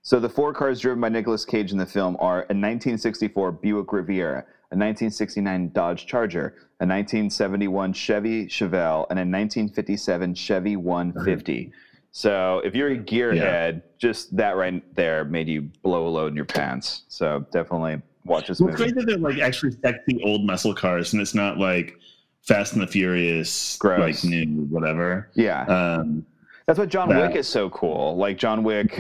So 0.04 0.20
the 0.20 0.30
four 0.30 0.54
cars 0.54 0.80
driven 0.80 1.00
by 1.00 1.10
Nicolas 1.10 1.46
Cage 1.46 1.72
in 1.72 1.78
the 1.78 1.86
film 1.86 2.18
are 2.20 2.38
a 2.40 2.54
1964 2.58 3.52
Buick 3.52 3.94
Riviera, 3.94 4.40
a 4.72 4.76
1969 4.76 5.70
Dodge 5.74 6.06
Charger, 6.08 6.56
a 6.80 6.86
1971 6.88 7.94
Chevy 7.94 8.48
Chevelle, 8.48 9.06
and 9.12 9.20
a 9.20 9.22
1957 9.22 10.34
Chevy 10.34 10.76
150. 10.76 11.72
So 12.14 12.62
if 12.66 12.74
you're 12.76 12.90
a 12.92 12.98
gearhead, 12.98 13.84
just 14.00 14.36
that 14.36 14.58
right 14.58 14.84
there 14.96 15.24
made 15.24 15.48
you 15.48 15.70
blow 15.84 16.08
a 16.08 16.10
load 16.10 16.28
in 16.32 16.36
your 16.36 16.46
pants. 16.46 17.04
So 17.08 17.46
definitely 17.52 18.02
watch 18.26 18.48
this 18.48 18.60
Well, 18.60 18.70
it's 18.72 18.80
movie. 18.80 18.92
great 18.94 19.06
that 19.06 19.12
they're 19.12 19.20
like 19.20 19.40
actually 19.40 19.74
sexy 19.84 20.20
old 20.26 20.46
muscle 20.46 20.74
cars, 20.74 21.14
and 21.14 21.22
it's 21.22 21.36
not 21.36 21.58
like 21.60 21.98
Fast 22.42 22.74
and 22.74 22.82
the 22.82 22.88
Furious, 22.88 23.78
Gross. 23.78 24.24
like 24.24 24.30
new 24.30 24.64
whatever. 24.66 25.30
Yeah. 25.36 25.62
Um, 25.66 26.26
That's 26.66 26.80
what 26.80 26.90
John 26.90 27.08
that- 27.10 27.28
Wick 27.28 27.36
is 27.38 27.48
so 27.48 27.70
cool. 27.70 28.18
Like 28.18 28.38
John 28.40 28.64
Wick 28.64 29.00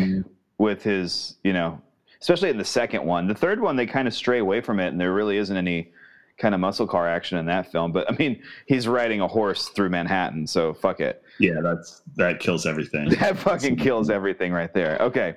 with 0.62 0.84
his, 0.84 1.38
you 1.44 1.54
know, 1.54 1.82
especially 2.22 2.52
in 2.52 2.58
the 2.58 2.64
second 2.64 3.04
one. 3.04 3.28
The 3.28 3.34
third 3.34 3.60
one, 3.60 3.76
they 3.76 3.88
kind 3.88 4.08
of 4.08 4.14
stray 4.14 4.38
away 4.38 4.62
from 4.62 4.80
it, 4.80 4.90
and 4.90 5.02
there 5.02 5.12
really 5.12 5.38
isn't 5.38 5.58
any 5.58 5.92
kind 6.38 6.54
of 6.54 6.62
muscle 6.62 6.86
car 6.86 7.08
action 7.10 7.40
in 7.40 7.46
that 7.48 7.72
film. 7.72 7.92
But 7.92 8.10
I 8.12 8.16
mean, 8.16 8.42
he's 8.68 8.88
riding 8.88 9.22
a 9.22 9.28
horse 9.28 9.70
through 9.70 9.90
Manhattan, 9.90 10.46
so 10.46 10.74
fuck 10.74 11.00
it. 11.00 11.24
yeah, 11.40 11.62
that's 11.64 12.04
that 12.16 12.40
kills 12.40 12.66
everything. 12.68 13.10
That 13.20 13.38
fucking 13.38 13.78
kills 13.78 14.10
everything 14.12 14.54
right 14.54 14.72
there. 14.74 14.98
Okay, 15.02 15.36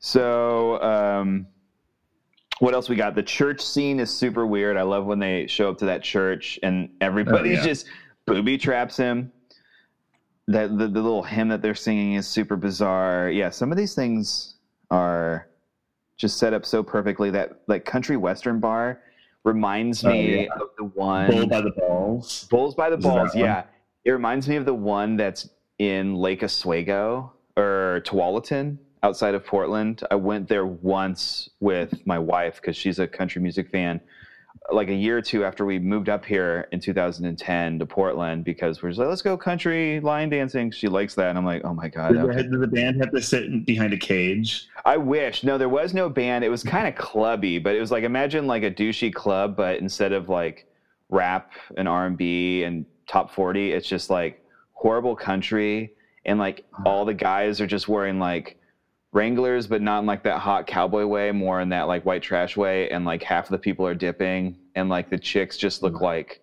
so 0.00 0.80
um, 0.82 1.46
what 2.60 2.74
else 2.74 2.88
we 2.90 2.96
got? 2.96 3.14
The 3.14 3.22
church 3.22 3.60
scene 3.62 3.98
is 3.98 4.10
super 4.12 4.46
weird. 4.46 4.76
I 4.76 4.82
love 4.82 5.06
when 5.06 5.18
they 5.18 5.46
show 5.46 5.70
up 5.70 5.78
to 5.78 5.86
that 5.86 6.02
church 6.02 6.58
and 6.62 6.90
everybody 7.00 7.50
Oh, 7.50 7.52
yeah. 7.54 7.64
just 7.64 7.86
booby 8.26 8.58
traps 8.58 8.96
him. 8.98 9.32
That 10.50 10.78
the, 10.78 10.88
the 10.88 11.02
little 11.02 11.22
hymn 11.22 11.48
that 11.48 11.60
they're 11.60 11.74
singing 11.74 12.14
is 12.14 12.26
super 12.26 12.56
bizarre. 12.56 13.28
Yeah, 13.30 13.50
some 13.50 13.70
of 13.70 13.76
these 13.76 13.94
things 13.94 14.54
are 14.90 15.48
just 16.16 16.38
set 16.38 16.52
up 16.52 16.64
so 16.66 16.82
perfectly. 16.82 17.30
That 17.30 17.60
like 17.66 17.84
country 17.84 18.16
western 18.16 18.60
bar 18.60 19.00
reminds 19.44 20.04
Oh, 20.04 20.10
me 20.10 20.44
yeah. 20.44 20.48
of 20.60 20.68
the 20.76 20.84
one 20.84 21.30
Bull 21.30 21.46
by 21.46 21.60
the 21.60 21.70
balls. 21.70 22.46
Bulls 22.50 22.74
by 22.74 22.90
the 22.90 22.98
Is 22.98 23.04
Balls. 23.04 23.34
one? 23.34 23.44
Yeah, 23.44 23.64
it 24.04 24.10
reminds 24.10 24.48
me 24.48 24.56
of 24.56 24.64
the 24.64 24.74
one 24.74 25.16
that's 25.16 25.48
in 25.78 26.14
Lake 26.14 26.42
Oswego 26.42 27.32
or 27.56 28.02
Tualatin 28.04 28.78
outside 29.02 29.34
of 29.34 29.44
Portland. 29.46 30.02
I 30.10 30.16
went 30.16 30.48
there 30.48 30.66
once 30.66 31.48
with 31.60 32.04
my 32.06 32.18
wife 32.18 32.56
because 32.60 32.76
she's 32.76 32.98
a 32.98 33.06
country 33.06 33.40
music 33.40 33.70
fan. 33.70 34.00
Like 34.70 34.88
a 34.88 34.94
year 34.94 35.16
or 35.16 35.22
two 35.22 35.44
after 35.44 35.64
we 35.64 35.78
moved 35.78 36.10
up 36.10 36.24
here 36.24 36.68
in 36.72 36.80
2010 36.80 37.78
to 37.78 37.86
Portland, 37.86 38.44
because 38.44 38.82
we're 38.82 38.90
just 38.90 38.98
like, 38.98 39.08
let's 39.08 39.22
go 39.22 39.36
country 39.36 39.98
line 40.00 40.28
dancing. 40.28 40.70
She 40.70 40.88
likes 40.88 41.14
that, 41.14 41.30
and 41.30 41.38
I'm 41.38 41.44
like, 41.46 41.62
oh 41.64 41.72
my 41.72 41.88
god. 41.88 42.12
Did, 42.12 42.18
okay. 42.22 42.36
the, 42.36 42.42
did 42.42 42.60
the 42.60 42.66
band 42.66 43.00
have 43.00 43.10
to 43.12 43.22
sit 43.22 43.64
behind 43.64 43.94
a 43.94 43.96
cage? 43.96 44.68
I 44.84 44.98
wish. 44.98 45.42
No, 45.42 45.56
there 45.56 45.70
was 45.70 45.94
no 45.94 46.10
band. 46.10 46.44
It 46.44 46.50
was 46.50 46.62
mm-hmm. 46.62 46.76
kind 46.76 46.88
of 46.88 46.94
clubby, 46.96 47.58
but 47.58 47.74
it 47.74 47.80
was 47.80 47.90
like 47.90 48.04
imagine 48.04 48.46
like 48.46 48.62
a 48.62 48.70
douchey 48.70 49.12
club, 49.12 49.56
but 49.56 49.78
instead 49.78 50.12
of 50.12 50.28
like 50.28 50.66
rap 51.08 51.52
and 51.78 51.88
R 51.88 52.06
and 52.06 52.18
B 52.18 52.64
and 52.64 52.84
top 53.06 53.32
forty, 53.32 53.72
it's 53.72 53.88
just 53.88 54.10
like 54.10 54.44
horrible 54.72 55.16
country, 55.16 55.94
and 56.26 56.38
like 56.38 56.66
uh-huh. 56.74 56.82
all 56.86 57.04
the 57.06 57.14
guys 57.14 57.60
are 57.60 57.66
just 57.66 57.88
wearing 57.88 58.18
like 58.18 58.57
Wranglers, 59.18 59.66
but 59.66 59.82
not 59.82 59.98
in 59.98 60.06
like 60.06 60.22
that 60.22 60.38
hot 60.38 60.68
cowboy 60.68 61.04
way, 61.04 61.32
more 61.32 61.60
in 61.60 61.70
that 61.70 61.88
like 61.88 62.06
white 62.06 62.22
trash 62.22 62.56
way, 62.56 62.88
and 62.90 63.04
like 63.04 63.20
half 63.20 63.46
of 63.46 63.50
the 63.50 63.58
people 63.58 63.84
are 63.84 63.94
dipping, 63.94 64.56
and 64.76 64.88
like 64.88 65.10
the 65.10 65.18
chicks 65.18 65.56
just 65.56 65.82
look 65.82 65.94
mm. 65.94 66.02
like, 66.02 66.40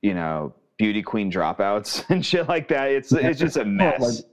you 0.00 0.14
know, 0.14 0.54
beauty 0.76 1.02
queen 1.02 1.32
dropouts 1.32 2.04
and 2.10 2.24
shit 2.24 2.48
like 2.48 2.68
that. 2.68 2.92
It's 2.92 3.10
it's 3.12 3.40
just 3.40 3.56
a 3.56 3.64
mess. 3.64 4.00
like- 4.00 4.24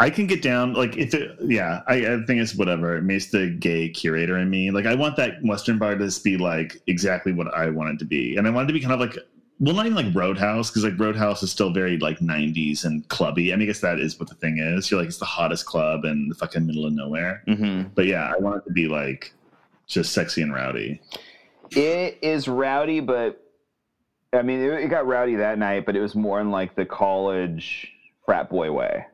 I 0.00 0.10
can 0.10 0.26
get 0.26 0.42
down 0.42 0.74
like 0.74 0.96
if 0.96 1.12
it 1.12 1.36
yeah 1.44 1.80
I, 1.88 1.94
I 1.94 2.24
think 2.26 2.40
it's 2.40 2.56
whatever. 2.56 2.96
It 2.96 3.02
makes 3.02 3.30
the 3.30 3.50
gay 3.50 3.88
curator 3.88 4.38
in 4.38 4.50
me. 4.50 4.72
Like 4.72 4.86
I 4.86 4.96
want 4.96 5.16
that 5.16 5.34
Western 5.44 5.78
bar 5.78 5.94
to 5.94 6.04
just 6.04 6.24
be 6.24 6.36
like 6.36 6.82
exactly 6.88 7.32
what 7.32 7.54
I 7.54 7.70
want 7.70 7.90
it 7.90 7.98
to 8.00 8.04
be. 8.04 8.36
And 8.36 8.48
I 8.48 8.50
want 8.50 8.64
it 8.64 8.72
to 8.72 8.78
be 8.78 8.80
kind 8.80 8.94
of 8.94 9.00
like 9.00 9.16
well 9.60 9.74
not 9.74 9.86
even 9.86 9.96
like 9.96 10.14
Roadhouse 10.14 10.70
because 10.70 10.84
like 10.84 10.98
Roadhouse 10.98 11.42
is 11.42 11.50
still 11.50 11.72
very 11.72 11.98
like 11.98 12.18
90s 12.20 12.84
and 12.84 13.06
clubby 13.08 13.52
I 13.52 13.56
mean 13.56 13.62
I 13.62 13.66
guess 13.66 13.80
that 13.80 13.98
is 13.98 14.18
what 14.18 14.28
the 14.28 14.34
thing 14.36 14.58
is 14.58 14.90
you're 14.90 15.00
like 15.00 15.08
it's 15.08 15.18
the 15.18 15.24
hottest 15.24 15.66
club 15.66 16.04
in 16.04 16.28
the 16.28 16.34
fucking 16.34 16.66
middle 16.66 16.86
of 16.86 16.92
nowhere 16.92 17.42
hmm 17.46 17.82
but 17.94 18.06
yeah 18.06 18.32
I 18.34 18.38
want 18.40 18.62
it 18.62 18.64
to 18.68 18.72
be 18.72 18.86
like 18.88 19.32
just 19.86 20.12
sexy 20.12 20.42
and 20.42 20.52
rowdy 20.54 21.00
It 21.72 22.18
is 22.22 22.46
rowdy, 22.48 23.00
but 23.00 23.42
I 24.32 24.42
mean, 24.42 24.60
it, 24.60 24.84
it 24.84 24.88
got 24.88 25.06
rowdy 25.06 25.36
that 25.36 25.58
night, 25.58 25.86
but 25.86 25.96
it 25.96 26.00
was 26.00 26.14
more 26.14 26.38
in 26.40 26.50
like 26.50 26.74
the 26.76 26.84
college 26.84 27.90
frat 28.26 28.50
boy 28.50 28.70
way. 28.70 29.06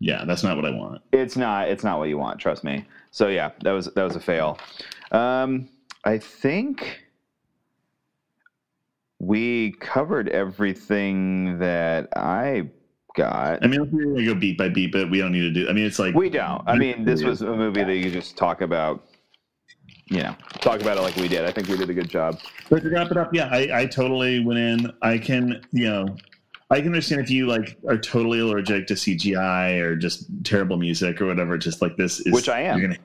yeah 0.00 0.24
that's 0.24 0.42
not 0.42 0.56
what 0.56 0.64
I 0.66 0.70
want 0.70 1.00
It's 1.12 1.36
not. 1.36 1.68
It's 1.68 1.84
not 1.84 1.98
what 2.00 2.08
you 2.08 2.18
want. 2.18 2.40
Trust 2.40 2.64
me. 2.64 2.84
So 3.12 3.28
yeah, 3.28 3.50
that 3.62 3.70
was 3.70 3.86
that 3.94 4.02
was 4.02 4.16
a 4.16 4.20
fail. 4.20 4.58
Um, 5.12 5.68
I 6.04 6.18
think 6.18 7.00
we 9.18 9.72
covered 9.80 10.28
everything 10.28 11.58
that 11.58 12.08
I 12.16 12.70
got. 13.16 13.64
I 13.64 13.66
mean 13.66 13.90
we're 13.90 14.14
gonna 14.14 14.24
go 14.24 14.34
beat 14.34 14.56
by 14.56 14.68
beat 14.68 14.92
but 14.92 15.10
we 15.10 15.18
don't 15.18 15.32
need 15.32 15.40
to 15.40 15.50
do 15.50 15.68
I 15.68 15.72
mean 15.72 15.86
it's 15.86 15.98
like 15.98 16.14
We 16.14 16.30
don't. 16.30 16.62
I 16.66 16.76
mean, 16.76 17.04
this 17.04 17.22
was 17.22 17.42
a 17.42 17.46
movie 17.46 17.84
that 17.84 17.96
you 17.96 18.10
just 18.10 18.36
talk 18.36 18.60
about. 18.60 19.04
You 20.10 20.22
know, 20.22 20.36
talk 20.60 20.80
about 20.80 20.96
it 20.96 21.02
like 21.02 21.16
we 21.16 21.28
did. 21.28 21.44
I 21.44 21.52
think 21.52 21.68
we 21.68 21.76
did 21.76 21.90
a 21.90 21.94
good 21.94 22.08
job. 22.08 22.38
But 22.70 22.82
to 22.82 22.88
wrap 22.88 23.10
it 23.10 23.18
up, 23.18 23.34
yeah, 23.34 23.50
I, 23.52 23.80
I 23.80 23.86
totally 23.86 24.42
went 24.42 24.58
in. 24.58 24.90
I 25.02 25.18
can, 25.18 25.60
you 25.70 25.84
know, 25.84 26.16
I 26.70 26.78
can 26.78 26.86
understand 26.86 27.20
if 27.20 27.30
you 27.30 27.46
like 27.46 27.76
are 27.86 27.98
totally 27.98 28.40
allergic 28.40 28.86
to 28.86 28.94
CGI 28.94 29.78
or 29.80 29.96
just 29.96 30.24
terrible 30.44 30.78
music 30.78 31.20
or 31.20 31.26
whatever. 31.26 31.58
Just 31.58 31.82
like 31.82 31.98
this 31.98 32.20
is, 32.20 32.32
Which 32.32 32.48
I 32.48 32.62
am. 32.62 32.80
Gonna, 32.80 32.96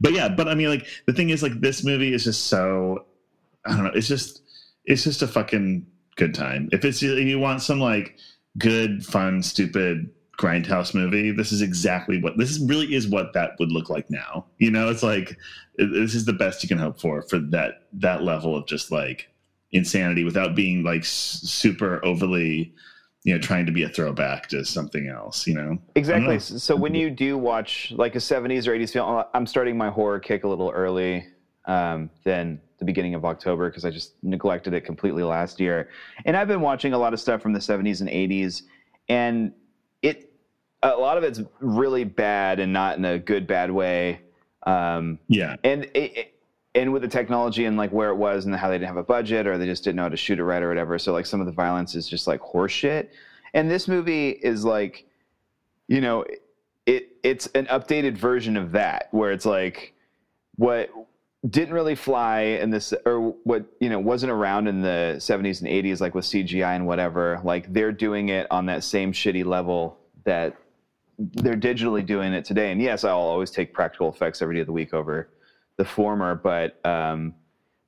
but 0.00 0.14
yeah, 0.14 0.28
but 0.28 0.48
I 0.48 0.54
mean, 0.54 0.68
like 0.68 0.86
the 1.06 1.12
thing 1.12 1.30
is, 1.30 1.44
like 1.44 1.60
this 1.60 1.84
movie 1.84 2.12
is 2.12 2.24
just 2.24 2.46
so. 2.46 3.06
I 3.64 3.70
don't 3.70 3.84
know. 3.84 3.92
It's 3.94 4.08
just, 4.08 4.42
it's 4.86 5.04
just 5.04 5.22
a 5.22 5.26
fucking 5.28 5.86
good 6.16 6.34
time. 6.34 6.68
If 6.72 6.84
it's 6.84 7.02
you 7.02 7.38
want 7.38 7.62
some 7.62 7.80
like 7.80 8.16
good, 8.58 9.04
fun, 9.04 9.42
stupid 9.42 10.10
grindhouse 10.38 10.94
movie, 10.94 11.30
this 11.30 11.52
is 11.52 11.62
exactly 11.62 12.20
what 12.20 12.38
this 12.38 12.50
is. 12.50 12.60
Really 12.60 12.94
is 12.94 13.08
what 13.08 13.32
that 13.34 13.52
would 13.58 13.72
look 13.72 13.90
like 13.90 14.10
now. 14.10 14.46
You 14.58 14.70
know, 14.70 14.88
it's 14.88 15.02
like 15.02 15.36
this 15.76 16.14
is 16.14 16.24
the 16.24 16.32
best 16.32 16.62
you 16.62 16.68
can 16.68 16.78
hope 16.78 17.00
for 17.00 17.22
for 17.22 17.38
that 17.38 17.82
that 17.94 18.22
level 18.22 18.56
of 18.56 18.66
just 18.66 18.90
like 18.90 19.28
insanity 19.72 20.24
without 20.24 20.54
being 20.54 20.82
like 20.82 21.04
super 21.04 22.02
overly 22.04 22.72
you 23.24 23.34
know 23.34 23.40
trying 23.40 23.66
to 23.66 23.72
be 23.72 23.82
a 23.82 23.88
throwback 23.88 24.48
to 24.48 24.64
something 24.64 25.08
else 25.08 25.46
you 25.46 25.54
know 25.54 25.76
Exactly. 25.96 26.34
know. 26.34 26.38
So 26.38 26.76
when 26.76 26.94
you 26.94 27.10
do 27.10 27.36
watch 27.36 27.92
like 27.96 28.14
a 28.14 28.18
70s 28.18 28.68
or 28.68 28.78
80s 28.78 28.92
film, 28.92 29.24
I'm 29.34 29.44
starting 29.44 29.76
my 29.76 29.90
horror 29.90 30.20
kick 30.20 30.44
a 30.44 30.48
little 30.48 30.70
early 30.70 31.26
um, 31.66 32.10
than 32.24 32.60
the 32.78 32.84
beginning 32.84 33.14
of 33.14 33.24
October 33.24 33.68
because 33.70 33.84
I 33.84 33.90
just 33.90 34.14
neglected 34.22 34.74
it 34.74 34.82
completely 34.82 35.22
last 35.22 35.60
year. 35.60 35.88
And 36.24 36.36
I've 36.36 36.48
been 36.48 36.60
watching 36.60 36.92
a 36.92 36.98
lot 36.98 37.12
of 37.14 37.20
stuff 37.20 37.40
from 37.42 37.52
the 37.52 37.58
70s 37.58 38.00
and 38.00 38.10
80s, 38.10 38.62
and 39.08 39.52
it 40.02 40.32
a 40.82 40.90
lot 40.90 41.16
of 41.18 41.24
it's 41.24 41.40
really 41.60 42.04
bad 42.04 42.60
and 42.60 42.72
not 42.72 42.98
in 42.98 43.04
a 43.04 43.18
good 43.18 43.46
bad 43.46 43.70
way. 43.70 44.20
Um, 44.64 45.18
yeah 45.28 45.56
and 45.64 45.84
it, 45.94 46.16
it- 46.16 46.32
and 46.74 46.92
with 46.92 47.00
the 47.00 47.08
technology 47.08 47.64
and 47.64 47.78
like 47.78 47.90
where 47.90 48.10
it 48.10 48.16
was 48.16 48.44
and 48.44 48.54
how 48.54 48.68
they 48.68 48.74
didn't 48.74 48.88
have 48.88 48.98
a 48.98 49.02
budget 49.02 49.46
or 49.46 49.56
they 49.56 49.64
just 49.64 49.82
didn't 49.82 49.96
know 49.96 50.02
how 50.02 50.08
to 50.10 50.16
shoot 50.18 50.38
it 50.38 50.44
right 50.44 50.62
or 50.62 50.68
whatever. 50.68 50.98
So 50.98 51.14
like 51.14 51.24
some 51.24 51.40
of 51.40 51.46
the 51.46 51.52
violence 51.52 51.94
is 51.94 52.06
just 52.06 52.26
like 52.26 52.42
horseshit. 52.42 53.08
And 53.54 53.70
this 53.70 53.88
movie 53.88 54.28
is 54.28 54.62
like, 54.62 55.06
you 55.88 56.02
know, 56.02 56.26
it 56.84 57.16
it's 57.22 57.46
an 57.54 57.64
updated 57.66 58.18
version 58.18 58.58
of 58.58 58.72
that 58.72 59.08
where 59.12 59.32
it's 59.32 59.46
like 59.46 59.94
what 60.56 60.90
didn't 61.50 61.74
really 61.74 61.94
fly 61.94 62.40
in 62.40 62.70
this 62.70 62.92
or 63.04 63.34
what 63.44 63.64
you 63.80 63.88
know 63.88 63.98
wasn't 63.98 64.32
around 64.32 64.66
in 64.66 64.82
the 64.82 65.14
70s 65.18 65.60
and 65.60 65.70
80s 65.70 66.00
like 66.00 66.14
with 66.14 66.24
CGI 66.24 66.74
and 66.74 66.86
whatever 66.86 67.40
like 67.44 67.72
they're 67.72 67.92
doing 67.92 68.30
it 68.30 68.46
on 68.50 68.66
that 68.66 68.82
same 68.82 69.12
shitty 69.12 69.44
level 69.44 69.98
that 70.24 70.56
they're 71.18 71.56
digitally 71.56 72.04
doing 72.04 72.32
it 72.32 72.44
today. 72.44 72.72
And 72.72 72.80
yes 72.80 73.04
I'll 73.04 73.16
always 73.16 73.50
take 73.50 73.72
practical 73.72 74.08
effects 74.08 74.42
every 74.42 74.56
day 74.56 74.62
of 74.62 74.66
the 74.66 74.72
week 74.72 74.94
over 74.94 75.28
the 75.76 75.84
former 75.84 76.34
but 76.34 76.84
um 76.84 77.34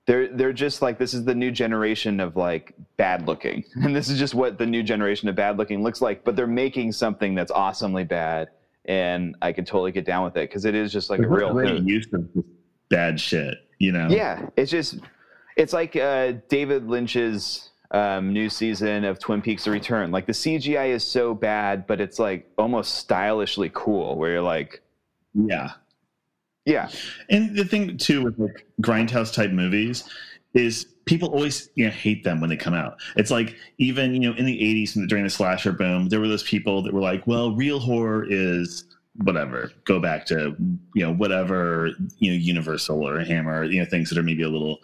they're 0.07 0.29
they're 0.29 0.53
just 0.53 0.81
like 0.81 0.99
this 0.99 1.13
is 1.13 1.25
the 1.25 1.35
new 1.35 1.51
generation 1.51 2.21
of 2.21 2.37
like 2.37 2.75
bad 2.97 3.27
looking. 3.27 3.65
And 3.83 3.97
this 3.97 4.09
is 4.09 4.19
just 4.19 4.35
what 4.35 4.59
the 4.59 4.67
new 4.67 4.83
generation 4.83 5.29
of 5.29 5.35
bad 5.35 5.57
looking 5.59 5.83
looks 5.83 6.01
like 6.01 6.23
but 6.23 6.37
they're 6.37 6.47
making 6.47 6.93
something 6.93 7.35
that's 7.35 7.51
awesomely 7.51 8.05
bad 8.05 8.51
and 8.85 9.37
I 9.43 9.53
can 9.53 9.65
totally 9.65 9.93
get 9.93 10.05
down 10.07 10.25
with 10.25 10.37
it 10.37 10.49
because 10.49 10.65
it 10.65 10.75
is 10.75 10.93
just 10.93 11.11
like 11.11 11.21
a 11.21 11.27
real 11.27 11.83
used 11.83 12.11
to 12.13 12.45
bad 12.91 13.21
shit 13.21 13.59
you 13.79 13.93
know 13.93 14.09
Yeah, 14.09 14.49
it's 14.57 14.71
just 14.71 14.99
it's 15.57 15.73
like 15.73 15.97
uh, 15.97 16.35
David 16.49 16.89
Lynch's 16.89 17.71
um, 17.91 18.33
new 18.33 18.49
season 18.49 19.05
of 19.05 19.19
Twin 19.19 19.41
Peaks: 19.41 19.65
The 19.65 19.71
Return. 19.71 20.11
Like 20.11 20.27
the 20.27 20.33
CGI 20.33 20.89
is 20.91 21.05
so 21.05 21.35
bad, 21.35 21.87
but 21.87 22.01
it's 22.01 22.19
like 22.19 22.51
almost 22.59 22.97
stylishly 22.97 23.71
cool. 23.73 24.17
Where 24.17 24.33
you're 24.33 24.43
like, 24.43 24.83
yeah 25.35 25.71
yeah, 26.69 26.91
and 27.31 27.57
the 27.57 27.65
thing 27.65 27.97
too 27.97 28.25
with 28.25 28.39
like 28.39 28.67
grindhouse 28.83 29.33
type 29.33 29.53
movies 29.53 30.05
is 30.53 30.85
people 31.07 31.31
always 31.31 31.71
you 31.77 31.87
know 31.87 31.91
hate 31.91 32.25
them 32.25 32.43
when 32.43 32.51
they 32.51 32.57
come 32.57 32.75
out 32.75 32.99
it's 33.17 33.31
like 33.31 33.57
even 33.79 34.15
you 34.15 34.21
know 34.21 34.37
in 34.37 34.45
the 34.45 34.59
80s 34.59 35.09
during 35.09 35.25
the 35.25 35.31
slasher 35.31 35.73
boom 35.73 36.11
there 36.11 36.21
were 36.21 36.29
those 36.29 36.43
people 36.43 36.83
that 36.83 36.93
were 36.93 37.01
like 37.01 37.27
well 37.27 37.55
real 37.55 37.79
horror 37.79 38.27
is 38.29 38.85
whatever 39.19 39.73
go 39.85 39.99
back 39.99 40.25
to 40.25 40.55
you 40.95 41.05
know 41.05 41.13
whatever 41.13 41.91
you 42.19 42.31
know 42.31 42.37
universal 42.37 43.07
or 43.07 43.19
hammer 43.21 43.65
you 43.65 43.81
know 43.81 43.85
things 43.85 44.09
that 44.09 44.19
are 44.19 44.23
maybe 44.23 44.43
a 44.43 44.49
little 44.49 44.79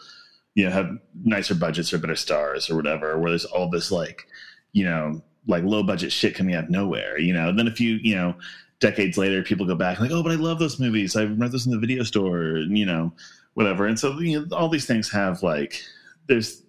you 0.54 0.64
know 0.64 0.70
have 0.70 0.90
nicer 1.22 1.54
budgets 1.54 1.92
or 1.92 1.98
better 1.98 2.16
stars 2.16 2.68
or 2.68 2.74
whatever 2.74 3.18
where 3.18 3.30
there's 3.30 3.44
all 3.44 3.70
this 3.70 3.92
like 3.92 4.26
you 4.72 4.84
know 4.84 5.22
like 5.46 5.62
low 5.62 5.82
budget 5.82 6.10
shit 6.10 6.34
coming 6.34 6.54
out 6.54 6.64
of 6.64 6.70
nowhere 6.70 7.18
you 7.18 7.32
know? 7.32 7.48
And 7.48 7.58
then 7.58 7.68
a 7.68 7.74
few 7.74 7.96
you 8.02 8.16
know 8.16 8.34
decades 8.80 9.16
later 9.16 9.42
people 9.42 9.66
go 9.66 9.76
back 9.76 10.00
like 10.00 10.10
oh 10.10 10.22
but 10.22 10.32
i 10.32 10.36
love 10.36 10.58
those 10.58 10.80
movies. 10.80 11.16
I 11.16 11.24
read 11.24 11.52
those 11.52 11.66
in 11.66 11.72
the 11.72 11.78
video 11.78 12.02
store 12.02 12.58
you 12.58 12.86
know 12.86 13.12
whatever. 13.54 13.86
And 13.86 13.98
so 13.98 14.18
you 14.18 14.40
know 14.40 14.56
all 14.56 14.68
these 14.68 14.86
things 14.86 15.10
have 15.10 15.42
like 15.42 15.80
there's 16.28 16.62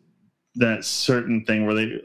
that 0.55 0.86
certain 0.86 1.43
thing 1.45 1.66
where 1.66 1.76
they 1.76 2.01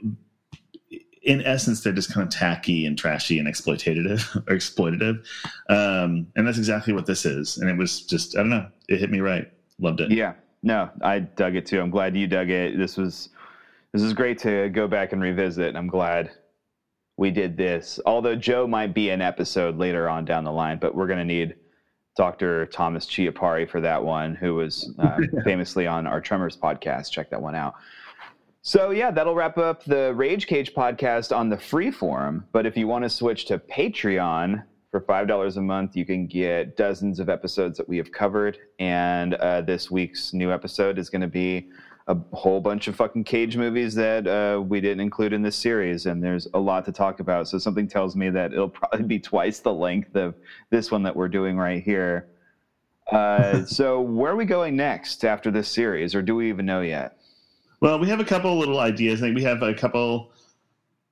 in 1.22 1.42
essence 1.42 1.82
they're 1.82 1.92
just 1.92 2.12
kind 2.12 2.26
of 2.26 2.32
tacky 2.32 2.86
and 2.86 2.96
trashy 2.96 3.38
and 3.38 3.46
exploitative 3.46 4.36
or 4.48 4.54
exploitative 4.54 5.24
um 5.68 6.26
and 6.36 6.46
that's 6.46 6.58
exactly 6.58 6.92
what 6.92 7.06
this 7.06 7.26
is 7.26 7.58
and 7.58 7.68
it 7.68 7.76
was 7.76 8.02
just 8.02 8.36
i 8.36 8.40
don't 8.40 8.50
know 8.50 8.66
it 8.88 8.98
hit 8.98 9.10
me 9.10 9.20
right 9.20 9.52
loved 9.78 10.00
it 10.00 10.10
yeah. 10.10 10.32
No, 10.62 10.90
I 11.00 11.20
dug 11.20 11.56
it 11.56 11.66
too. 11.66 11.80
I'm 11.80 11.90
glad 11.90 12.16
you 12.16 12.26
dug 12.26 12.50
it. 12.50 12.76
This 12.76 12.96
was 12.96 13.30
this 13.92 14.02
is 14.02 14.12
great 14.12 14.38
to 14.40 14.68
go 14.68 14.86
back 14.86 15.12
and 15.12 15.22
revisit. 15.22 15.68
And 15.68 15.78
I'm 15.78 15.88
glad 15.88 16.30
we 17.16 17.30
did 17.30 17.56
this. 17.56 17.98
Although 18.06 18.36
Joe 18.36 18.66
might 18.66 18.94
be 18.94 19.10
an 19.10 19.20
episode 19.22 19.78
later 19.78 20.08
on 20.08 20.24
down 20.24 20.44
the 20.44 20.52
line, 20.52 20.78
but 20.78 20.94
we're 20.94 21.06
gonna 21.06 21.24
need 21.24 21.56
Dr. 22.16 22.66
Thomas 22.66 23.06
Chiapari 23.06 23.68
for 23.68 23.80
that 23.80 24.02
one, 24.02 24.34
who 24.34 24.54
was 24.54 24.92
uh, 24.98 25.18
famously 25.44 25.86
on 25.86 26.06
our 26.06 26.20
Tremors 26.20 26.56
podcast. 26.56 27.10
Check 27.10 27.30
that 27.30 27.40
one 27.40 27.54
out. 27.54 27.74
So 28.62 28.90
yeah, 28.90 29.11
that'll 29.11 29.34
wrap 29.34 29.56
up 29.56 29.84
the 29.84 30.12
Rage 30.14 30.46
Cage 30.46 30.74
podcast 30.74 31.34
on 31.34 31.48
the 31.48 31.56
free 31.56 31.90
forum. 31.90 32.44
But 32.52 32.66
if 32.66 32.76
you 32.76 32.86
want 32.86 33.04
to 33.04 33.11
switch 33.11 33.46
to 33.46 33.58
Patreon 33.58 34.64
For 34.90 35.00
$5 35.00 35.56
a 35.56 35.61
month, 35.61 35.96
you 35.96 36.04
can 36.04 36.26
get 36.26 36.76
dozens 36.76 37.20
of 37.20 37.28
episodes 37.30 37.78
that 37.78 37.88
we 37.88 37.96
have 37.96 38.12
covered. 38.12 38.58
And 38.78 39.34
uh, 39.34 39.62
this 39.62 39.90
week's 39.90 40.34
new 40.34 40.52
episode 40.52 40.98
is 40.98 41.08
going 41.08 41.22
to 41.22 41.28
be 41.28 41.70
a 42.06 42.16
whole 42.32 42.61
bunch 42.61 42.88
of 42.88 42.96
fucking 42.96 43.24
cage 43.24 43.56
movies 43.56 43.94
that 43.94 44.26
uh, 44.26 44.61
we 44.61 44.80
didn't 44.80 45.00
include 45.00 45.32
in 45.32 45.42
this 45.42 45.56
series. 45.56 46.04
And 46.04 46.22
there's 46.22 46.48
a 46.52 46.58
lot 46.58 46.84
to 46.84 46.92
talk 46.92 47.20
about. 47.20 47.48
So 47.48 47.56
something 47.56 47.88
tells 47.88 48.14
me 48.14 48.28
that 48.30 48.52
it'll 48.52 48.68
probably 48.80 49.04
be 49.04 49.20
twice 49.20 49.61
the 49.61 49.72
length 49.72 50.16
of 50.16 50.34
this 50.68 50.90
one 50.90 51.02
that 51.04 51.16
we're 51.16 51.28
doing 51.28 51.56
right 51.56 51.82
here. 51.82 52.28
Uh, 53.11 53.64
so 53.64 54.02
where 54.02 54.32
are 54.32 54.36
we 54.36 54.44
going 54.44 54.76
next 54.76 55.24
after 55.24 55.50
this 55.50 55.68
series, 55.68 56.14
or 56.14 56.20
do 56.20 56.34
we 56.34 56.50
even 56.50 56.66
know 56.66 56.82
yet? 56.82 57.19
Well, 57.80 57.98
we 57.98 58.08
have 58.08 58.20
a 58.20 58.24
couple 58.24 58.58
little 58.58 58.78
ideas. 58.78 59.22
I 59.22 59.26
think 59.26 59.36
we 59.36 59.42
have 59.44 59.62
a 59.62 59.74
couple. 59.74 60.32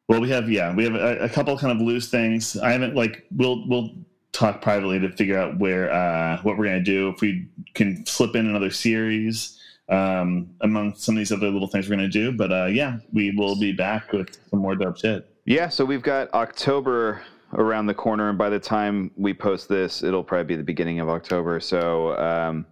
Well, 0.08 0.20
we 0.20 0.28
have 0.30 0.48
yeah, 0.50 0.74
we 0.74 0.84
have 0.84 0.94
a, 0.94 1.18
a 1.20 1.28
couple 1.28 1.56
kind 1.58 1.72
of 1.72 1.84
loose 1.86 2.08
things. 2.10 2.56
I 2.56 2.72
haven't 2.72 2.94
like 2.94 3.26
we'll 3.34 3.66
we'll 3.68 3.90
talk 4.32 4.60
privately 4.62 4.98
to 5.00 5.10
figure 5.10 5.38
out 5.38 5.58
where 5.58 5.92
uh, 5.92 6.38
what 6.42 6.56
we're 6.58 6.66
gonna 6.66 6.82
do 6.82 7.08
if 7.08 7.20
we 7.20 7.48
can 7.74 8.04
slip 8.06 8.36
in 8.36 8.46
another 8.46 8.70
series 8.70 9.58
um, 9.88 10.50
among 10.60 10.94
some 10.94 11.14
of 11.14 11.18
these 11.18 11.32
other 11.32 11.50
little 11.50 11.68
things 11.68 11.88
we're 11.88 11.96
gonna 11.96 12.08
do. 12.08 12.32
But 12.32 12.52
uh, 12.52 12.66
yeah, 12.66 12.98
we 13.12 13.30
will 13.32 13.58
be 13.58 13.72
back 13.72 14.12
with 14.12 14.38
some 14.50 14.60
more 14.60 14.76
dope 14.76 14.98
shit. 14.98 15.28
Yeah, 15.46 15.68
so 15.68 15.84
we've 15.84 16.02
got 16.02 16.32
October 16.34 17.22
around 17.54 17.86
the 17.86 17.94
corner, 17.94 18.28
and 18.28 18.36
by 18.36 18.50
the 18.50 18.60
time 18.60 19.10
we 19.16 19.32
post 19.32 19.68
this, 19.68 20.02
it'll 20.02 20.22
probably 20.22 20.44
be 20.44 20.56
the 20.56 20.62
beginning 20.62 21.00
of 21.00 21.08
October. 21.08 21.60
So 21.60 22.18
um, 22.18 22.66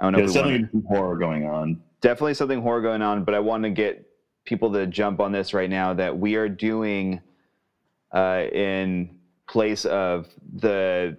I 0.00 0.04
don't 0.10 0.12
know. 0.12 0.18
Yeah, 0.18 0.24
if 0.24 0.30
we 0.30 0.34
something 0.34 0.68
wanna- 0.72 0.88
horror 0.88 1.16
going 1.18 1.46
on. 1.46 1.82
Definitely 2.02 2.34
something 2.34 2.60
horror 2.60 2.82
going 2.82 3.00
on, 3.00 3.24
but 3.24 3.34
I 3.34 3.38
want 3.38 3.62
to 3.62 3.70
get 3.70 4.06
people 4.44 4.72
to 4.72 4.86
jump 4.86 5.20
on 5.20 5.32
this 5.32 5.54
right 5.54 5.70
now 5.70 5.94
that 5.94 6.18
we 6.18 6.34
are 6.34 6.48
doing 6.48 7.20
uh, 8.12 8.44
in 8.52 9.18
place 9.48 9.84
of 9.86 10.28
the 10.54 11.16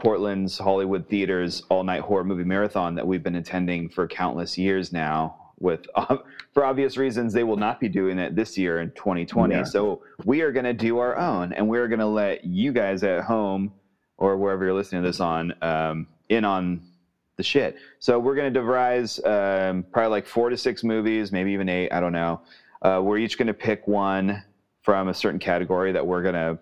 Portland's 0.00 0.58
Hollywood 0.58 1.08
Theaters 1.08 1.62
all 1.70 1.84
night 1.84 2.02
horror 2.02 2.24
movie 2.24 2.44
marathon 2.44 2.96
that 2.96 3.06
we've 3.06 3.22
been 3.22 3.36
attending 3.36 3.88
for 3.88 4.06
countless 4.06 4.58
years 4.58 4.92
now. 4.92 5.40
With 5.60 5.86
for 6.52 6.64
obvious 6.64 6.96
reasons, 6.96 7.32
they 7.32 7.44
will 7.44 7.56
not 7.56 7.78
be 7.78 7.88
doing 7.88 8.18
it 8.18 8.34
this 8.34 8.58
year 8.58 8.80
in 8.80 8.90
2020. 8.90 9.54
Yeah. 9.54 9.62
So 9.62 10.02
we 10.24 10.42
are 10.42 10.50
going 10.50 10.64
to 10.64 10.74
do 10.74 10.98
our 10.98 11.16
own, 11.16 11.52
and 11.52 11.68
we're 11.68 11.86
going 11.86 12.00
to 12.00 12.06
let 12.06 12.44
you 12.44 12.72
guys 12.72 13.04
at 13.04 13.22
home 13.22 13.72
or 14.18 14.36
wherever 14.36 14.64
you're 14.64 14.74
listening 14.74 15.02
to 15.02 15.08
this 15.08 15.20
on 15.20 15.54
um, 15.62 16.08
in 16.28 16.44
on 16.44 16.82
the 17.36 17.42
shit. 17.42 17.76
So 17.98 18.18
we're 18.18 18.34
going 18.34 18.52
to 18.52 18.60
devise 18.60 19.18
um, 19.24 19.84
probably 19.92 20.10
like 20.10 20.26
four 20.26 20.50
to 20.50 20.56
six 20.56 20.84
movies, 20.84 21.32
maybe 21.32 21.52
even 21.52 21.68
eight. 21.68 21.92
I 21.92 22.00
don't 22.00 22.12
know. 22.12 22.42
Uh, 22.82 23.00
we're 23.02 23.18
each 23.18 23.38
going 23.38 23.48
to 23.48 23.54
pick 23.54 23.86
one 23.88 24.42
from 24.82 25.08
a 25.08 25.14
certain 25.14 25.40
category 25.40 25.92
that 25.92 26.06
we're 26.06 26.22
going 26.22 26.34
to 26.34 26.58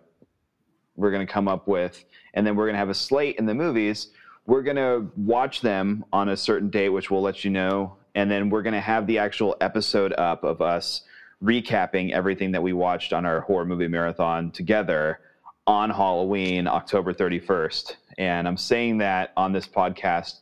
we're 0.95 1.11
going 1.11 1.27
to 1.27 1.33
come 1.33 1.49
up 1.49 1.67
with, 1.67 2.05
and 2.35 2.47
then 2.47 2.55
we're 2.55 2.67
going 2.67 2.75
to 2.75 2.79
have 2.79 2.91
a 2.91 2.95
slate 2.95 3.37
in 3.39 3.47
the 3.47 3.55
movies. 3.55 4.09
We're 4.47 4.63
going 4.63 4.77
to 4.77 5.11
watch 5.17 5.63
them 5.63 6.05
on 6.13 6.29
a 6.29 6.37
certain 6.37 6.69
date, 6.69 6.91
which 6.91 7.11
we'll 7.11 7.23
let 7.23 7.45
you 7.45 7.51
know, 7.51 7.97
and 8.15 8.31
then 8.31 8.51
we're 8.51 8.63
going 8.63 8.75
to 8.75 8.81
have 8.81 9.07
the 9.07 9.19
actual 9.19 9.57
episode 9.61 10.13
up 10.19 10.45
of 10.45 10.61
us 10.61 11.03
recapping 11.43 12.13
everything 12.13 12.53
that 12.53 12.63
we 12.63 12.73
watched 12.73 13.13
on 13.13 13.25
our 13.25 13.41
horror 13.41 13.65
movie 13.65 13.89
marathon 13.89 14.51
together 14.51 15.19
on 15.67 15.91
Halloween, 15.91 16.67
October 16.67 17.13
31st. 17.13 17.97
And 18.19 18.47
I'm 18.47 18.57
saying 18.57 18.99
that 18.99 19.33
on 19.37 19.53
this 19.53 19.67
podcast 19.67 20.41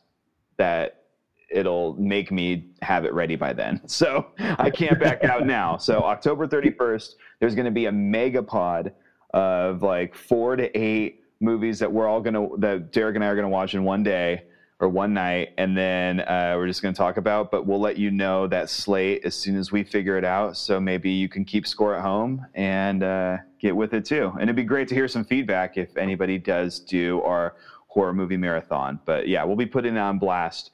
that 0.61 1.05
it'll 1.49 1.95
make 1.95 2.31
me 2.31 2.69
have 2.83 3.03
it 3.03 3.11
ready 3.13 3.35
by 3.35 3.51
then. 3.51 3.81
So 3.87 4.27
I 4.37 4.69
can't 4.69 4.99
back 4.99 5.23
out 5.23 5.47
now. 5.47 5.77
So 5.77 6.03
October 6.03 6.47
31st, 6.47 7.15
there's 7.39 7.55
going 7.55 7.65
to 7.65 7.71
be 7.71 7.87
a 7.87 7.91
mega 7.91 8.43
pod 8.43 8.93
of 9.33 9.81
like 9.81 10.13
four 10.13 10.55
to 10.55 10.77
eight 10.77 11.23
movies 11.39 11.79
that 11.79 11.91
we're 11.91 12.07
all 12.07 12.21
going 12.21 12.35
to, 12.35 12.55
that 12.59 12.91
Derek 12.91 13.15
and 13.15 13.23
I 13.23 13.27
are 13.27 13.35
going 13.35 13.45
to 13.45 13.49
watch 13.49 13.73
in 13.73 13.83
one 13.83 14.03
day 14.03 14.43
or 14.79 14.87
one 14.87 15.15
night. 15.15 15.49
And 15.57 15.75
then 15.75 16.19
uh, 16.19 16.53
we're 16.57 16.67
just 16.67 16.83
going 16.83 16.93
to 16.93 16.97
talk 16.97 17.17
about, 17.17 17.49
but 17.49 17.65
we'll 17.65 17.81
let 17.81 17.97
you 17.97 18.11
know 18.11 18.45
that 18.47 18.69
slate 18.69 19.25
as 19.25 19.35
soon 19.35 19.57
as 19.57 19.71
we 19.71 19.83
figure 19.83 20.17
it 20.17 20.23
out. 20.23 20.57
So 20.57 20.79
maybe 20.79 21.09
you 21.09 21.27
can 21.27 21.43
keep 21.43 21.65
score 21.65 21.95
at 21.95 22.03
home 22.03 22.45
and 22.53 23.01
uh, 23.03 23.37
get 23.59 23.75
with 23.75 23.95
it 23.95 24.05
too. 24.05 24.31
And 24.33 24.43
it'd 24.43 24.55
be 24.55 24.63
great 24.63 24.87
to 24.89 24.95
hear 24.95 25.07
some 25.07 25.25
feedback 25.25 25.77
if 25.77 25.97
anybody 25.97 26.37
does 26.37 26.79
do 26.79 27.21
our 27.23 27.55
horror 27.91 28.13
movie 28.13 28.37
marathon. 28.37 28.99
But 29.05 29.27
yeah, 29.27 29.43
we'll 29.43 29.57
be 29.57 29.65
putting 29.65 29.97
it 29.97 29.99
on 29.99 30.17
blast 30.17 30.71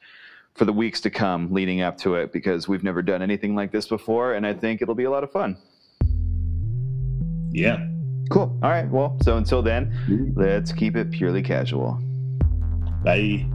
for 0.54 0.66
the 0.66 0.74
weeks 0.74 1.02
to 1.02 1.10
come 1.10 1.52
leading 1.52 1.82
up 1.82 1.98
to 2.00 2.16
it 2.16 2.32
because 2.32 2.68
we've 2.68 2.84
never 2.84 3.02
done 3.02 3.22
anything 3.22 3.56
like 3.56 3.72
this 3.72 3.88
before. 3.88 4.34
And 4.34 4.46
I 4.46 4.54
think 4.54 4.82
it'll 4.82 4.96
be 4.96 5.06
a 5.06 5.12
lot 5.12 5.24
of 5.24 5.32
fun. 5.32 5.58
Yeah. 7.52 7.88
Cool. 8.30 8.58
All 8.62 8.70
right. 8.70 8.90
Well, 8.90 9.18
so 9.24 9.38
until 9.38 9.64
then, 9.64 9.92
mm-hmm. 10.08 10.40
let's 10.40 10.72
keep 10.72 10.96
it 10.96 11.12
purely 11.12 11.42
casual. 11.42 12.00
Bye. 13.04 13.46